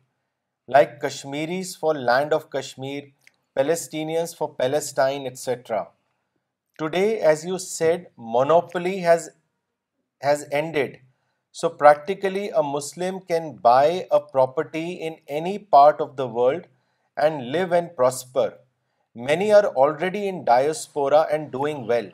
like 0.67 0.99
Kashmiris 1.01 1.75
for 1.77 1.93
land 1.95 2.33
of 2.33 2.49
Kashmir, 2.51 3.03
Palestinians 3.57 4.35
for 4.35 4.53
Palestine, 4.53 5.25
etc. 5.25 5.87
Today, 6.77 7.19
as 7.19 7.45
you 7.45 7.57
said, 7.57 8.07
monopoly 8.17 8.97
has 8.99 10.45
ended. 10.51 10.99
So 11.51 11.69
practically 11.69 12.49
a 12.49 12.61
Muslim 12.61 13.21
can 13.21 13.55
buy 13.55 14.07
a 14.11 14.19
property 14.19 14.93
in 14.93 15.17
any 15.27 15.57
part 15.57 16.01
of 16.01 16.15
the 16.17 16.27
world 16.27 16.67
and 17.15 17.51
live 17.51 17.71
and 17.71 17.95
prosper. 17.95 18.55
Many 19.15 19.51
are 19.53 19.67
already 19.67 20.27
in 20.27 20.43
diaspora 20.43 21.25
and 21.31 21.49
doing 21.49 21.87
well. 21.87 22.11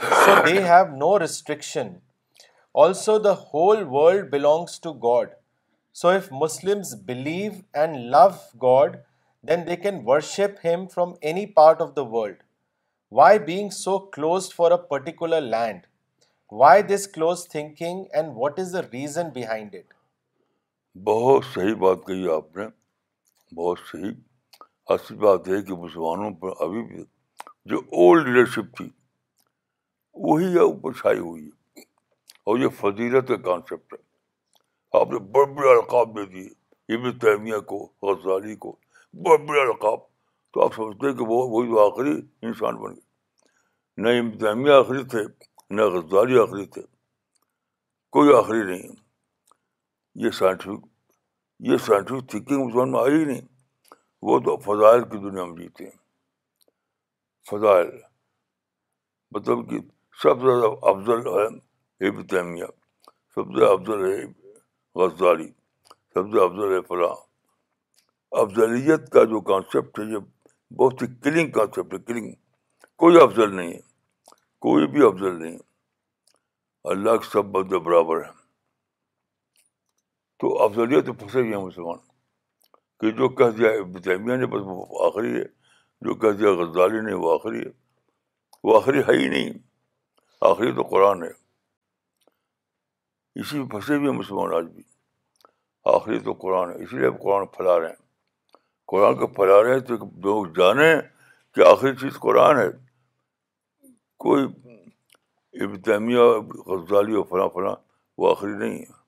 So 0.00 0.42
they 0.44 0.60
have 0.60 0.92
no 0.92 1.18
restriction. 1.18 2.02
Also, 2.72 3.18
the 3.18 3.34
whole 3.34 3.84
world 3.84 4.30
belongs 4.30 4.78
to 4.80 4.92
God. 4.92 5.28
So 6.00 6.08
if 6.08 6.28
Muslim 6.40 6.80
blue 7.06 7.52
and 7.80 7.96
love 8.12 8.20
God 8.62 8.94
then 9.48 9.66
they 9.66 9.76
can 9.76 9.98
worship 10.04 10.64
him 10.66 10.86
from 10.94 11.12
any 11.30 11.44
part 11.56 11.80
of 11.82 11.88
the 11.96 12.02
world 12.14 12.36
why 13.18 13.38
being 13.46 13.70
so 13.78 13.98
close 14.14 14.48
for 14.54 14.70
a 14.72 14.76
particular 14.90 15.40
land 15.56 15.80
why 16.60 16.82
this 16.94 17.06
close 17.14 17.46
thinking 17.48 18.02
and 18.12 18.32
what 18.36 18.58
is 18.60 18.72
the 18.74 18.80
reason 18.92 19.28
behind 19.34 19.74
it 19.80 19.92
بہت 21.10 21.44
صحیح 21.54 21.74
بات 21.84 22.04
کہی 22.06 22.30
آپ 22.36 22.56
نے 22.56 22.66
بہت 23.60 23.78
صحیح 23.92 24.12
اصل 24.96 25.16
بات 25.26 25.48
ہے 25.48 25.62
کہ 25.68 25.76
مسلمانوں 25.84 26.30
پر 26.44 26.62
ابھی 26.66 26.82
بھی 26.94 27.04
جو 27.74 27.78
اولڈ 27.88 28.28
لیڈرشپ 28.28 28.76
تھی 28.76 28.88
وہی 30.28 30.56
اوپر 30.68 30.92
چھائی 31.00 31.18
ہوئی 31.18 31.46
ہے 31.50 31.80
اور 32.44 32.58
یہ 32.64 32.76
فضیلت 32.82 33.28
کا 33.28 33.36
کانسیپٹ 33.50 33.94
ہے 33.98 34.08
آپ 34.98 35.10
نے 35.12 35.18
بڑے 35.34 35.52
بڑے 35.54 35.70
القاب 35.78 36.14
دے 36.16 36.24
دیے 36.30 36.94
ابن 36.94 37.18
تیمیہ 37.18 37.58
کو 37.72 37.78
غزالی 38.06 38.54
کو 38.62 38.74
بڑے 39.24 39.36
بڑے 39.46 39.60
القاب 39.60 40.00
تو 40.52 40.64
آپ 40.64 40.74
سمجھتے 40.74 41.06
ہیں 41.06 41.14
کہ 41.16 41.24
وہ 41.28 41.36
وہی 41.50 41.68
جو 41.68 41.78
آخری 41.86 42.14
انسان 42.46 42.76
بن 42.80 42.94
گئے 42.94 44.02
نہ 44.02 44.08
ابن 44.18 44.38
تیمیہ 44.38 44.72
آخری 44.78 45.04
تھے 45.12 45.22
نہ 45.74 45.82
غزالی 45.96 46.38
آخری 46.42 46.64
تھے 46.74 46.82
کوئی 48.16 48.34
آخری 48.38 48.62
نہیں 48.70 48.94
یہ 50.24 50.30
سائنٹیفک 50.38 50.82
یہ 51.68 51.76
سائنٹیفک 51.86 52.28
تھنکنگ 52.30 52.66
اس 52.66 52.74
میں 52.92 53.00
آئی 53.00 53.14
ہی 53.18 53.24
نہیں 53.24 53.40
وہ 54.28 54.38
تو 54.44 54.56
فضائل 54.64 55.04
کی 55.10 55.18
دنیا 55.28 55.44
میں 55.44 55.56
جیتے 55.62 55.84
ہیں 55.84 55.96
فضائل 57.50 57.88
مطلب 59.36 59.68
کہ 59.70 59.78
سب 60.22 60.40
سے 60.40 60.58
زیادہ 60.60 60.74
افضل 60.90 61.26
ہے 61.36 61.46
ابن 62.08 62.26
تیمیہ 62.32 62.64
سب 63.34 63.56
سے 63.56 63.64
افضل 63.72 64.04
ہے 64.10 64.18
غزالی 64.98 65.48
سے 66.12 66.18
افضل 66.18 66.80
فلاں 66.88 67.14
افضلیت 68.40 69.08
کا 69.12 69.24
جو 69.30 69.40
کانسیپٹ 69.50 69.98
ہے 69.98 70.04
یہ 70.12 70.18
بہت 70.78 71.02
ہی 71.02 71.06
کلنگ 71.22 71.50
کانسیپٹ 71.56 71.92
ہے 71.94 71.98
کلنگ 72.12 72.30
کوئی 73.00 73.20
افضل 73.22 73.54
نہیں 73.56 73.72
ہے 73.72 73.80
کوئی 74.64 74.86
بھی 74.92 75.04
افضل 75.06 75.38
نہیں 75.42 75.52
ہے 75.52 75.68
اللہ 76.92 77.16
کے 77.22 77.28
سب 77.32 77.44
بد 77.54 77.72
برابر 77.86 78.22
ہیں 78.24 78.32
تو 80.40 80.60
افضلیت 80.64 81.06
پھنسے 81.18 81.42
گئے 81.48 81.58
مسلمان 81.64 81.98
کہ 83.00 83.10
جو 83.18 83.28
کہہ 83.38 83.50
دیا 83.58 83.70
ابتعمیہ 83.80 84.36
نے 84.36 84.46
بس 84.54 84.62
وہ 84.66 85.04
آخری 85.06 85.34
ہے 85.38 85.44
جو 86.08 86.14
کہہ 86.20 86.32
دیا 86.40 86.50
غزالی 86.60 87.00
نے 87.06 87.14
وہ 87.24 87.32
آخری 87.34 87.58
ہے 87.64 87.70
وہ 88.64 88.76
آخری 88.76 88.98
ہے 89.08 89.16
ہی 89.22 89.28
نہیں 89.28 89.50
آخری 90.50 90.72
تو 90.76 90.82
قرآن 90.92 91.22
ہے 91.22 91.30
اسی 93.38 93.58
میں 93.58 93.66
پھنسے 93.70 93.96
ہوئے 93.96 94.10
ہیں 94.10 94.16
مسلمان 94.18 94.54
آج 94.54 94.64
بھی 94.74 94.82
آخری 95.94 96.18
تو 96.20 96.32
قرآن 96.40 96.70
ہے 96.70 96.82
اسی 96.84 96.98
لیے 96.98 97.10
قرآن 97.22 97.46
پھیلا 97.56 97.78
رہے 97.80 97.88
ہیں 97.88 98.02
قرآن 98.90 99.16
کو 99.18 99.26
پھیلا 99.36 99.62
رہے 99.62 99.72
ہیں 99.72 99.80
تو 99.90 99.96
لوگ 100.24 100.46
جانیں 100.58 100.94
کہ 101.54 101.66
آخری 101.70 101.94
چیز 102.00 102.18
قرآن 102.22 102.58
ہے 102.58 102.66
کوئی 104.24 104.44
ابتدامیہ 105.64 106.22
غزالی 106.66 107.14
اور 107.16 107.24
فلاں 107.30 107.48
فلاں 107.54 107.74
وہ 108.18 108.30
آخری 108.30 108.50
نہیں 108.56 108.78
ہے 108.78 108.98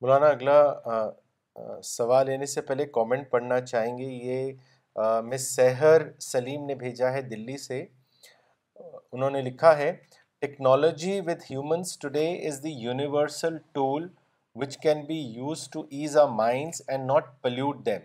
مولانا 0.00 0.52
آ, 0.94 1.00
سوال 1.90 2.26
لینے 2.26 2.46
سے 2.46 2.60
پہلے 2.62 2.84
کامنٹ 2.96 3.30
پڑھنا 3.30 3.60
چاہیں 3.66 3.96
گے 3.98 4.04
یہ 4.04 4.52
مس 5.30 5.46
سہر 5.54 6.02
سلیم 6.26 6.64
نے 6.66 6.74
بھیجا 6.82 7.12
ہے 7.12 7.20
دلی 7.22 7.56
سے 7.62 7.84
انہوں 8.76 9.30
نے 9.30 9.40
لکھا 9.42 9.76
ہے 9.78 9.90
technology 10.40 11.20
with 11.26 11.42
humans 11.50 11.98
today 11.98 12.26
is 12.48 12.60
universal 12.64 13.56
tool 13.74 14.08
which 14.62 14.76
can 14.82 15.04
be 15.06 15.18
use 15.34 15.68
to 15.70 15.80
ease 16.00 16.16
a 16.16 16.24
minds 16.40 16.82
and 16.88 17.06
not 17.12 17.28
pollute 17.42 17.84
them 17.86 18.00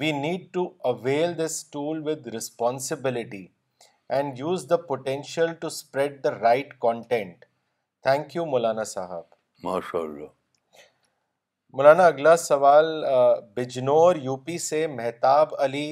we 0.00 0.12
need 0.20 0.52
to 0.54 0.68
avail 0.92 1.36
this 1.44 1.64
tool 1.72 2.02
with 2.08 2.26
responsibility 2.34 3.46
and 4.16 4.38
use 4.38 4.66
the 4.70 4.76
potential 4.90 5.52
to 5.60 5.66
spread 5.66 6.22
the 6.24 6.34
right 6.38 6.74
content 6.80 7.44
thank 8.02 8.36
you 8.36 8.44
Maulana 8.52 8.84
صاحب 8.96 9.68
اللہ 9.76 10.26
مولانا 11.76 12.04
اگلا 12.08 12.34
سوال 12.36 12.86
Bijnor 13.56 14.16
U 14.26 14.34
P 14.44 14.56
سے 14.58 14.86
مہتاب 14.94 15.48
علی 15.62 15.88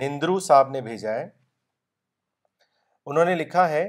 نندرو 0.00 0.38
صاحب 0.48 0.70
نے 0.70 0.80
بھیجا 0.88 1.12
ہے 1.14 1.26
انہوں 3.08 3.24
نے 3.24 3.34
لکھا 3.34 3.68
ہے 3.68 3.86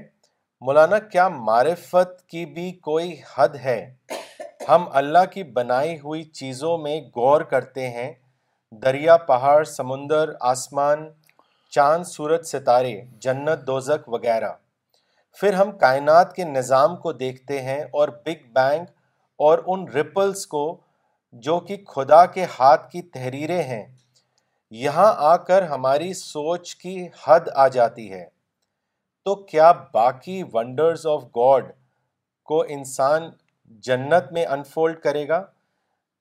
مولانا 0.67 0.99
کیا 1.11 1.27
معرفت 1.49 2.21
کی 2.29 2.45
بھی 2.53 2.71
کوئی 2.89 3.11
حد 3.35 3.55
ہے 3.63 3.79
ہم 4.67 4.85
اللہ 5.01 5.25
کی 5.33 5.43
بنائی 5.59 5.97
ہوئی 6.03 6.23
چیزوں 6.41 6.77
میں 6.85 6.99
غور 7.15 7.41
کرتے 7.51 7.89
ہیں 7.97 8.11
دریا 8.83 9.17
پہاڑ 9.31 9.63
سمندر 9.75 10.29
آسمان 10.53 11.07
چاند 11.75 12.03
سورج 12.15 12.45
ستارے 12.53 12.99
جنت 13.25 13.67
دوزک 13.67 14.09
وغیرہ 14.13 14.53
پھر 15.39 15.53
ہم 15.53 15.77
کائنات 15.77 16.33
کے 16.35 16.43
نظام 16.57 16.95
کو 17.05 17.11
دیکھتے 17.25 17.61
ہیں 17.61 17.79
اور 17.99 18.09
بگ 18.25 18.51
بینگ 18.55 18.85
اور 19.47 19.59
ان 19.73 19.87
رپلز 19.95 20.45
کو 20.55 20.65
جو 21.45 21.59
کہ 21.67 21.77
خدا 21.87 22.25
کے 22.33 22.45
ہاتھ 22.59 22.89
کی 22.91 23.01
تحریریں 23.13 23.61
ہیں 23.63 23.83
یہاں 24.83 25.11
آ 25.29 25.35
کر 25.47 25.63
ہماری 25.69 26.13
سوچ 26.13 26.75
کی 26.75 27.05
حد 27.25 27.47
آ 27.63 27.67
جاتی 27.73 28.11
ہے 28.11 28.23
تو 29.25 29.35
کیا 29.45 29.71
باقی 29.93 30.41
ونڈرز 30.53 31.05
آف 31.07 31.23
گاڈ 31.37 31.71
کو 32.51 32.61
انسان 32.75 33.29
جنت 33.87 34.31
میں 34.33 34.45
انفولڈ 34.55 34.99
کرے 35.03 35.27
گا 35.27 35.41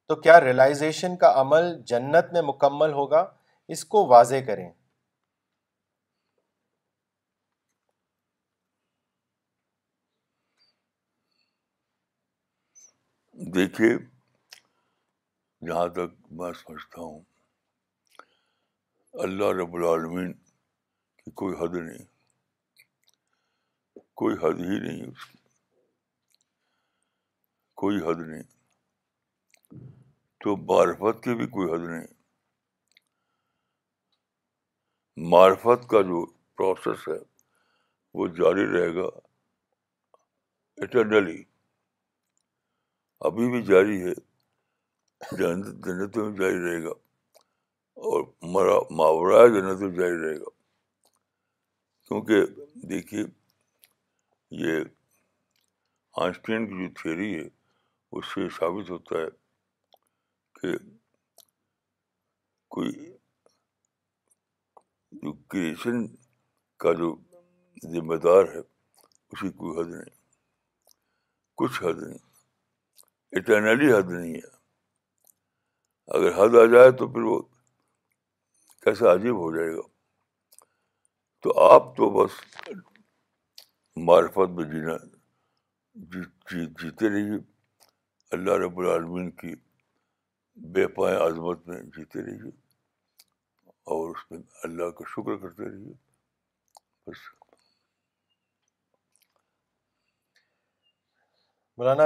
تو 0.09 0.17
کیا 0.21 0.41
ریلائزیشن 0.41 1.17
کا 1.17 1.33
عمل 1.41 1.73
جنت 1.87 2.33
میں 2.33 2.43
مکمل 2.47 2.93
ہوگا 2.93 3.25
اس 3.75 3.85
کو 3.93 4.07
واضح 4.09 4.43
کریں 4.47 4.71
دیکھیے 13.55 13.95
جہاں 15.65 15.87
تک 15.95 16.13
میں 16.39 16.53
سمجھتا 16.53 17.01
ہوں 17.01 17.21
اللہ 19.25 19.51
رب 19.61 19.75
العالمین 19.75 20.33
کی 20.33 21.31
کوئی 21.43 21.55
حد 21.61 21.77
نہیں 21.85 22.05
کوئی 24.23 24.37
حد 24.43 24.61
ہی 24.65 24.79
نہیں 24.87 25.03
اس 25.09 25.25
کی 25.31 25.39
کوئی 27.83 27.99
حد 28.07 28.21
نہیں 28.27 28.43
تو 30.45 30.57
معرفت 30.73 31.23
کی 31.25 31.35
بھی 31.37 31.47
کوئی 31.57 31.73
حد 31.73 31.89
نہیں 31.89 32.07
معرفت 35.31 35.89
کا 35.91 36.03
جو 36.13 36.25
پروسیس 36.57 37.09
ہے 37.09 37.19
وہ 38.19 38.27
جاری 38.41 38.67
رہے 38.77 38.95
گا 38.97 39.07
اٹرنلی 40.85 41.43
ابھی 43.27 43.51
بھی 43.51 43.63
جاری 43.73 44.03
ہے 44.07 44.13
جنت 45.39 45.67
جنت 45.85 46.17
میں 46.17 46.31
جاری 46.39 46.59
رہے 46.65 46.83
گا 46.85 46.91
اور 48.09 48.23
مرا 48.55 48.77
محاورہ 48.97 49.47
جنت 49.55 49.81
میں 49.83 49.91
جاری 49.99 50.19
رہے 50.23 50.39
گا 50.41 50.51
کیونکہ 52.09 52.45
دیکھیے 52.89 53.25
یہ 54.65 54.83
آنسٹین 56.23 56.67
کی 56.69 56.83
جو 56.83 56.89
تھیوری 57.01 57.35
ہے 57.35 57.47
اس 58.17 58.27
سے 58.35 58.49
ثابت 58.59 58.91
ہوتا 58.91 59.19
ہے 59.19 59.27
کہ 60.61 60.77
کوئی 62.77 62.91
جو 65.23 65.33
کریشن 65.51 66.07
کا 66.83 66.93
جو 66.99 67.15
ذمہ 67.93 68.17
دار 68.25 68.45
ہے 68.55 68.59
اسی 68.61 69.51
کوئی 69.61 69.79
حد 69.81 69.89
نہیں 69.95 70.15
کچھ 71.59 71.83
حد 71.83 72.03
نہیں 72.03 72.19
اٹرنلی 73.39 73.93
حد 73.93 74.11
نہیں 74.11 74.35
ہے 74.35 74.55
اگر 76.15 76.33
حد 76.39 76.55
آ 76.61 76.65
جائے 76.73 76.91
تو 76.99 77.07
پھر 77.13 77.23
وہ 77.31 77.39
کیسا 78.85 79.13
عجیب 79.13 79.37
ہو 79.37 79.55
جائے 79.57 79.71
گا 79.77 79.81
تو 81.43 81.59
آپ 81.69 81.95
تو 81.97 82.09
بس 82.17 82.37
معرفت 84.07 84.51
میں 84.57 84.65
جینا 84.71 84.97
جی 86.13 86.21
جی 86.51 86.65
جیتے 86.83 87.09
رہیے 87.15 87.39
اللہ 88.37 88.59
رب 88.65 88.79
العالمین 88.79 89.31
کی 89.41 89.55
بے 90.75 90.87
پائیں 90.99 91.17
عظمت 91.19 91.67
میں 91.69 91.81
جیتے 91.97 92.23
رہیے 92.27 92.51
اور 93.97 94.09
اس 94.15 94.31
میں 94.31 94.39
اللہ 94.65 94.91
کا 94.99 95.05
شکر 95.15 95.37
کرتے 95.43 95.65
رہیے 95.71 95.93
بس 97.07 97.19
مولانا 101.81 102.05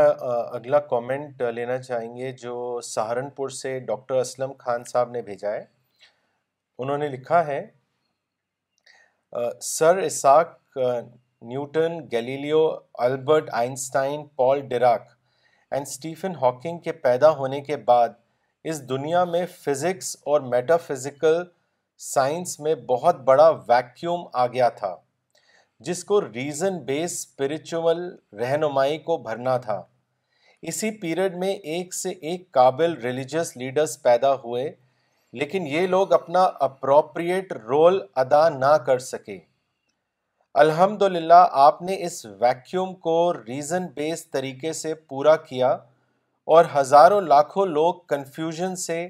اگلا 0.56 0.78
کومنٹ 0.90 1.42
لینا 1.56 1.76
چاہیں 1.82 2.14
گے 2.16 2.30
جو 2.44 2.54
سہارنپور 2.84 3.48
سے 3.56 3.78
ڈاکٹر 3.86 4.14
اسلم 4.20 4.52
خان 4.58 4.84
صاحب 4.92 5.10
نے 5.10 5.20
بھیجا 5.28 5.50
ہے 5.50 5.64
انہوں 6.82 6.98
نے 6.98 7.08
لکھا 7.08 7.44
ہے 7.46 7.60
sir 9.62 9.96
Isaac 10.04 10.78
Newton 10.78 11.98
Galileo 12.12 12.62
Albert 13.06 13.50
Einstein 13.60 14.26
Paul 14.36 14.60
Dirac 14.68 15.06
and 15.70 15.86
Stephen 15.88 16.32
Hawking 16.40 16.78
کے 16.88 16.92
پیدا 17.06 17.30
ہونے 17.42 17.60
کے 17.70 17.76
بعد 17.92 18.18
اس 18.70 18.88
دنیا 18.88 19.24
میں 19.34 19.44
فزکس 19.58 20.14
اور 20.30 20.40
میٹا 20.54 20.76
فزیکل 20.86 21.42
سائنس 22.12 22.58
میں 22.66 22.74
بہت 22.88 23.20
بڑا 23.30 23.48
ویکیوم 23.68 24.26
آ 24.42 24.46
گیا 24.46 24.68
تھا 24.82 24.94
جس 25.86 26.02
کو 26.04 26.20
ریزن 26.20 26.76
بیس 26.86 27.12
اسپریچول 27.12 27.98
رہنمائی 28.38 28.98
کو 29.04 29.16
بھرنا 29.18 29.56
تھا 29.58 29.80
اسی 30.70 30.90
پیریڈ 31.00 31.36
میں 31.44 31.52
ایک 31.74 31.94
سے 31.94 32.10
ایک 32.30 32.50
قابل 32.52 32.94
ریلیجس 33.04 33.56
لیڈرس 33.56 33.96
پیدا 34.02 34.32
ہوئے 34.42 34.64
لیکن 35.40 35.66
یہ 35.66 35.86
لوگ 35.86 36.12
اپنا 36.12 36.42
اپروپریٹ 36.66 37.52
رول 37.68 37.98
ادا 38.24 38.48
نہ 38.58 38.74
کر 38.86 38.98
سکے 39.06 39.38
الحمد 40.64 41.02
للہ 41.12 41.46
آپ 41.66 41.80
نے 41.82 41.96
اس 42.06 42.24
ویکیوم 42.40 42.94
کو 43.08 43.16
ریزن 43.46 43.86
بیس 43.96 44.26
طریقے 44.30 44.72
سے 44.82 44.94
پورا 45.08 45.36
کیا 45.48 45.70
اور 46.56 46.64
ہزاروں 46.74 47.20
لاکھوں 47.20 47.66
لوگ 47.66 47.94
کنفیوژن 48.08 48.76
سے 48.86 49.06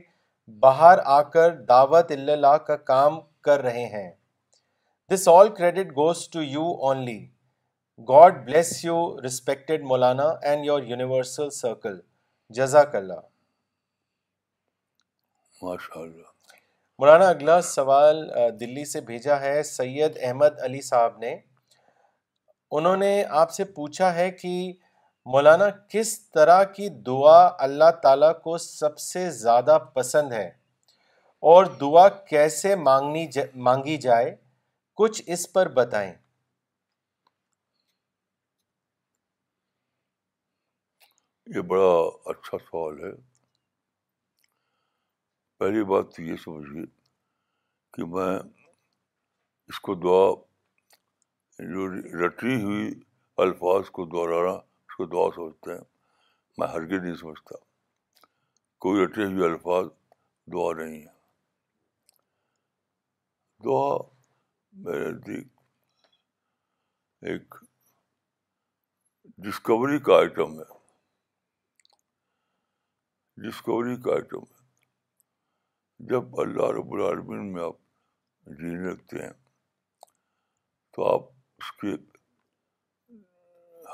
باہر 0.61 0.99
آ 1.05 1.21
کر 1.35 1.57
دعوت 1.69 2.13
اللہ 2.19 2.57
کا 2.67 2.77
کام 2.93 3.21
کر 3.49 3.63
رہے 3.63 3.87
ہیں 3.99 4.11
this 5.15 5.27
all 5.29 5.49
credit 5.55 5.87
goes 5.97 6.17
to 6.31 6.43
you 6.43 6.65
only 6.89 7.17
God 8.09 8.37
bless 8.47 8.71
you 8.85 8.97
respected 9.25 9.83
Maulana 9.85 10.27
and 10.49 10.65
your 10.67 10.83
universal 10.89 11.49
circle 11.55 11.99
جزاک 12.59 12.95
اللہ 12.97 13.21
مولانا 17.01 17.29
اگلا 17.29 17.61
سوال 17.71 18.23
دلی 18.61 18.85
سے 18.91 19.01
بھیجا 19.09 19.41
ہے 19.41 19.63
سید 19.73 20.19
احمد 20.29 20.61
علی 20.65 20.81
صاحب 20.91 21.19
نے 21.25 21.35
انہوں 22.79 22.97
نے 22.97 23.13
آپ 23.41 23.51
سے 23.53 23.65
پوچھا 23.81 24.15
ہے 24.15 24.31
کہ 24.41 24.53
مولانا 25.33 25.69
کس 25.93 26.13
طرح 26.39 26.63
کی 26.77 26.89
دعا 27.07 27.41
اللہ 27.65 27.91
تعالیٰ 28.03 28.33
کو 28.43 28.57
سب 28.69 28.99
سے 29.11 29.29
زیادہ 29.41 29.79
پسند 29.95 30.33
ہے 30.33 30.47
اور 31.55 31.65
دعا 31.81 32.09
کیسے 32.09 32.75
مانگنی 32.91 33.27
مانگی 33.71 33.97
جائے 34.07 34.35
کچھ 35.01 35.21
اس 35.35 35.43
پر 35.53 35.69
بتائیں 35.75 36.13
یہ 41.55 41.61
بڑا 41.69 41.87
اچھا 42.31 42.59
سوال 42.65 42.99
ہے 43.05 43.11
پہلی 45.59 45.85
بات 45.93 46.13
تو 46.17 46.23
یہ 46.23 46.37
سمجھیے 46.45 46.85
کہ 47.95 48.05
میں 48.17 48.35
اس 49.73 49.81
کو 49.89 49.95
دعا 50.03 50.23
جو 51.73 51.87
رٹی 52.27 52.61
ہوئی 52.63 52.91
الفاظ 53.49 53.91
کو 53.99 54.05
دوہرانا 54.17 54.53
اس 54.55 54.95
کو 54.97 55.07
دعا 55.17 55.29
سمجھتے 55.37 55.71
ہیں 55.75 55.85
میں 56.59 56.69
ہر 56.75 56.87
نہیں 56.99 57.15
سمجھتا 57.25 57.65
کوئی 58.85 59.05
رٹے 59.05 59.27
ہوئے 59.33 59.49
الفاظ 59.51 59.87
دعا 60.53 60.73
نہیں 60.85 61.01
ہے 61.03 61.19
دعا 63.65 63.89
میرے 64.79 65.05
نزدیک 65.11 65.15
ایک 67.29 67.55
ڈسکوری 69.45 69.99
کا 70.07 70.17
آئٹم 70.17 70.59
ہے 70.59 70.71
ڈسکوری 73.45 73.97
کا 74.03 74.13
آئٹم 74.15 74.43
ہے 74.51 76.07
جب 76.11 76.39
اللہ 76.41 76.71
رب 76.79 76.93
العالمین 76.95 77.53
میں 77.53 77.63
آپ 77.65 77.77
جینے 78.61 78.91
لگتے 78.91 79.23
ہیں 79.23 79.33
تو 80.97 81.05
آپ 81.15 81.29
اس 81.59 81.73
کے 81.81 81.95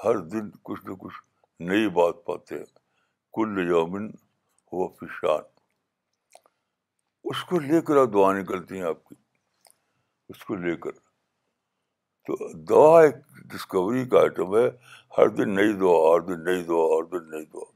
ہر 0.05 0.19
دن 0.33 0.51
کچھ 0.65 0.85
نہ 0.87 0.95
کچھ 1.01 1.23
نئی 1.69 1.89
بات 2.01 2.25
پاتے 2.27 2.59
ہیں 2.59 2.65
کل 3.37 3.67
یومن 3.69 4.07
ہوا 4.73 4.89
فشان 5.01 5.51
اس 7.31 7.43
کو 7.49 7.59
لے 7.69 7.81
کر 7.87 7.97
آپ 8.03 8.13
دعا 8.13 8.33
نکلتی 8.39 8.77
ہیں 8.81 8.87
آپ 8.89 9.05
کی 9.09 9.15
اس 10.31 10.45
کو 10.45 10.55
لے 10.65 10.75
کر 10.85 10.93
تو 12.27 12.37
دعا 12.69 13.01
ایک 13.01 13.17
ڈسکوری 13.53 14.05
کا 14.13 14.21
آئٹم 14.21 14.55
ہے 14.57 14.67
ہر 15.19 15.29
دن 15.37 15.55
نئی 15.55 15.73
دعا 15.81 15.99
ہر 16.13 16.21
دن 16.31 16.43
نئی 16.45 16.63
دعا 16.71 16.87
ہر 16.97 17.05
دن 17.13 17.29
نئی 17.31 17.45
دعا 17.53 17.67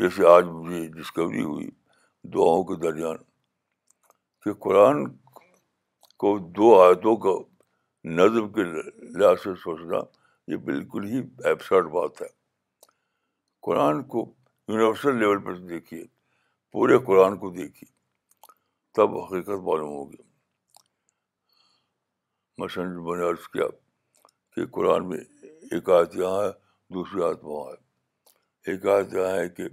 جیسے 0.00 0.26
آج 0.30 0.44
مجھے 0.52 0.86
ڈسکوری 1.00 1.42
ہوئی 1.44 1.68
دعاؤں 2.34 2.64
کے 2.68 2.74
درمیان 2.82 3.16
کہ 4.44 4.52
قرآن 4.66 5.04
کو 6.22 6.36
دو 6.58 6.72
آیتوں 6.80 7.16
کا 7.24 7.30
نظم 8.20 8.48
کے 8.52 8.64
لحاظ 9.18 9.36
سے 9.42 9.54
سوچنا 9.62 9.98
یہ 10.52 10.56
بالکل 10.64 11.04
ہی 11.12 11.20
ایبسرڈ 11.48 11.86
بات 11.92 12.20
ہے 12.22 12.26
قرآن 13.66 14.02
کو 14.14 14.24
یونیورسل 14.68 15.18
لیول 15.18 15.44
پر 15.44 15.56
دیکھیے 15.72 16.04
پورے 16.72 16.98
قرآن 17.06 17.36
کو 17.38 17.50
دیکھیے 17.50 17.92
تب 18.96 19.14
حقیقت 19.20 19.48
معلوم 19.66 19.92
ہوگی 19.94 20.20
مثلاً 22.58 22.92
میں 23.04 23.16
نے 23.18 23.24
عرض 23.30 23.46
کیا 23.52 23.64
کہ 24.56 24.66
قرآن 24.76 25.08
میں 25.08 25.18
ایک 25.72 25.88
آیت 25.96 26.14
یہاں 26.16 26.42
ہے 26.42 26.50
دوسری 26.94 27.22
آیت 27.28 27.40
وہاں 27.48 27.72
ہے 27.72 28.70
ایک 28.70 28.86
آیت 28.94 29.14
یہاں 29.14 29.34
ہے 29.38 29.48
کہ 29.56 29.64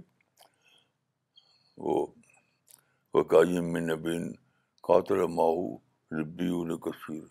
وہ 1.84 1.96
میں 3.74 3.80
نبین 3.94 4.24
قاتل 4.88 5.26
ماہو 5.38 5.64
لبی 6.20 6.50
کثیر 6.86 7.24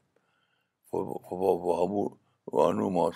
بہبو 0.93 2.07
بہانو 2.51 2.89
مَ 2.95 3.09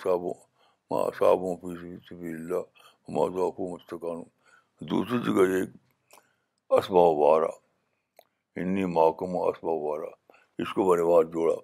صحابوں 1.18 1.56
فی 1.62 1.94
سبی 2.08 2.32
اللہ 2.38 2.64
ماضو 3.16 3.48
مستقان 3.74 4.20
دوسری 4.90 5.18
جگہ 5.26 5.52
ایک 5.58 5.70
اسبا 6.78 7.04
وارہ 7.20 7.52
انی 8.60 8.84
محکم 8.96 9.34
و 9.36 9.42
اسبا 9.48 9.72
وارا 9.84 10.10
اس 10.60 10.72
کو 10.74 10.82
میں 10.88 10.96
نے 10.96 11.02
وہاں 11.08 11.22
جوڑا 11.32 11.54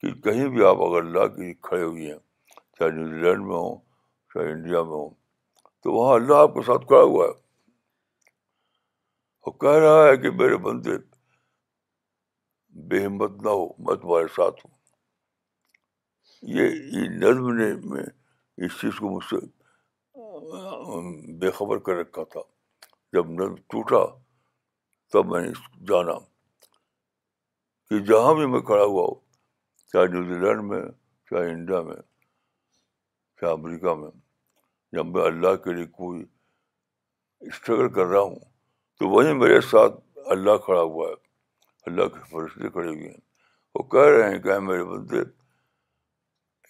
کہ 0.00 0.12
کہیں 0.24 0.46
بھی 0.52 0.64
آپ 0.66 0.80
اگر 0.88 1.00
اللہ 1.02 1.26
کے 1.34 1.52
کھڑے 1.68 1.82
ہوئے 1.82 2.06
ہیں 2.12 2.18
چاہے 2.78 2.90
نیوزی 2.96 3.20
لینڈ 3.22 3.44
میں 3.46 3.56
ہوں 3.56 3.76
چاہے 4.34 4.52
انڈیا 4.52 4.82
میں 4.90 4.96
ہوں 5.00 5.10
تو 5.82 5.92
وہاں 5.96 6.14
اللہ 6.14 6.42
آپ 6.44 6.54
کے 6.54 6.62
ساتھ 6.66 6.86
کھڑا 6.88 7.02
ہوا 7.02 7.24
ہے 7.26 7.32
اور 9.44 9.52
کہہ 9.64 9.78
رہا 9.84 10.08
ہے 10.08 10.16
کہ 10.22 10.30
میرے 10.42 10.56
بندے 10.68 10.96
بے 12.88 13.04
ہمت 13.04 13.30
نہ 13.44 13.50
ہو 13.58 13.66
میں 13.86 13.94
تمہارے 14.02 14.26
ساتھ 14.36 14.64
ہوں 14.66 14.76
یہ 16.56 17.08
نظم 17.24 17.50
نے 17.58 17.72
میں 17.94 18.02
اس 18.64 18.80
چیز 18.80 18.98
کو 19.00 19.08
مجھ 19.16 19.24
سے 19.34 19.46
بے 21.40 21.50
خبر 21.58 21.78
کر 21.86 21.96
رکھا 22.00 22.22
تھا 22.32 22.40
جب 23.16 23.30
نظم 23.30 23.54
ٹوٹا 23.70 24.04
تب 25.12 25.26
میں 25.30 25.40
نے 25.42 25.48
جانا 25.88 26.12
کہ 27.88 27.98
جہاں 28.08 28.34
بھی 28.38 28.46
میں 28.50 28.60
کھڑا 28.66 28.82
ہوا 28.82 29.02
ہوں 29.04 29.14
چاہے 29.92 30.06
نیوزی 30.12 30.38
لینڈ 30.40 30.62
میں 30.70 30.80
چاہے 31.30 31.50
انڈیا 31.52 31.80
میں 31.88 31.96
چاہے 33.40 33.52
امریکہ 33.52 33.94
میں 34.02 34.10
جب 34.98 35.06
میں 35.14 35.22
اللہ 35.24 35.56
کے 35.64 35.72
لیے 35.74 35.86
کوئی 36.00 36.22
اسٹرگل 37.48 37.92
کر 37.94 38.06
رہا 38.12 38.20
ہوں 38.20 38.38
تو 38.98 39.08
وہیں 39.08 39.34
میرے 39.40 39.60
ساتھ 39.70 39.96
اللہ 40.36 40.56
کھڑا 40.64 40.80
ہوا 40.80 41.08
ہے 41.08 41.14
اللہ 41.90 42.08
کی 42.14 42.30
فرشتے 42.30 42.68
کھڑے 42.70 42.88
ہوئے 42.88 43.08
ہیں 43.08 43.20
وہ 43.74 43.82
کہہ 43.94 44.08
رہے 44.16 44.30
ہیں 44.30 44.38
کہ 44.42 44.58
میرے 44.68 44.84
بندے 44.92 45.22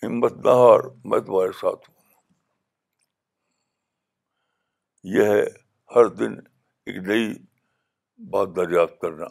ہمت 0.07 0.37
نہ 0.45 0.51
ہار 0.63 0.81
میں 1.11 1.19
تمہارے 1.29 1.53
ساتھ 1.61 1.91
ہوں 1.91 1.99
یہ 5.17 5.31
ہے 5.35 5.45
ہر 5.97 6.09
دن 6.21 6.39
ایک 6.87 6.97
نئی 7.09 7.33
بات 8.31 8.55
دریافت 8.57 8.95
کرنا 9.01 9.27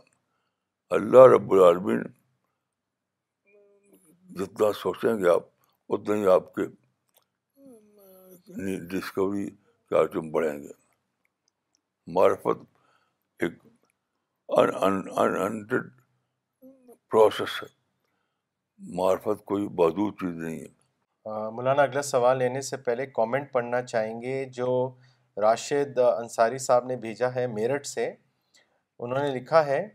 اللہ 0.96 1.26
رب 1.34 1.52
العالمین 1.54 2.02
جتنا 4.38 4.72
سوچیں 4.82 5.18
گے 5.20 5.30
آپ 5.30 5.44
اتنا 5.96 6.16
ہی 6.16 6.26
آپ 6.34 6.54
کے 6.56 6.66
ڈسکوری 8.92 9.46
کے 9.90 9.98
آئٹم 9.98 10.32
بڑھیں 10.32 10.58
گے 10.64 10.72
معرفت 12.16 12.64
ایک 13.44 13.54
انٹڈ 14.48 15.88
پروسیس 17.12 17.62
ہے 17.64 17.68
معرفت 19.02 19.44
کوئی 19.52 19.68
بہادر 19.68 20.10
چیز 20.20 20.34
نہیں 20.44 20.60
ہے 20.60 21.50
مولانا 21.56 21.84
اگلا 21.84 22.02
سوال 22.10 22.38
لینے 22.38 22.62
سے 22.74 22.78
پہلے 22.90 23.06
کامنٹ 23.22 23.52
پڑھنا 23.52 23.82
چاہیں 23.92 24.22
گے 24.22 24.44
جو 24.60 24.72
راشد 25.42 26.00
انصاری 26.00 26.58
صاحب 26.66 26.86
نے 26.86 26.96
بھیجا 27.08 27.34
ہے 27.36 27.46
میرٹھ 27.56 27.88
سے 27.88 28.10
انہوں 29.04 29.20
نے 29.24 29.30
لکھا 29.34 29.66
ہے 29.66 29.88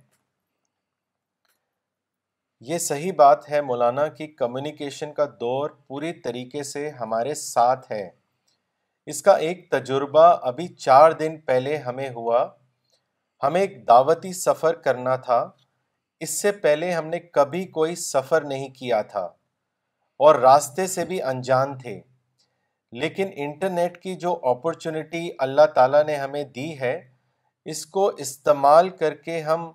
یہ 2.68 2.78
صحیح 2.82 3.12
بات 3.16 3.50
ہے 3.50 3.60
مولانا 3.62 4.06
کہ 4.18 4.26
کمیونیکیشن 4.38 5.12
کا 5.14 5.24
دور 5.40 5.70
پوری 5.86 6.12
طریقے 6.24 6.62
سے 6.68 6.88
ہمارے 7.00 7.34
ساتھ 7.40 7.90
ہے 7.92 8.08
اس 9.12 9.20
کا 9.22 9.32
ایک 9.46 9.70
تجربہ 9.70 10.22
ابھی 10.50 10.66
چار 10.86 11.10
دن 11.22 11.36
پہلے 11.50 11.76
ہمیں 11.88 12.08
ہوا 12.14 12.46
ہمیں 13.42 13.60
ایک 13.60 13.76
دعوتی 13.88 14.32
سفر 14.32 14.74
کرنا 14.86 15.16
تھا 15.26 15.38
اس 16.26 16.40
سے 16.40 16.52
پہلے 16.64 16.92
ہم 16.92 17.06
نے 17.06 17.18
کبھی 17.38 17.64
کوئی 17.78 17.94
سفر 18.04 18.44
نہیں 18.54 18.68
کیا 18.78 19.00
تھا 19.12 19.24
اور 20.26 20.34
راستے 20.40 20.86
سے 20.96 21.04
بھی 21.04 21.22
انجان 21.32 21.76
تھے 21.78 22.00
لیکن 23.02 23.30
انٹرنیٹ 23.44 24.02
کی 24.02 24.14
جو 24.24 24.38
اپرچونٹی 24.50 25.28
اللہ 25.48 25.66
تعالیٰ 25.74 26.04
نے 26.06 26.16
ہمیں 26.16 26.42
دی 26.54 26.70
ہے 26.80 27.00
اس 27.72 27.84
کو 27.96 28.06
استعمال 28.24 28.88
کر 28.98 29.14
کے 29.24 29.40
ہم 29.42 29.70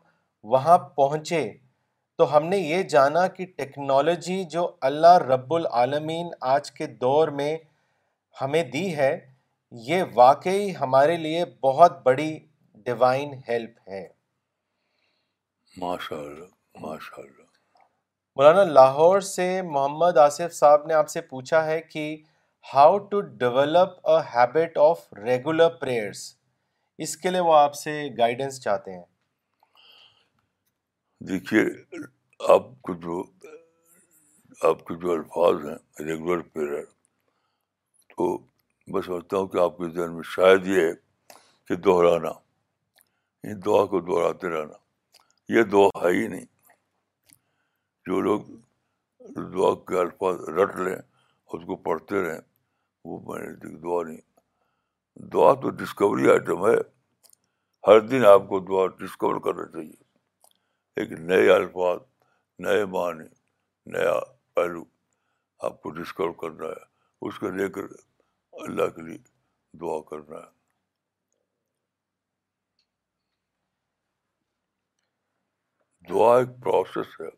وہاں 0.53 0.77
پہنچے 0.97 1.47
تو 2.17 2.35
ہم 2.35 2.45
نے 2.47 2.57
یہ 2.57 2.83
جانا 2.93 3.25
کہ 3.37 3.45
ٹیکنالوجی 3.57 4.43
جو 4.51 4.69
اللہ 4.89 5.17
رب 5.29 5.53
العالمین 5.53 6.29
آج 6.55 6.71
کے 6.71 6.87
دور 7.05 7.27
میں 7.41 7.57
ہمیں 8.41 8.61
دی 8.73 8.85
ہے 8.95 9.17
یہ 9.87 10.03
واقعی 10.13 10.71
ہمارے 10.79 11.15
لیے 11.17 11.43
بہت 11.63 12.01
بڑی 12.05 12.29
ڈیوائن 12.85 13.33
ہیلپ 13.47 13.89
ہے 13.89 14.07
مولانا 18.35 18.63
لاہور 18.63 19.19
سے 19.35 19.51
محمد 19.69 20.17
آصف 20.17 20.53
صاحب 20.55 20.85
نے 20.87 20.93
آپ 20.93 21.09
سے 21.09 21.21
پوچھا 21.29 21.65
ہے 21.65 21.81
کہ 21.91 22.15
how 22.73 22.97
to 23.11 23.21
develop 23.43 24.07
a 24.09 24.19
habit 24.35 24.77
of 24.87 25.11
regular 25.23 25.69
prayers 25.81 26.31
اس 27.03 27.15
کے 27.17 27.29
لیے 27.31 27.39
وہ 27.47 27.53
آپ 27.55 27.75
سے 27.79 27.91
گائیڈنس 28.17 28.59
چاہتے 28.61 28.93
ہیں 28.93 29.03
دیکھیے 31.29 31.61
آپ 32.55 32.65
کو 32.87 32.93
جو 33.05 33.21
آپ 34.69 34.83
کے 34.85 34.95
جو 35.03 35.11
الفاظ 35.11 35.63
ہیں 35.65 35.77
ریگولر 36.07 36.41
پیرر 36.55 36.83
تو 38.15 38.25
میں 38.93 39.01
سمجھتا 39.05 39.37
ہوں 39.37 39.47
کہ 39.53 39.57
آپ 39.63 39.77
کے 39.77 39.89
ذہن 39.93 40.13
میں 40.15 40.23
شاید 40.35 40.67
یہ 40.67 40.81
ہے 40.87 40.91
کہ 41.67 41.75
دہرانا 41.87 42.31
دعا 43.65 43.85
کو 43.93 43.99
دہراتے 44.11 44.49
رہنا 44.55 45.53
یہ 45.57 45.63
دعا 45.75 45.87
ہے 46.03 46.11
ہی 46.17 46.27
نہیں 46.27 46.45
جو 48.09 48.19
لوگ 48.27 48.41
دعا 49.53 49.73
کے 49.87 49.99
الفاظ 49.99 50.47
رٹ 50.59 50.75
لیں 50.87 50.95
اس 50.95 51.63
کو 51.67 51.75
پڑھتے 51.89 52.23
رہیں 52.27 52.41
وہ 53.09 53.19
میں 53.27 53.39
نے 53.47 53.77
دعا 53.85 54.01
نہیں 54.07 54.17
دعا 55.31 55.53
تو 55.61 55.69
ڈسکوری 55.77 56.29
آئٹم 56.31 56.65
ہے 56.65 56.75
ہر 57.87 57.99
دن 58.07 58.25
آپ 58.25 58.41
کو 58.49 58.59
دعا 58.67 58.85
ڈسکور 58.99 59.39
کرنا 59.43 59.65
چاہیے 59.71 59.93
ایک 60.99 61.11
نئے 61.31 61.49
الفاظ 61.55 61.97
نئے 62.65 62.85
معنی 62.93 63.27
نیا 63.93 64.13
پہلو 64.55 64.83
آپ 65.67 65.81
کو 65.81 65.89
ڈسکور 65.99 66.29
کرنا 66.41 66.67
ہے 66.67 67.27
اس 67.27 67.39
کو 67.39 67.49
لے 67.55 67.67
کر 67.77 67.85
اللہ 68.67 68.87
کے 68.95 69.01
لیے 69.09 69.17
دعا 69.81 69.99
کرنا 70.09 70.39
ہے 70.39 70.57
دعا 76.09 76.37
ایک 76.37 76.57
پروسیس 76.63 77.19
ہے 77.21 77.29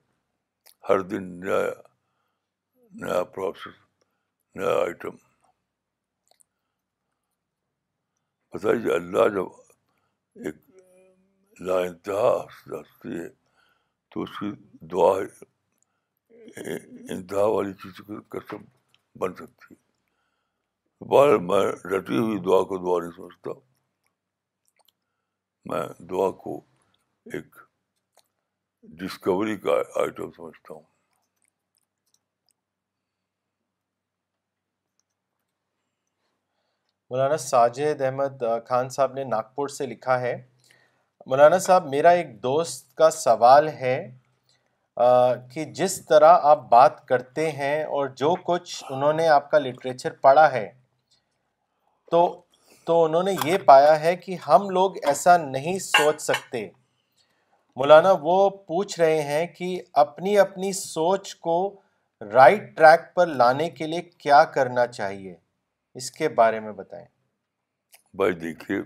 ہر 0.89 1.01
دن 1.13 1.27
نیا 1.39 1.59
نیا 3.05 3.23
پروسیس 3.36 3.75
نیا 4.55 4.79
آئٹم 4.84 5.15
بتائیے 8.53 8.79
جی 8.81 8.89
اللہ 8.91 9.27
جب 9.35 9.47
ایک 10.45 10.55
لا 11.67 11.77
انتہا 11.89 12.31
ہے 13.05 13.27
تو 14.11 14.21
اس 14.23 14.37
کی 14.39 14.49
دعا 14.91 15.11
انتہا 17.15 17.43
والی 17.55 17.73
چیز 17.83 18.01
کی 18.07 18.17
قسم 18.37 18.65
بن 19.19 19.35
سکتی 19.35 19.73
ہے 19.73 21.05
بار 21.11 21.35
میں 21.49 21.63
رٹی 21.95 22.17
ہوئی 22.17 22.37
دعا 22.45 22.61
کو 22.71 22.77
دعا 22.85 22.99
نہیں 23.03 23.15
سمجھتا 23.17 23.51
میں 25.71 25.85
دعا 26.09 26.29
کو 26.45 26.59
ایک 27.33 27.55
ڈسکوری 29.01 29.55
کا 29.65 29.81
آئٹم 30.01 30.31
سمجھتا 30.37 30.73
ہوں 30.73 30.89
مولانا 37.12 37.38
ساجد 37.43 38.01
احمد 38.01 38.43
خان 38.68 38.89
صاحب 38.89 39.14
نے 39.14 39.24
ناگپور 39.30 39.68
سے 39.78 39.86
لکھا 39.86 40.20
ہے 40.20 40.34
مولانا 41.30 41.57
صاحب 41.66 41.88
میرا 41.93 42.09
ایک 42.20 42.28
دوست 42.43 42.95
کا 42.97 43.09
سوال 43.12 43.68
ہے 43.80 43.95
کہ 45.53 45.64
جس 45.80 45.99
طرح 46.09 46.38
آپ 46.51 46.59
بات 46.70 47.05
کرتے 47.07 47.49
ہیں 47.57 47.76
اور 47.95 48.07
جو 48.22 48.34
کچھ 48.45 48.84
انہوں 48.89 49.12
نے 49.22 49.28
آپ 49.38 49.49
کا 49.51 49.59
لٹریچر 49.59 50.12
پڑھا 50.22 50.51
ہے 50.51 50.66
تو 52.12 52.22
تو 52.86 53.03
انہوں 53.05 53.24
نے 53.24 53.34
یہ 53.45 53.57
پایا 53.66 53.99
ہے 54.01 54.16
کہ 54.24 54.38
ہم 54.47 54.70
لوگ 54.80 54.97
ایسا 55.12 55.36
نہیں 55.43 55.78
سوچ 55.89 56.22
سکتے 56.22 56.68
مولانا 57.82 58.12
وہ 58.22 58.39
پوچھ 58.72 58.99
رہے 58.99 59.22
ہیں 59.34 59.45
کہ 59.57 59.76
اپنی 60.07 60.38
اپنی 60.47 60.72
سوچ 60.82 61.36
کو 61.47 61.59
رائٹ 62.34 62.76
ٹریک 62.78 63.14
پر 63.16 63.28
لانے 63.43 63.70
کے 63.82 63.88
لیے 63.88 64.01
کیا 64.26 64.43
کرنا 64.57 64.88
چاہیے 64.97 65.36
اس 65.99 66.09
کے 66.17 66.27
بارے 66.39 66.59
میں 66.65 66.71
بتائیں 66.73 67.05
بھائی 68.17 68.33
دیکھیے 68.41 68.77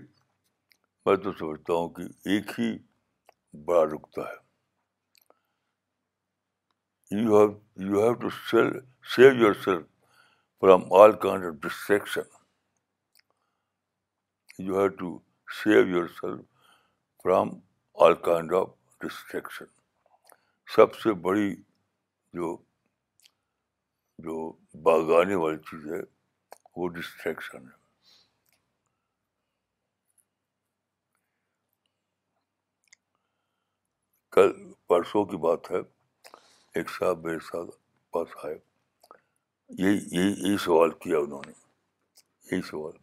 میں 1.06 1.14
تو 1.24 1.32
سمجھتا 1.38 1.72
ہوں 1.72 1.88
کہ 1.96 2.02
ایک 2.32 2.50
ہی 2.58 2.70
بڑا 3.64 3.84
رکتا 3.92 4.22
ہے 4.28 4.44
you 7.20 7.36
have 7.38 7.50
you 7.90 8.02
have 8.04 8.12
to 8.22 8.28
cell 8.50 8.70
save 9.14 9.30
yourself 9.64 9.84
from 10.60 10.92
all 11.00 11.12
kind 11.22 11.44
of 11.44 11.54
distraction 11.68 12.34
you 14.62 14.78
have 14.78 14.88
to 15.02 15.16
save 15.62 15.86
yourself 16.20 16.44
from 17.22 17.48
all 18.04 18.14
kind 18.24 18.54
of 18.60 18.68
distraction 19.04 19.64
سب 20.76 20.94
سے 21.02 21.12
بڑی 21.28 21.50
جو 22.40 22.56
جو 24.26 24.50
باغانے 24.84 25.34
والی 25.42 25.56
چیز 25.70 25.86
ہے 25.92 26.00
وہ 26.76 26.88
ڈسٹریکشن 26.94 27.66
ہے 27.66 27.84
کل 34.36 34.50
پرسوں 34.88 35.24
کی 35.26 35.36
بات 35.46 35.70
ہے 35.70 35.78
ایک 36.78 36.90
صاحب 36.98 37.24
میرے 37.26 37.38
ساتھ 37.44 37.70
پاس 38.12 38.36
آئے 38.44 38.58
یہی 39.78 39.94
یہی 39.94 40.28
یہی 40.28 40.56
سوال 40.64 40.90
کیا 41.04 41.18
انہوں 41.18 41.42
نے 41.46 41.52
یہی 42.50 42.60
سوال 42.70 42.96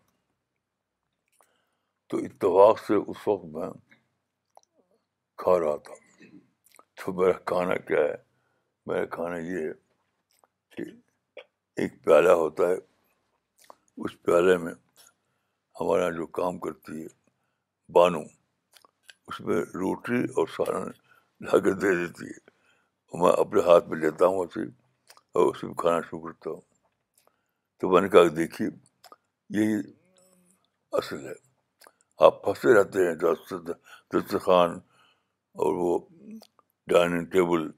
تو 2.09 2.17
اتفاق 2.27 2.79
سے 2.87 2.95
اس 3.09 3.27
وقت 3.27 3.45
میں 3.55 3.69
کھا 5.43 5.59
رہا 5.59 5.75
تھا 5.87 5.93
تو 7.03 7.13
میرا 7.21 7.31
کھانا 7.51 7.75
کیا 7.87 8.03
ہے 8.03 8.15
میرا 8.91 9.05
کھانا 9.15 9.37
یہ 9.47 9.67
ہے 9.67 9.73
کہ 10.75 10.89
ایک 11.81 12.03
پیالہ 12.05 12.37
ہوتا 12.45 12.69
ہے 12.69 12.75
اس 14.01 14.11
پیالے 14.23 14.55
میں 14.57 14.73
ہمارا 15.79 16.09
جو 16.17 16.25
کام 16.39 16.57
کرتی 16.59 17.01
ہے 17.01 17.07
بانو 17.93 18.21
اس 19.27 19.39
میں 19.45 19.59
روٹی 19.79 20.21
اور 20.37 20.47
سالن 20.55 20.89
لا 21.45 21.57
کے 21.63 21.73
دے 21.81 21.95
دیتی 21.99 22.25
ہے 22.27 22.39
اور 23.11 23.19
میں 23.21 23.31
اپنے 23.41 23.61
ہاتھ 23.67 23.87
میں 23.89 23.97
لیتا 23.97 24.25
ہوں 24.27 24.45
اسے 24.45 24.63
اور 25.37 25.51
اسی 25.53 25.67
میں 25.67 25.75
کھانا 25.83 25.99
شروع 26.07 26.19
کرتا 26.21 26.49
ہوں 26.49 26.61
تو 27.79 27.89
میں 27.91 28.01
نے 28.01 28.09
کہا 28.09 28.23
کہ 28.23 28.35
دیکھیے 28.35 28.67
یہی 29.59 29.79
اصل 30.99 31.25
ہے 31.27 31.33
آپ 32.25 32.43
پھنسے 32.43 32.73
رہتے 32.79 33.07
ہیں 33.07 33.15
دسترخوان 33.21 34.77
اور 35.63 35.73
وہ 35.83 35.97
ڈائننگ 36.91 37.25
ٹیبل 37.33 37.69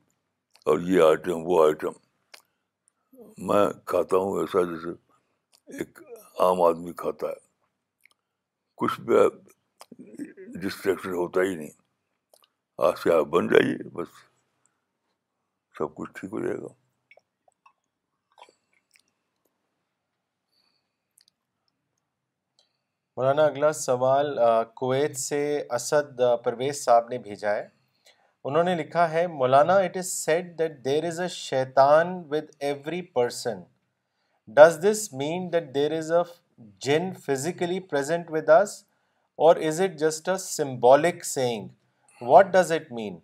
اور 0.70 0.80
یہ 0.92 1.02
آئٹم 1.10 1.42
وہ 1.50 1.64
آئٹم 1.66 3.46
میں 3.48 3.66
کھاتا 3.90 4.18
ہوں 4.18 4.40
ایسا 4.40 4.62
جیسے 4.72 4.94
ایک 5.74 6.00
عام 6.46 6.62
آدمی 6.62 6.92
کھاتا 7.02 7.28
ہے 7.28 7.44
کچھ 8.78 9.00
بھی 9.06 9.16
ڈسٹریکشن 10.62 11.14
ہوتا 11.14 11.42
ہی 11.44 11.56
نہیں 11.56 11.70
آپ 12.88 12.98
سے 13.00 13.14
آپ 13.14 13.26
بن 13.36 13.48
جائیے 13.54 13.88
بس 13.94 14.08
سب 15.78 15.96
کچھ 15.96 16.12
ٹھیک 16.20 16.34
ہو 16.34 16.40
جائے 16.46 16.58
گا 16.62 16.68
مولانا 23.18 23.44
اگلا 23.46 23.72
سوال 23.80 24.38
کویت 24.84 25.18
سے 25.20 25.42
اسد 25.76 26.22
پرویز 26.44 26.84
صاحب 26.86 27.08
نے 27.10 27.18
بھیجا 27.28 27.54
ہے 27.56 27.68
انہوں 28.50 28.64
نے 28.64 28.74
لکھا 28.76 29.10
ہے 29.12 29.28
Maulana 29.38 29.76
it 29.86 29.96
is 29.98 30.12
said 30.26 30.58
that 30.60 30.84
there 30.86 31.04
is 31.08 31.20
a 31.22 31.28
شیطان 31.44 32.18
with 32.32 32.52
every 32.60 33.02
person 33.14 33.62
does 34.54 34.78
this 34.84 35.08
mean 35.20 35.52
that 35.54 35.74
there 35.76 35.92
is 35.98 36.12
a 36.12 36.22
جن 36.86 37.12
physically 37.26 37.80
present 37.92 38.26
with 38.32 38.50
us 38.56 38.74
or 39.46 39.56
is 39.68 39.80
it 39.82 39.96
just 40.00 40.30
a 40.30 40.36
symbolic 40.44 41.24
thing 41.26 41.68
what 42.30 42.52
does 42.54 42.72
it 42.72 42.92
mean 42.98 43.18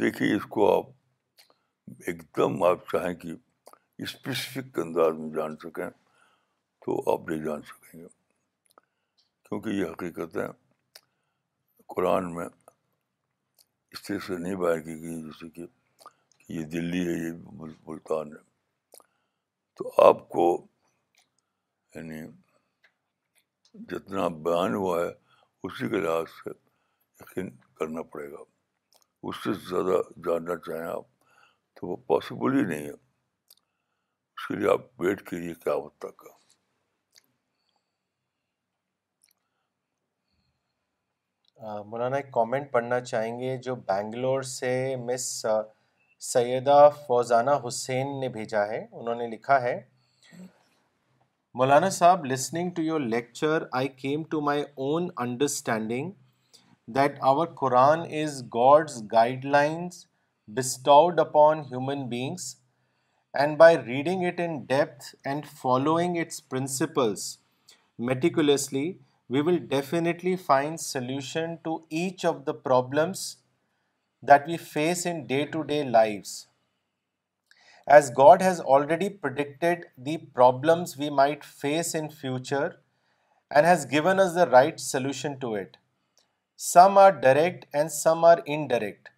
دیکھیے 0.00 0.34
اس 0.36 0.44
کو 0.56 0.70
آپ 0.76 0.88
ایک 2.06 2.22
دم 2.36 2.62
آپ 2.62 2.86
چاہیں 2.90 3.14
کہ 3.20 3.32
اسپیسیفک 4.04 4.78
انداز 4.82 5.14
میں 5.18 5.30
جان 5.36 5.56
سکیں 5.62 5.88
تو 6.84 7.00
آپ 7.12 7.28
نہیں 7.28 7.42
جان 7.44 7.62
سکیں 7.70 7.98
گے 8.00 8.06
کیونکہ 9.48 9.70
یہ 9.70 9.84
حقیقتیں 9.84 10.46
قرآن 11.94 12.34
میں 12.34 12.46
اس 12.48 14.02
طرح 14.02 14.18
سے 14.26 14.36
نہیں 14.42 14.54
بیان 14.56 14.82
کی 14.82 15.00
گئی 15.02 15.20
جیسے 15.22 15.48
کہ 15.56 15.66
یہ 16.52 16.64
دلی 16.74 17.06
ہے 17.08 17.18
یہ 17.26 17.32
ملتان 17.86 18.32
ہے 18.32 18.48
تو 19.80 19.90
آپ 20.06 20.28
کو 20.28 20.42
یعنی 21.94 22.20
جتنا 23.90 24.26
بیان 24.46 24.74
ہوا 24.74 24.98
ہے 25.00 25.06
اسی 25.66 25.88
کے 25.88 26.00
لحاظ 26.00 26.24
سے 26.40 26.50
یقین 27.20 27.48
کرنا 27.78 28.02
پڑے 28.16 28.30
گا 28.32 28.42
اس 29.28 29.42
سے 29.44 29.52
زیادہ 29.68 30.00
جاننا 30.26 30.56
چاہیں 30.66 30.86
آپ 30.90 31.06
تو 31.76 31.86
وہ 31.90 31.96
پاسبل 32.10 32.58
ہی 32.58 32.64
نہیں 32.64 32.84
ہے 32.86 32.92
اس 32.92 34.46
کے 34.48 34.56
لیے 34.56 34.70
آپ 34.72 35.00
ویٹ 35.00 35.22
کیجیے 35.30 35.54
کیا 35.64 35.74
ہوتا 35.84 36.08
مولانا 41.88 42.16
ایک 42.16 42.32
کامنٹ 42.32 42.72
پڑھنا 42.72 43.00
چاہیں 43.10 43.38
گے 43.40 43.56
جو 43.64 43.74
بینگلور 43.88 44.42
سے 44.56 44.72
مس 45.08 45.28
سیدہ 46.22 46.88
فوزانہ 47.06 47.50
حسین 47.66 48.06
نے 48.20 48.28
بھیجا 48.28 48.62
ہے 48.68 48.84
انہوں 48.92 49.14
نے 49.16 49.26
لکھا 49.26 49.60
ہے 49.62 49.78
مولانا 51.58 51.88
صاحب 51.98 52.24
listening 52.32 52.70
to 52.76 52.82
your 52.82 53.00
lecture 53.00 53.62
I 53.78 53.88
came 54.02 54.22
to 54.30 54.40
my 54.48 54.62
own 54.86 55.08
understanding 55.24 56.10
that 56.96 57.18
our 57.30 57.46
Quran 57.60 58.00
is 58.22 58.42
God's 58.54 59.02
guidelines 59.44 60.04
bestowed 60.56 61.20
upon 61.20 61.60
human 61.70 62.06
beings 62.08 62.54
and 63.40 63.56
by 63.58 63.78
reading 63.86 64.24
it 64.26 64.40
in 64.46 64.58
depth 64.68 65.14
and 65.30 65.46
following 65.62 66.16
its 66.20 66.48
principles 66.48 67.36
meticulously 68.08 68.90
we 69.30 69.40
will 69.46 69.58
definitely 69.68 70.36
find 70.46 70.80
solution 70.80 71.54
to 71.62 71.76
each 71.88 72.26
of 72.26 72.46
the 72.46 72.52
problems 72.64 73.28
that 74.22 74.46
we 74.46 74.56
face 74.56 75.06
in 75.06 75.26
day-to-day 75.26 75.84
lives. 75.88 76.46
As 77.86 78.10
God 78.10 78.42
has 78.42 78.60
already 78.60 79.08
predicted 79.08 79.86
the 79.96 80.18
problems 80.18 80.96
we 80.96 81.10
might 81.10 81.44
face 81.44 81.94
in 81.94 82.10
future 82.10 82.76
and 83.50 83.66
has 83.66 83.84
given 83.84 84.20
us 84.20 84.34
the 84.34 84.46
right 84.46 84.78
solution 84.78 85.40
to 85.40 85.54
it. 85.54 85.76
Some 86.56 86.98
are 86.98 87.10
direct 87.10 87.66
and 87.74 87.90
some 87.90 88.24
are 88.24 88.42
indirect. 88.46 89.10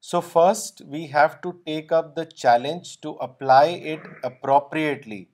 So 0.00 0.20
first, 0.20 0.82
we 0.86 1.06
have 1.08 1.40
to 1.42 1.60
take 1.66 1.90
up 1.90 2.14
the 2.14 2.26
challenge 2.26 3.00
to 3.00 3.10
apply 3.12 3.66
it 3.94 4.00
appropriately 4.22 5.28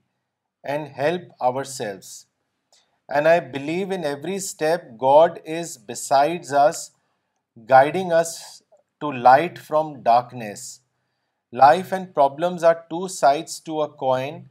and 0.62 0.88
help 0.88 1.22
ourselves. 1.42 2.26
And 3.08 3.26
I 3.26 3.40
believe 3.40 3.90
in 3.90 4.04
every 4.04 4.38
step, 4.38 4.96
God 4.96 5.40
is 5.44 5.76
besides 5.76 6.52
us, 6.52 6.92
guiding 7.66 8.12
us 8.12 8.44
to 9.00 9.10
light 9.12 9.58
from 9.66 9.92
darkness 10.02 10.62
life 11.58 11.92
and 11.92 12.14
problems 12.14 12.64
are 12.64 12.72
two 12.74 12.86
two 12.98 13.08
sides 13.14 13.60
a 13.68 13.88
coin 13.98 14.42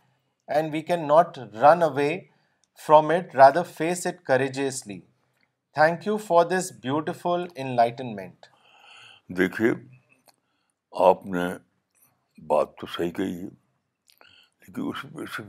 and 0.56 0.74
we 0.74 0.82
can 0.92 1.08
not 1.08 1.38
run 1.64 1.84
away 1.84 2.10
from 2.86 3.10
it 3.10 3.24
it 3.26 3.36
rather 3.36 3.64
face 3.76 4.08
courageously 4.28 5.00
thank 5.78 6.08
you 6.08 6.16
for 6.28 6.46
this 6.50 6.72
beautiful 6.84 7.46
enlightenment 7.76 8.46
دیکھیے 9.38 9.72
آپ 11.10 11.26
نے 11.36 11.48
بات 12.50 12.76
تو 12.82 12.88
صحیح 12.96 13.12
کہی 13.18 13.38
ہے 13.44 13.48
لیکن 14.66 14.82
اس 15.22 15.40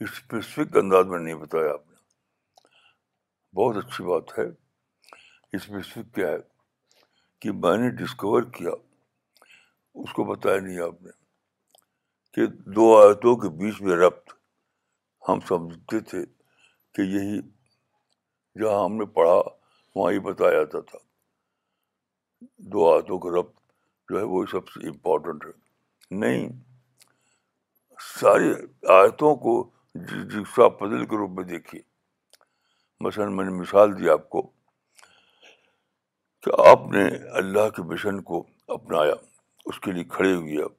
specific 0.00 0.76
انداز 0.76 1.06
میں 1.06 1.18
نہیں 1.18 1.34
بتایا 1.44 1.72
آپ 1.72 1.88
نے 1.88 3.56
بہت 3.60 3.84
اچھی 3.84 4.04
بات 4.04 4.38
ہے 4.38 4.44
اسپیسیفک 5.56 6.14
کیا 6.14 6.28
ہے 6.28 6.38
کہ 7.42 7.52
میں 7.62 7.76
نے 7.78 7.88
ڈسکور 8.00 8.42
کیا 8.56 8.70
اس 10.02 10.12
کو 10.16 10.24
بتایا 10.24 10.58
نہیں 10.66 10.80
آپ 10.80 11.00
نے 11.02 11.10
کہ 12.34 12.46
دو 12.76 12.84
آیتوں 12.98 13.34
کے 13.36 13.48
بیچ 13.62 13.80
میں 13.88 13.96
ربط 13.96 14.34
ہم 15.28 15.40
سمجھتے 15.48 16.00
تھے 16.10 16.22
کہ 16.94 17.02
یہی 17.14 17.40
جہاں 18.62 18.84
ہم 18.84 18.94
نے 18.98 19.04
پڑھا 19.18 19.34
وہاں 19.94 20.12
ہی 20.12 20.18
بتایا 20.28 20.62
جاتا 20.62 20.80
تھا 20.90 20.98
دو 22.76 22.86
آیتوں 22.92 23.18
کا 23.24 23.30
ربط 23.38 23.54
جو 24.10 24.18
ہے 24.18 24.22
وہی 24.34 24.46
سب 24.52 24.68
سے 24.74 24.86
امپورٹنٹ 24.88 25.46
ہے 25.46 26.16
نہیں 26.22 26.48
ساری 28.20 28.52
آیتوں 29.00 29.34
کو 29.46 29.58
جگسا 29.94 30.68
پدل 30.82 31.04
کے 31.10 31.16
روپ 31.24 31.30
میں 31.38 31.44
دیکھیے 31.52 31.82
مثلاً 33.08 33.36
میں 33.36 33.44
نے 33.44 33.58
مثال 33.60 33.98
دی 33.98 34.08
آپ 34.18 34.28
کو 34.30 34.50
کہ 36.42 36.50
آپ 36.68 36.86
نے 36.92 37.02
اللہ 37.38 37.68
کے 37.74 37.82
مشن 37.90 38.20
کو 38.28 38.38
اپنایا 38.76 39.12
اس 39.70 39.78
کے 39.80 39.92
لیے 39.92 40.04
کھڑے 40.14 40.32
ہوئے 40.34 40.62
آپ 40.62 40.70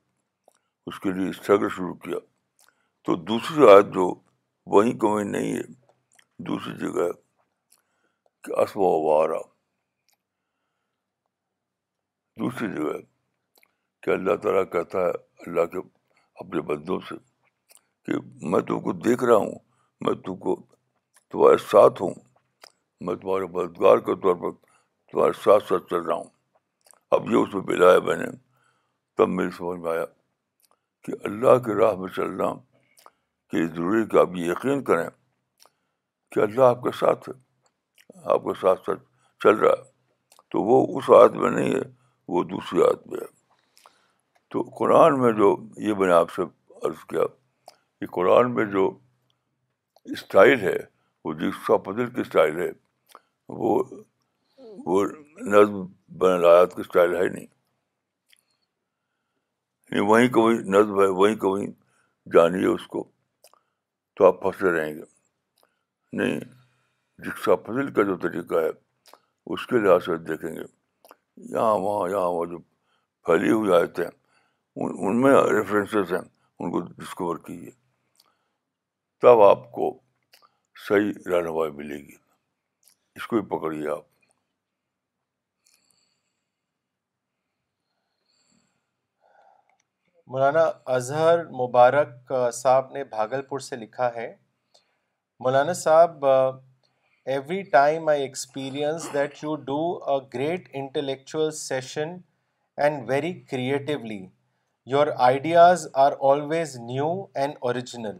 اس 0.92 1.00
کے 1.00 1.12
لیے 1.18 1.30
اسٹرگل 1.30 1.70
شروع 1.76 1.94
کیا 2.06 2.18
تو 3.06 3.16
دوسری 3.30 3.66
رات 3.66 3.94
جو 3.94 4.08
وہیں 4.74 4.98
کوئی 5.04 5.24
نہیں 5.30 5.56
ہے 5.58 5.62
دوسری 6.50 6.74
جگہ 6.82 7.12
کہ 8.44 8.60
اصو 8.62 8.90
وارا 9.06 9.40
دوسری 12.40 12.68
جگہ 12.76 12.98
کہ 14.04 14.10
اللہ 14.18 14.36
تعالیٰ 14.44 14.64
کہتا 14.72 15.06
ہے 15.06 15.12
اللہ 15.46 15.66
کے 15.76 15.86
اپنے 16.46 16.62
بندوں 16.74 17.00
سے 17.10 17.16
کہ 18.06 18.20
میں 18.50 18.60
تم 18.72 18.80
کو 18.88 18.92
دیکھ 19.08 19.24
رہا 19.24 19.36
ہوں 19.46 19.56
میں 20.08 20.14
تم 20.26 20.36
کو 20.48 20.56
تمہارے 21.32 21.58
ساتھ 21.70 22.02
ہوں 22.02 22.14
میں 23.06 23.16
تمہارے 23.22 23.46
مددگار 23.58 23.98
کے 24.10 24.16
طور 24.28 24.36
پر 24.44 24.60
تمہارے 25.14 25.34
ساتھ 25.44 25.64
ساتھ 25.70 25.84
چل 25.90 26.02
رہا 26.06 26.16
ہوں 26.16 26.30
اب 27.16 27.30
یہ 27.32 27.36
اس 27.38 27.54
میں 27.54 27.62
بلا 27.66 28.14
نے 28.22 28.30
تب 29.18 29.30
میری 29.38 29.50
سمجھ 29.58 29.80
میں 29.80 29.92
آیا 29.92 30.06
کہ 31.04 31.12
اللہ 31.28 31.58
کی 31.66 31.74
راہ 31.82 31.96
میں 32.00 32.08
چل 32.16 32.30
رہا 32.40 32.54
کہ 33.52 33.66
ضروری 33.74 34.06
کہ 34.12 34.18
آپ 34.18 34.36
یہ 34.36 34.50
یقین 34.52 34.84
کریں 34.84 35.08
کہ 36.32 36.40
اللہ 36.46 36.62
آپ 36.74 36.82
کے 36.84 36.92
ساتھ 37.00 37.30
آپ 38.36 38.44
کے 38.44 38.54
ساتھ 38.62 38.82
ساتھ 38.86 39.02
چل 39.44 39.56
رہا 39.64 39.72
ہے 39.80 40.40
تو 40.52 40.64
وہ 40.70 40.78
اس 41.00 41.10
آیت 41.20 41.36
میں 41.44 41.52
نہیں 41.58 41.74
ہے 41.76 41.82
وہ 42.36 42.44
دوسری 42.56 42.82
آیت 42.88 43.06
میں 43.12 43.20
ہے 43.22 43.28
تو 44.56 44.62
قرآن 44.80 45.20
میں 45.22 45.32
جو 45.42 45.56
یہ 45.88 45.94
میں 46.00 46.08
نے 46.08 46.14
آپ 46.14 46.32
سے 46.36 46.42
عرض 46.90 47.04
کیا 47.14 47.26
کہ 48.00 48.08
قرآن 48.18 48.54
میں 48.56 48.66
جو 48.78 48.90
اسٹائل 50.16 50.60
ہے 50.62 50.76
وہ 51.26 51.34
جیسا 51.44 51.78
پدل 51.90 52.10
کی 52.16 52.22
اسٹائل 52.22 52.60
ہے 52.62 52.70
وہ 53.62 53.78
وہ 54.86 55.04
نظم 55.52 55.84
بنرایات 56.20 56.74
کا 56.74 56.82
اسٹائل 56.82 57.16
ہے 57.16 57.28
نہیں 57.34 57.46
یعنی 59.92 60.06
وہیں 60.10 60.30
وہیں 60.36 60.60
نظم 60.76 61.00
ہے 61.02 61.08
وہیں 61.20 61.36
وہیں 61.42 61.68
جانیے 62.34 62.66
اس 62.68 62.88
کو 62.94 63.04
تو 64.18 64.26
آپ 64.28 64.42
پھنسے 64.42 64.72
رہیں 64.78 64.94
گے 64.96 65.04
نہیں 66.18 66.40
رکشا 67.28 67.56
فضل 67.68 67.92
کا 67.94 68.04
جو 68.10 68.16
طریقہ 68.28 68.56
ہے 68.64 68.70
اس 69.54 69.66
کے 69.68 69.80
لحاظ 69.84 70.06
سے 70.06 70.18
دیکھیں 70.32 70.50
گے 70.56 70.64
یہاں 71.56 71.74
وہاں 71.84 72.10
یہاں 72.10 72.28
وہاں 72.36 72.50
جو 72.52 72.58
پھیلی 73.28 73.52
ہوئی 73.52 73.74
آیتیں 73.80 74.06
ان 74.06 74.92
ان 74.98 75.22
میں 75.22 75.34
ریفرینسز 75.58 76.12
ہیں 76.14 76.22
ان 76.60 76.72
کو 76.72 76.80
ڈسکور 76.98 77.38
کیجیے 77.46 77.72
تب 79.22 79.42
آپ 79.42 79.72
کو 79.72 79.92
صحیح 80.88 81.12
رہنمائی 81.32 81.72
ملے 81.72 81.98
گی 82.08 82.16
اس 83.16 83.28
کو 83.28 83.36
ہی 83.36 83.42
پکڑیے 83.50 83.88
آپ 83.98 84.04
مولانا 90.34 90.62
اظہر 90.94 91.44
مبارک 91.58 92.32
صاحب 92.54 92.92
نے 92.92 93.04
بھاگل 93.10 93.42
پور 93.50 93.60
سے 93.66 93.76
لکھا 93.76 94.08
ہے 94.16 94.26
مولانا 95.44 95.74
صاحب 95.82 96.26
every 97.34 97.62
time 97.72 98.08
I 98.10 98.22
experience 98.22 99.06
that 99.14 99.38
you 99.44 99.56
do 99.68 99.78
a 100.14 100.18
great 100.34 100.70
intellectual 100.80 101.52
session 101.58 102.16
and 102.84 103.08
very 103.10 103.32
creatively 103.52 104.20
your 104.94 105.08
ideas 105.28 105.88
are 106.06 106.12
always 106.30 106.76
new 106.88 107.12
and 107.42 107.56
original 107.68 108.18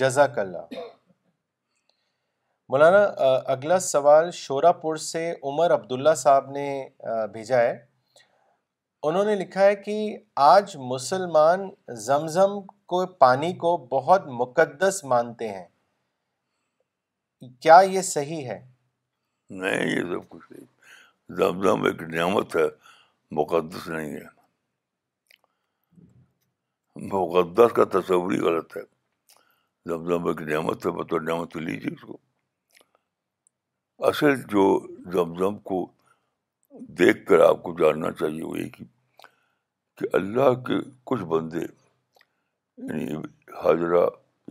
جزاک 0.00 0.38
اللہ 0.46 0.80
مولانا 2.72 3.02
اگلا 3.56 3.78
سوال 3.90 4.30
شورا 4.42 4.72
پور 4.80 4.96
سے 5.10 5.32
عمر 5.42 5.74
عبداللہ 5.74 6.14
صاحب 6.22 6.50
نے 6.56 6.68
بھیجا 7.32 7.58
ہے 7.60 7.76
انہوں 9.08 9.24
نے 9.24 9.34
لکھا 9.40 9.64
ہے 9.64 9.74
کہ 9.82 9.94
آج 10.44 10.72
مسلمان 10.92 11.60
زمزم 12.04 12.58
کو 12.92 13.04
پانی 13.24 13.52
کو 13.64 13.76
بہت 13.90 14.24
مقدس 14.38 15.02
مانتے 15.12 15.48
ہیں 15.48 15.66
کیا 17.66 17.76
یہ 17.90 18.02
صحیح 18.08 18.46
ہے 18.50 18.58
نہیں 19.60 19.86
یہ 19.90 20.00
سب 20.12 20.28
کچھ 20.28 20.50
نہیں 20.52 20.64
زمزم 21.42 21.84
ایک 21.90 22.02
نعمت 22.14 22.56
ہے 22.56 22.64
مقدس 23.42 23.86
نہیں 23.88 24.14
ہے 24.16 24.34
مقدس 27.14 27.72
کا 27.76 27.84
تصور 27.98 28.32
ہی 28.32 28.40
غلط 28.48 28.76
ہے 28.76 28.82
زمزم 29.92 30.26
ایک 30.32 30.42
نعمت 30.50 30.86
ہے 30.86 30.90
بطور 30.98 31.20
نعمت 31.30 31.56
لیجیے 31.68 31.94
اس 31.94 32.00
کو 32.10 32.16
اصل 34.10 34.42
جو 34.56 34.66
زمزم 35.18 35.58
کو 35.72 35.84
دیکھ 37.04 37.26
کر 37.28 37.48
آپ 37.48 37.62
کو 37.62 37.74
جاننا 37.84 38.10
چاہیے 38.18 38.44
وہ 38.50 38.58
یہ 38.58 38.68
کہ 38.76 38.84
کہ 39.98 40.06
اللہ 40.16 40.52
کے 40.66 40.74
کچھ 41.10 41.22
بندے 41.28 41.58
یعنی 41.60 43.14
حضرہ 43.64 44.04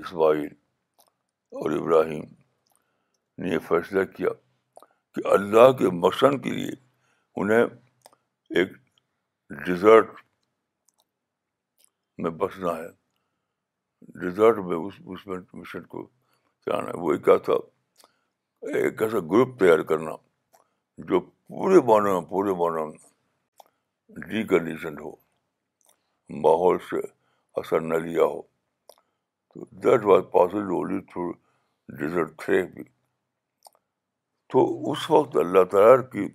اسماعیل 0.04 0.46
اور 1.60 1.72
ابراہیم 1.80 2.24
نے 3.42 3.50
یہ 3.54 3.60
فیصلہ 3.68 4.04
کیا 4.16 4.30
کہ 5.16 5.26
اللہ 5.34 5.72
کے 5.80 5.90
مشن 6.06 6.40
کے 6.42 6.52
لیے 6.54 6.72
انہیں 7.42 7.64
ایک 8.60 8.70
ڈیزرٹ 9.66 10.10
میں 12.24 12.32
بسنا 12.44 12.76
ہے 12.78 12.88
ڈیزرٹ 14.22 14.58
میں 14.68 14.78
اس 15.14 15.26
میں 15.28 15.38
مشن 15.62 15.84
کو 15.94 16.06
چلانا 16.66 16.88
ہے 16.90 16.98
وہ 17.02 17.16
کیا 17.28 17.36
تھا 17.50 17.54
ایک 18.80 19.02
ایسا 19.04 19.20
گروپ 19.32 19.60
تیار 19.60 19.80
کرنا 19.94 20.16
جو 21.10 21.20
پورے 21.22 21.82
معنی 21.92 22.16
پورے 22.30 22.54
معنی 22.62 22.98
ڈیکنڈیشن 24.30 24.96
جی 24.96 25.04
ہو 25.04 25.14
ماحول 26.30 26.78
سے 26.90 27.00
اثر 27.60 27.82
نہ 27.82 27.98
لیا 28.06 28.24
ہو 28.24 28.42
تو 28.42 29.66
that 29.84 30.06
was 30.06 30.24
possible 30.32 31.00
through 31.12 31.30
desert 31.98 32.38
تھے 32.44 32.62
بھی 32.74 32.84
تو 34.54 34.92
اس 34.92 35.10
وقت 35.12 35.36
اللہ 35.38 35.64
تعالیٰ 35.72 35.98
کی 36.12 36.28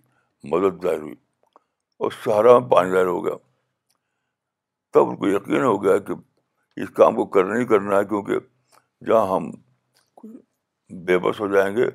مدد 0.50 0.82
ظاہر 0.82 1.00
ہوئی 1.00 1.14
اور 2.02 2.10
سہارا 2.24 2.58
میں 2.58 2.68
پانی 2.68 2.90
ظاہر 2.90 3.06
ہو 3.06 3.24
گیا 3.24 3.34
تب 4.92 5.08
ان 5.08 5.16
کو 5.16 5.26
یقین 5.28 5.62
ہو 5.62 5.82
گیا 5.84 5.96
کہ 6.06 6.12
اس 6.82 6.88
کام 6.96 7.16
کو 7.16 7.24
کرنا 7.36 7.58
ہی 7.60 7.64
کرنا 7.72 7.98
ہے 7.98 8.04
کیونکہ 8.12 8.38
جہاں 9.06 9.26
ہم 9.34 9.50
بے 11.06 11.18
بس 11.26 11.40
ہو 11.40 11.46
جائیں 11.54 11.74
گے 11.76 11.86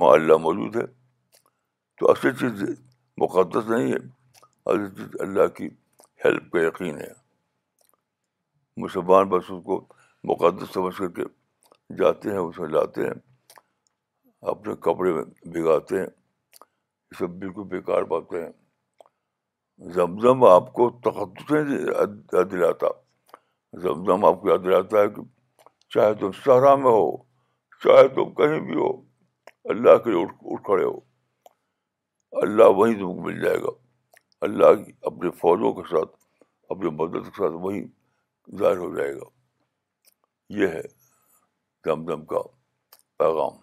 وہاں 0.00 0.12
اللہ 0.14 0.36
موجود 0.46 0.76
ہے 0.76 0.86
تو 2.00 2.10
اصل 2.10 2.34
چیز 2.40 2.62
مقدس 3.22 3.68
نہیں 3.70 3.92
ہے 3.92 3.98
اصل 4.70 4.88
چیز 4.96 5.20
اللہ 5.28 5.46
کی 5.56 5.66
ہیلپ 6.24 6.50
کا 6.52 6.60
یقین 6.66 6.98
ہے 7.00 7.10
مسلمان 8.82 9.28
بس 9.28 9.50
اس 9.52 9.62
کو 9.66 9.76
مقدس 10.30 10.72
سمجھ 10.74 10.94
کر 10.98 11.08
کے 11.16 11.24
جاتے 11.98 12.30
ہیں 12.30 12.38
اس 12.46 12.58
میں 12.58 12.68
لاتے 12.68 13.06
ہیں 13.06 13.16
اپنے 14.52 14.74
کپڑے 14.86 15.12
میں 15.12 15.24
بھگاتے 15.54 15.98
ہیں 15.98 16.06
یہ 16.06 17.16
سب 17.18 17.30
بالکل 17.42 17.64
بیکار 17.74 18.02
باتیں 18.12 18.40
ہیں 18.42 19.90
زمزم 19.96 20.44
آپ 20.44 20.72
کو 20.78 20.88
تقدسیں 21.06 21.60
یاد 21.72 22.50
دلاتا 22.52 22.88
زمزم 23.82 24.24
آپ 24.30 24.40
کو 24.40 24.48
یاد 24.48 24.64
دلاتا 24.64 25.00
ہے 25.02 25.08
کہ 25.16 25.22
چاہے 25.94 26.14
تم 26.22 26.32
صحرا 26.44 26.74
میں 26.84 26.92
ہو 26.98 27.08
چاہے 27.84 28.08
تم 28.14 28.32
کہیں 28.40 28.58
بھی 28.70 28.76
ہو 28.80 28.88
اللہ 29.74 29.96
کے 30.04 30.10
لیے 30.12 30.22
اٹھ 30.24 30.62
کھڑے 30.70 30.84
ہو 30.84 30.98
اللہ 32.46 32.72
وہیں 32.78 32.94
تم 32.98 33.14
کو 33.14 33.22
مل 33.28 33.40
جائے 33.44 33.60
گا 33.62 33.74
اللہ 34.48 34.74
کی 34.82 34.92
اپنے 35.12 35.30
فوجوں 35.44 35.72
کے 35.80 35.88
ساتھ 35.90 36.16
اپنے 36.74 36.90
مدد 37.02 37.24
کے 37.28 37.42
ساتھ 37.42 37.62
وہیں 37.66 37.86
ظاہر 38.56 38.76
ہو 38.76 38.94
جائے 38.96 39.12
گا 39.14 39.28
یہ 40.58 40.68
ہے 40.74 40.82
کا 41.88 41.94
پیغام 43.18 43.56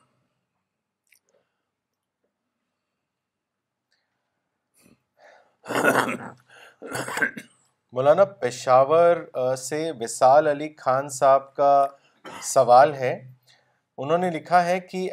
مولانا 7.95 8.23
پشاور 8.41 9.17
سے 9.57 9.89
وصال 9.99 10.47
علی 10.47 10.67
خان 10.79 11.09
صاحب 11.17 11.53
کا 11.55 11.71
سوال 12.53 12.93
ہے 12.95 13.13
انہوں 14.03 14.17
نے 14.17 14.29
لکھا 14.31 14.63
ہے 14.65 14.79
کہ 14.91 15.07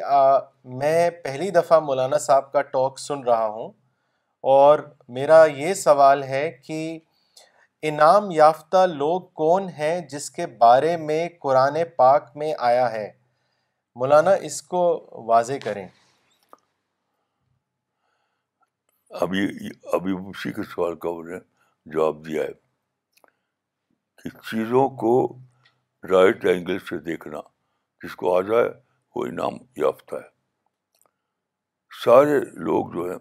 میں 0.81 1.09
پہلی 1.23 1.49
دفعہ 1.51 1.79
مولانا 1.85 2.17
صاحب 2.27 2.51
کا 2.51 2.61
ٹاک 2.75 2.99
سن 2.99 3.23
رہا 3.27 3.45
ہوں 3.47 3.71
اور 4.57 4.79
میرا 5.17 5.43
یہ 5.55 5.73
سوال 5.81 6.23
ہے 6.23 6.49
کہ 6.67 6.79
انعام 7.89 8.29
یافتہ 8.31 8.85
لوگ 8.87 9.21
کون 9.39 9.67
ہیں 9.77 9.95
جس 10.11 10.29
کے 10.31 10.45
بارے 10.59 10.95
میں 10.97 11.21
قرآن 11.41 11.75
پاک 11.97 12.29
میں 12.41 12.51
آیا 12.67 12.89
ہے 12.91 13.09
مولانا 13.99 14.31
اس 14.49 14.61
کو 14.73 14.81
واضح 15.31 15.57
کریں 15.63 15.87
ابھی 19.27 19.43
ابھی 19.93 20.13
اسی 20.29 20.51
کے 20.59 20.63
سوال 20.75 20.95
کا 21.01 21.09
انہوں 21.09 21.33
نے 21.33 21.39
جواب 21.95 22.25
دیا 22.27 22.43
ہے 22.43 22.53
کہ 24.23 24.29
چیزوں 24.49 24.87
کو 25.03 25.13
رائٹ 26.11 26.45
اینگل 26.53 26.79
سے 26.89 26.97
دیکھنا 27.11 27.39
جس 28.03 28.15
کو 28.21 28.35
آ 28.37 28.41
جائے 28.51 28.69
وہ 29.15 29.25
انعام 29.25 29.57
یافتہ 29.87 30.15
ہے 30.23 30.29
سارے 32.03 32.39
لوگ 32.69 32.93
جو 32.93 33.11
ہیں 33.11 33.19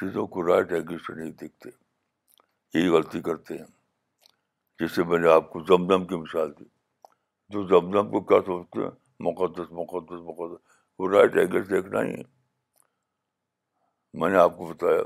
چیزوں 0.00 0.26
کو 0.34 0.46
رائٹ 0.54 0.72
اینگل 0.72 0.98
سے 1.08 1.18
نہیں 1.20 1.30
دیکھتے 1.40 1.68
یہی 2.78 2.88
غلطی 2.96 3.20
کرتے 3.30 3.58
ہیں 3.58 3.66
جیسے 4.80 5.02
میں 5.08 5.18
نے 5.18 5.28
آپ 5.30 5.48
کو 5.52 5.60
زمزم 5.68 6.04
کی 6.10 6.16
مثال 6.16 6.52
دی 6.58 6.64
جو 7.54 7.62
زمزم 7.72 8.06
کو 8.10 8.20
کیا 8.28 8.36
سوچتے 8.46 8.82
ہیں 8.82 8.90
مقدس 9.26 9.72
مقدس 9.80 10.20
مقدس 10.28 10.78
وہ 10.98 11.08
رائٹ 11.12 11.36
اینگل 11.42 11.68
دیکھنا 11.70 12.02
ہی 12.02 12.12
ہے 12.14 12.22
میں 14.22 14.30
نے 14.30 14.38
آپ 14.44 14.56
کو 14.58 14.66
بتایا 14.70 15.02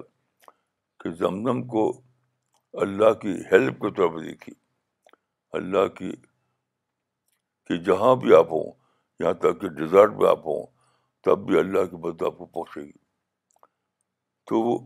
کہ 1.03 1.11
زمزم 1.23 1.63
کو 1.75 1.83
اللہ 2.87 3.13
کی 3.25 3.35
ہیلپ 3.51 3.81
کے 3.85 3.91
طور 3.99 4.13
پر 4.15 4.21
دیکھی 4.29 4.53
اللہ 5.61 5.89
کی 5.99 6.13
کہ 7.69 7.77
جہاں 7.91 8.15
بھی 8.23 8.35
آپ 8.41 8.53
ہوں 8.59 8.73
یہاں 9.21 9.33
تک 9.49 9.61
کہ 9.61 9.69
ڈیزرٹ 9.83 10.13
میں 10.23 10.31
آپ 10.31 10.47
ہوں 10.53 10.67
تب 11.25 11.47
بھی 11.47 11.59
اللہ 11.59 11.85
کی 11.91 11.97
مدد 12.09 12.23
آپ 12.33 12.39
کو 12.39 12.47
پہنچے 12.47 12.81
گی 12.81 12.99
تو 14.51 14.61
وہ 14.71 14.79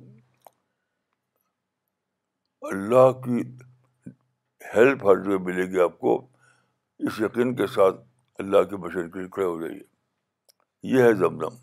اللہ 2.72 3.10
کی 3.24 3.42
ہیلپ 4.74 5.04
ہر 5.06 5.22
جگہ 5.24 5.36
ملے 5.44 5.64
گی 5.72 5.80
آپ 5.80 5.98
کو 5.98 6.14
اس 7.06 7.20
یقین 7.20 7.54
کے 7.56 7.66
ساتھ 7.74 8.00
اللہ 8.40 8.62
کے 8.70 8.76
بشر 8.86 9.08
کے 9.08 9.18
لیے 9.18 9.28
کھڑے 9.32 9.44
ہو 9.46 9.60
جائیے 9.60 9.80
یہ 10.94 11.02
ہے 11.02 11.12
زمزم 11.20 11.56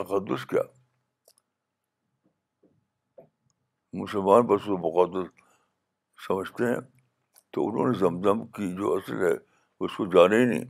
تقدس 0.00 0.44
کیا 0.52 0.62
مسلمان 4.02 4.42
بس 4.52 4.68
وہ 4.68 4.76
مقدس 4.86 5.26
سمجھتے 6.26 6.72
ہیں 6.72 6.80
تو 7.52 7.66
انہوں 7.68 7.88
نے 7.92 7.98
زمزم 7.98 8.46
کی 8.56 8.72
جو 8.76 8.94
اصل 8.96 9.22
ہے 9.26 9.32
اس 9.84 9.96
کو 9.96 10.06
جانے 10.14 10.40
ہی 10.40 10.44
نہیں 10.52 10.64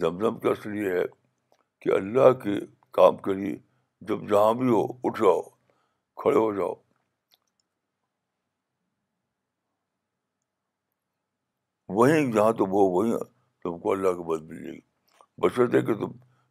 زمزم 0.00 0.38
کا 0.44 0.50
اصل 0.50 0.74
یہ 0.76 0.96
ہے 0.98 1.04
کہ 1.82 1.92
اللہ 1.96 2.32
کے 2.44 2.56
کام 3.00 3.16
کے 3.28 3.34
لیے 3.42 3.56
جب 4.08 4.28
جہاں 4.30 4.52
بھی 4.62 4.68
ہو 4.70 4.84
اٹھ 5.06 5.20
جاؤ 5.22 5.40
کھڑے 6.22 6.36
ہو 6.36 6.52
جاؤ 6.56 6.72
وہیں 11.96 12.30
جہاں 12.32 12.50
ہو 12.76 12.84
وہیں 12.94 13.12
تم 13.64 13.74
کو 13.82 13.86
اللہ 13.92 14.10
کے 14.18 14.22
بعد 14.28 14.40
مل 14.50 14.58
جائے 14.64 14.74
گی 14.76 14.80
بشرط 15.42 15.70
ہے 15.74 15.80
کہ 15.88 15.94
تم 16.00 16.10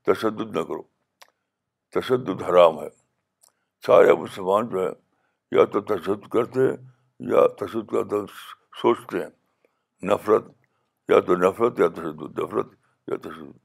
تشدد 0.10 0.50
نہ 0.58 0.62
کرو 0.70 0.82
تشدد 2.00 2.38
حرام 2.50 2.76
ہے 2.84 2.88
سارے 3.88 4.10
مسلمان 4.22 4.64
جو 4.74 4.78
ہیں 4.84 4.94
یا 5.58 5.64
تو 5.74 5.78
تشدد 5.92 6.28
کرتے 6.36 6.60
ہیں 6.68 6.76
یا 7.34 7.42
تشدد 7.62 7.88
کا 7.92 8.02
دل 8.12 8.24
سوچتے 8.82 9.16
ہیں 9.24 9.34
نفرت 10.12 10.46
یا 11.12 11.18
تو 11.28 11.32
نفرت 11.46 11.74
یا 11.80 11.88
تشدد 12.00 12.30
نفرت 12.40 12.68
یا 13.12 13.16
تشدد 13.28 13.58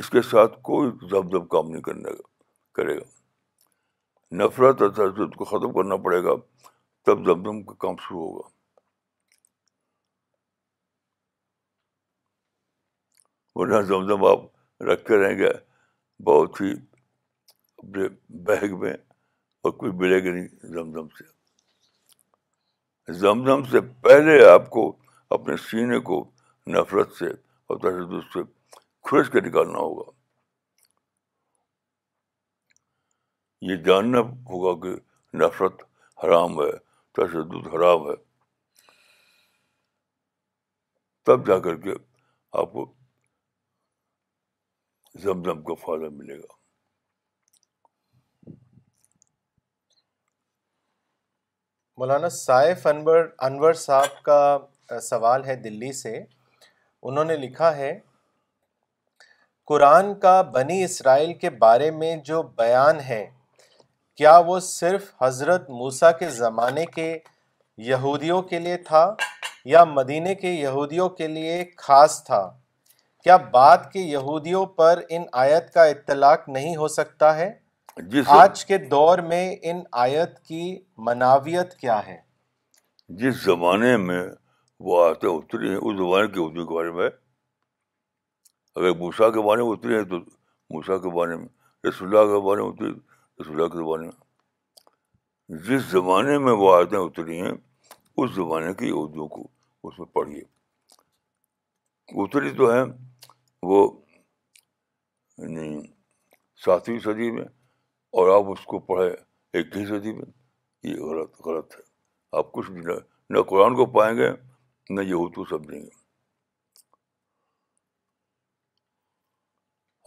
اس 0.00 0.08
کے 0.10 0.20
ساتھ 0.30 0.52
کوئی 0.70 0.86
زب 1.10 1.24
دب 1.32 1.44
کام 1.56 1.66
نہیں 1.70 1.82
کرنے 1.88 2.10
گا 2.18 2.26
کرے 2.78 2.94
گا 2.98 3.06
نفرت 4.44 4.76
اور 4.82 4.90
تشدد 5.00 5.30
کو 5.40 5.44
ختم 5.52 5.70
کرنا 5.78 5.96
پڑے 6.08 6.22
گا 6.24 6.34
تب 7.08 7.16
دم 7.44 7.58
کا 7.70 7.74
کام 7.86 7.96
شروع 8.06 8.20
ہوگا 8.24 8.44
ورنہ 13.58 13.80
زمزم 13.86 14.06
دم 14.08 14.24
آپ 14.26 14.42
رکھتے 14.90 15.16
رہیں 15.22 15.38
گے 15.38 15.48
بہت 16.26 16.60
ہی 16.60 16.70
اپنے 17.82 18.06
بیگ 18.48 18.74
میں 18.80 18.92
اور 19.64 19.72
کچھ 19.78 19.94
ملے 20.00 20.24
گا 20.24 20.30
نہیں 20.34 20.48
زمزم 20.74 20.92
دم 20.94 21.08
سے 21.18 21.30
زمزم 23.24 23.62
سے 23.70 23.80
پہلے 24.02 24.36
آپ 24.50 24.68
کو 24.76 24.86
اپنے 25.36 25.56
سینے 25.70 25.98
کو 26.08 26.16
نفرت 26.76 27.12
سے 27.18 27.26
اور 27.34 27.78
تشدد 27.84 28.24
سے 28.34 28.40
کھرچ 29.08 29.30
کے 29.32 29.40
نکالنا 29.48 29.78
ہوگا 29.78 30.10
یہ 33.70 33.76
جاننا 33.86 34.20
ہوگا 34.50 34.74
کہ 34.84 34.94
نفرت 35.44 35.82
حرام 36.24 36.58
ہے 36.60 36.70
تشدد 37.20 37.66
حرام 37.74 38.06
ہے 38.08 38.14
تب 41.26 41.46
جا 41.46 41.58
کر 41.66 41.76
کے 41.80 41.92
آپ 42.60 42.72
کو 42.72 42.84
فائدہ 45.20 46.08
ملے 46.16 46.36
گا 46.38 46.52
مولانا 51.98 52.28
سائف 52.36 52.86
انور 52.86 53.24
انور 53.46 53.72
صاحب 53.80 54.22
کا 54.24 54.98
سوال 55.08 55.44
ہے 55.44 55.54
دلی 55.64 55.92
سے 55.98 56.14
انہوں 57.02 57.24
نے 57.24 57.36
لکھا 57.36 57.76
ہے 57.76 57.92
قرآن 59.68 60.14
کا 60.20 60.40
بنی 60.54 60.82
اسرائیل 60.84 61.32
کے 61.38 61.50
بارے 61.64 61.90
میں 61.98 62.14
جو 62.30 62.42
بیان 62.58 63.00
ہے 63.08 63.24
کیا 64.16 64.36
وہ 64.46 64.58
صرف 64.68 65.12
حضرت 65.22 65.68
موسا 65.80 66.10
کے 66.22 66.28
زمانے 66.38 66.84
کے 66.94 67.12
یہودیوں 67.90 68.40
کے 68.50 68.58
لیے 68.58 68.76
تھا 68.88 69.04
یا 69.74 69.84
مدینے 69.92 70.34
کے 70.34 70.50
یہودیوں 70.50 71.08
کے 71.20 71.26
لیے 71.28 71.64
خاص 71.84 72.22
تھا 72.24 72.42
کیا 73.24 73.36
بعد 73.52 73.78
کے 73.92 74.00
یہودیوں 74.00 74.64
پر 74.76 75.00
ان 75.16 75.22
آیت 75.42 75.72
کا 75.74 75.82
اطلاق 75.90 76.48
نہیں 76.48 76.76
ہو 76.76 76.86
سکتا 76.98 77.34
ہے 77.36 77.50
جی 78.10 78.20
آج 78.38 78.64
کے 78.66 78.76
دور 78.94 79.18
میں 79.32 79.42
ان 79.70 79.82
آیت 80.04 80.38
کی 80.48 80.64
مناویت 81.08 81.74
کیا 81.80 81.98
ہے 82.06 82.16
جس 83.20 83.34
زمانے 83.44 83.96
میں 84.06 84.22
وہ 84.86 85.02
آتے 85.06 85.26
اتری 85.36 85.68
ہیں 85.68 85.76
اس 85.76 85.84
زمانے 85.96 86.26
کے 86.32 86.36
یہودیوں 86.40 86.64
کے 86.66 86.72
بارے 86.74 86.90
میں 86.96 87.08
اگر 88.76 88.96
موسا 88.98 89.30
کے 89.30 89.46
بارے 89.48 89.62
میں 89.62 89.70
اتری 89.72 89.94
ہیں 89.96 90.02
تو 90.14 90.18
موسا 90.74 90.98
کے 91.04 91.14
بارے 91.16 91.36
میں 91.36 91.46
رسول 91.88 92.16
اللہ 92.16 92.32
کے 92.34 92.40
بارے 92.48 92.60
میں 92.62 92.68
اتری 92.70 92.90
رسول 93.40 93.56
اللہ 93.60 93.68
کے 93.76 93.84
بارے 93.90 94.06
میں 94.08 95.58
جس 95.68 95.84
زمانے 95.90 96.38
میں 96.46 96.52
وہ 96.64 96.74
آیتیں 96.76 96.98
اتری 96.98 97.40
ہیں 97.40 97.52
اس 98.22 98.34
زمانے 98.34 98.74
کے 98.78 98.86
یہودیوں 98.86 99.28
کو 99.36 99.46
اس 99.88 99.98
میں 99.98 100.06
پڑھیے 100.14 100.42
اتری 102.24 102.50
تو 102.56 102.72
ہیں 102.74 102.84
وہ 103.70 103.82
یعنی 105.38 105.80
ساتویں 106.64 106.98
صدی 107.04 107.30
میں 107.32 107.44
اور 108.20 108.28
آپ 108.36 108.50
اس 108.50 108.64
کو 108.70 108.78
پڑھیں 108.88 109.10
اکیس 109.60 109.88
صدی 109.88 110.12
میں 110.12 110.30
یہ 110.88 111.00
غلط 111.10 111.40
غلط 111.46 111.74
ہے 111.76 111.82
آپ 112.38 112.50
کچھ 112.52 112.70
بھی 112.70 112.80
نہ 113.34 113.42
قرآن 113.50 113.74
کو 113.76 113.86
پائیں 113.98 114.16
گے 114.16 114.28
نہ 114.94 115.00
یہ 115.08 115.14
اردو 115.18 115.44
سمجھیں 115.50 115.80
گے 115.80 115.88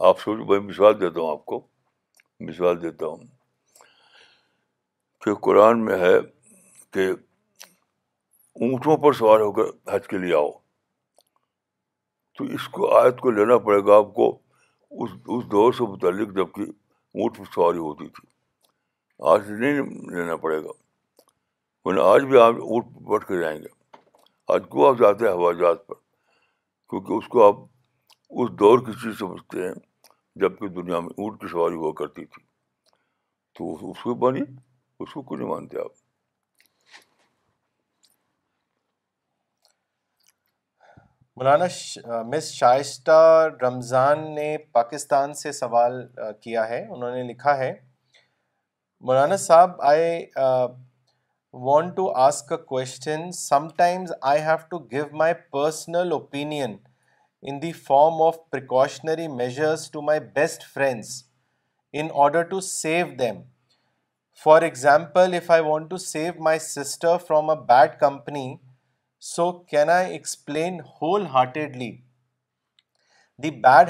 آپ 0.08 0.20
سوچ 0.20 0.44
بھائی 0.46 0.60
مثال 0.62 1.00
دیتا 1.00 1.20
ہوں 1.20 1.30
آپ 1.30 1.44
کو 1.46 1.66
مثال 2.48 2.82
دیتا 2.82 3.06
ہوں 3.06 3.24
کہ 5.24 5.34
قرآن 5.48 5.84
میں 5.84 5.98
ہے 6.00 6.14
کہ 6.94 7.08
اونٹوں 8.64 8.96
پر 9.04 9.12
سوار 9.22 9.40
ہو 9.40 9.50
کر 9.52 9.68
حج 9.94 10.06
کے 10.08 10.18
لیے 10.18 10.34
آؤ 10.34 10.50
تو 12.38 12.44
اس 12.54 12.68
کو 12.76 12.88
آیت 12.96 13.20
کو 13.20 13.30
لینا 13.30 13.56
پڑے 13.66 13.82
گا 13.84 13.96
آپ 13.96 14.12
کو 14.14 14.24
اس 15.02 15.10
اس 15.36 15.44
دور 15.52 15.72
سے 15.78 15.84
متعلق 15.92 16.34
جب 16.36 16.50
کہ 16.54 16.62
اونٹ 17.20 17.36
پہ 17.38 17.42
سواری 17.54 17.78
ہوتی 17.84 18.06
تھی 18.16 18.26
آج 19.32 19.48
نہیں 19.50 19.80
لینا 20.16 20.36
پڑے 20.42 20.58
گا 20.64 20.70
ورنہ 21.84 22.00
آج 22.12 22.24
بھی 22.32 22.38
آپ 22.40 22.54
اونٹ 22.64 22.86
بیٹھ 23.08 23.26
کے 23.28 23.40
جائیں 23.40 23.58
گے 23.62 23.72
آج 24.54 24.64
کو 24.74 24.86
آپ 24.88 24.98
جاتے 24.98 25.24
ہیں 25.26 25.32
ہوائی 25.32 25.58
جہاز 25.58 25.76
پر 25.86 25.94
کیونکہ 26.90 27.12
اس 27.12 27.28
کو 27.34 27.46
آپ 27.46 27.62
اس 28.42 28.50
دور 28.58 28.84
کی 28.86 28.92
چیز 29.02 29.18
سمجھتے 29.18 29.66
ہیں 29.66 29.74
جب 30.44 30.58
کہ 30.58 30.68
دنیا 30.80 31.00
میں 31.06 31.14
اونٹ 31.22 31.40
کی 31.40 31.48
سواری 31.52 31.74
ہوا 31.82 31.92
کرتی 31.98 32.24
تھی 32.34 32.42
تو 33.58 33.90
اس 33.90 34.02
کو 34.02 34.14
بنی 34.26 34.42
اس 35.00 35.12
کو 35.12 35.36
نہیں 35.36 35.48
مانتے 35.48 35.78
آپ 35.80 35.94
مولانا 41.40 41.64
مس 42.32 42.46
شائستہ 42.58 43.16
رمضان 43.62 44.18
نے 44.34 44.56
پاکستان 44.72 45.32
سے 45.40 45.50
سوال 45.52 46.00
کیا 46.42 46.68
ہے 46.68 46.78
انہوں 46.86 47.14
نے 47.14 47.22
لکھا 47.30 47.56
ہے 47.58 47.70
مولانا 49.08 49.36
صاحب 49.42 49.82
I 49.88 50.24
want 51.66 51.94
to 51.96 52.08
ask 52.28 52.52
a 52.52 52.58
question 52.72 53.30
sometimes 53.78 54.12
I 54.30 54.42
have 54.42 54.56
to 54.70 54.78
give 54.92 55.04
my 55.22 55.34
personal 55.52 56.12
opinion 56.12 56.76
in 57.48 57.60
the 57.62 57.72
form 57.90 58.22
of 58.26 58.36
precautionary 58.50 59.28
measures 59.36 59.90
to 59.92 60.02
my 60.02 60.20
best 60.34 60.64
friends 60.74 61.22
in 61.98 62.08
order 62.24 62.42
to 62.54 62.60
save 62.72 63.06
them 63.18 63.42
for 64.44 64.62
example 64.70 65.34
if 65.42 65.50
I 65.50 65.62
want 65.68 65.90
to 65.90 65.96
save 66.12 66.32
my 66.44 66.58
sister 66.72 67.16
from 67.26 67.50
a 67.50 67.56
bad 67.68 68.00
company 68.00 68.54
so 69.24 69.50
can 69.70 69.90
I 69.90 70.12
explain 70.12 70.78
wholeheartedly 71.32 71.90
the 73.42 73.50
bad 73.66 73.86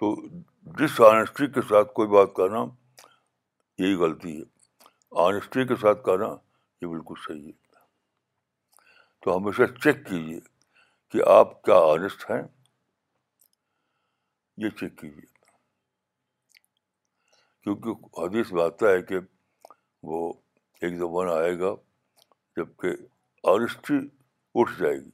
تو 0.00 0.12
ڈس 0.78 1.00
honesty 1.08 1.46
کے 1.52 1.62
ساتھ 1.68 1.92
کوئی 1.98 2.08
بات 2.08 2.34
کرنا 2.36 2.62
یہی 3.82 3.94
غلطی 4.02 4.36
ہے 4.38 5.22
honesty 5.24 5.66
کے 5.66 5.76
ساتھ 5.80 6.04
کہنا 6.04 6.26
یہ 6.82 6.86
بالکل 6.86 7.20
صحیح 7.26 7.46
ہے 7.46 7.60
تو 9.24 9.36
ہمیشہ 9.36 9.66
چیک 9.82 10.06
کیجیے 10.06 10.38
کہ 11.12 11.28
آپ 11.36 11.60
کیا 11.64 11.78
آنےسٹ 11.92 12.30
ہیں 12.30 12.42
یہ 14.64 14.70
چیک 14.80 14.96
کیجیے 14.98 15.26
کیونکہ 17.62 18.20
حدیث 18.20 18.52
آتا 18.66 18.90
ہے 18.92 19.02
کہ 19.08 19.18
وہ 20.10 20.32
ایک 20.82 20.94
زمانہ 20.98 21.30
آئے 21.42 21.58
گا 21.58 21.74
جبکہ 22.56 22.94
آنےسٹی 23.50 23.94
اٹھ 24.60 24.70
جائے 24.80 24.94
گی 24.96 25.10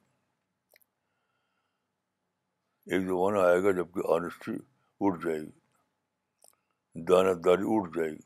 ایک 2.93 3.03
زمانہ 3.07 3.39
آئے 3.49 3.63
گا 3.63 3.71
جبکہ 3.81 4.13
آنےسٹی 4.15 4.53
اٹھ 5.07 5.25
جائے 5.25 5.39
گی 5.41 7.03
دانت 7.09 7.45
داری 7.45 7.65
اٹھ 7.75 7.91
جائے 7.97 8.11
گی 8.11 8.23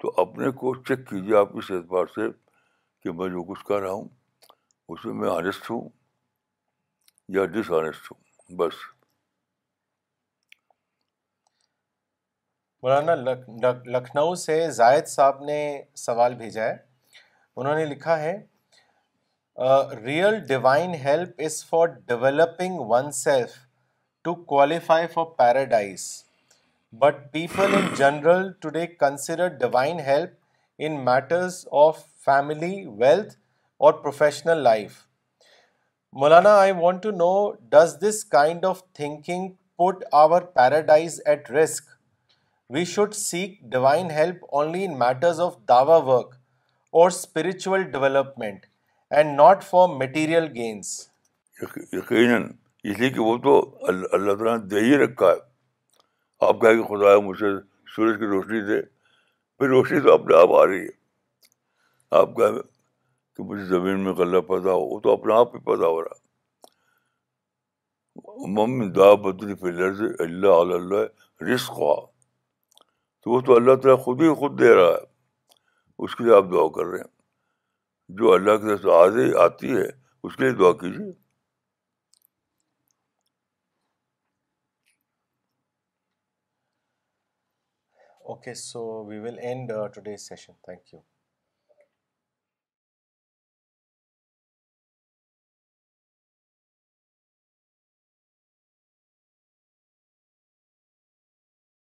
تو 0.00 0.12
اپنے 0.20 0.50
کو 0.60 0.74
چیک 0.82 1.08
کیجیے 1.08 1.36
آپ 1.38 1.56
اس 1.58 1.70
اعتبار 1.70 2.06
سے 2.14 2.28
کہ 3.02 3.12
میں 3.18 3.28
جو 3.36 3.42
کچھ 3.52 3.64
کر 3.66 3.80
رہا 3.82 3.92
ہوں 3.92 4.08
اس 4.94 5.04
میں 5.20 5.30
آنےسٹ 5.36 5.70
ہوں 5.70 5.88
یا 7.36 7.44
ڈس 7.54 7.70
آنےسٹ 7.78 8.12
ہوں 8.12 8.54
بس 8.56 8.84
مولانا 12.82 13.14
لکھنؤ 13.96 14.34
سے 14.44 14.54
زائد 14.76 15.06
صاحب 15.08 15.42
نے 15.44 15.58
سوال 16.06 16.34
بھیجا 16.38 16.64
ہے 16.68 16.76
انہوں 17.60 17.74
نے 17.74 17.84
لکھا 17.84 18.18
ہے 18.20 18.36
real 20.04 20.38
divine 20.48 20.94
help 21.04 21.40
is 21.44 21.64
for 21.68 21.86
developing 22.06 22.78
oneself 23.12 23.56
to 24.24 24.34
qualify 24.52 25.06
for 25.14 25.24
paradise 25.38 26.04
but 27.02 27.20
people 27.32 27.74
in 27.74 27.94
general 27.98 28.50
today 28.78 28.86
divine 29.48 30.00
help 30.06 30.30
in 30.86 30.98
matters 31.04 31.64
of 31.86 31.98
family 32.24 32.74
wealth 32.98 33.34
or 33.84 33.92
professional 34.02 34.62
life 34.62 34.96
Maulana 36.20 36.56
I 36.60 36.72
want 36.80 37.02
to 37.02 37.10
know 37.16 37.30
does 37.76 37.96
this 38.08 38.24
kind 38.36 38.64
of 38.66 38.82
thinking 38.94 39.48
put 39.78 40.04
our 40.22 40.42
paradise 40.56 41.20
at 41.26 41.50
risk 41.50 41.84
we 42.74 42.84
should 42.94 43.14
seek 43.14 43.60
divine 43.72 44.10
help 44.10 44.44
only 44.58 44.84
in 44.84 44.98
matters 44.98 45.40
of 45.40 45.56
Dawa 45.68 45.96
work 46.08 46.34
or 47.00 47.10
spiritual 47.10 47.82
development 47.90 48.66
and 49.16 49.34
not 49.36 49.62
for 49.64 49.86
material 49.98 50.46
gains 50.54 50.88
یقیناً 51.92 52.38
اس 52.90 52.98
لیے 52.98 53.08
کہ 53.10 53.20
وہ 53.20 53.36
تو 53.44 53.52
اللہ 53.88 54.32
تعالیٰ 54.32 54.56
نے 54.56 54.64
دے 54.68 54.80
ہی 54.84 54.96
رکھا 55.04 55.26
ہے 55.26 55.38
آپ 56.48 56.60
کہا 56.60 56.72
کہ 56.76 56.82
خدا 56.88 57.16
مجھے 57.26 57.50
سورج 57.94 58.18
کی 58.18 58.26
روشنی 58.32 58.60
دے 58.66 58.80
پھر 59.58 59.68
روشنی 59.74 60.00
تو 60.06 60.12
اپنے 60.14 60.36
آپ 60.40 60.52
آ 60.60 60.64
رہی 60.66 60.80
ہے 60.82 60.90
آپ 62.20 62.34
کہ 62.36 63.42
مجھے 63.42 63.64
زمین 63.68 64.00
میں 64.04 64.12
غلہ 64.18 64.40
پیدا 64.48 64.72
ہو 64.72 64.82
وہ 64.92 64.98
تو 65.06 65.12
اپنے 65.12 65.34
آپ 65.34 65.54
ہی 65.54 65.60
پیدا 65.70 65.88
ہو 65.94 66.02
رہا 66.02 66.20
مم 68.56 68.80
اللہ 70.30 71.40
رسق 71.52 71.70
ہوا 71.78 71.96
تو 72.04 73.30
وہ 73.30 73.40
تو 73.46 73.56
اللہ 73.56 73.74
تعالیٰ 73.82 73.98
خود 74.04 74.22
ہی 74.22 74.34
خود 74.42 74.58
دے 74.60 74.74
رہا 74.74 74.90
ہے 74.92 75.10
اس 76.04 76.14
کے 76.16 76.24
لیے 76.24 76.32
آپ 76.36 76.44
دعا 76.50 76.66
کر 76.76 76.86
رہے 76.92 76.98
ہیں 77.00 78.16
جو 78.20 78.32
اللہ 78.34 78.56
کی 78.62 78.66
طرف 78.68 78.86
آزے 78.92 79.26
آتی 79.42 79.72
ہے 79.76 79.86
اس 80.24 80.36
کے 80.36 80.44
لیے 80.44 80.54
دعا 80.62 80.72
کیجیے 80.80 81.10
okay 88.34 88.54
so 88.64 88.84
we 89.08 89.18
will 89.28 89.38
end 89.48 89.72
today's 89.94 90.28
session 90.28 90.52
thank 90.66 90.92
you 90.94 91.11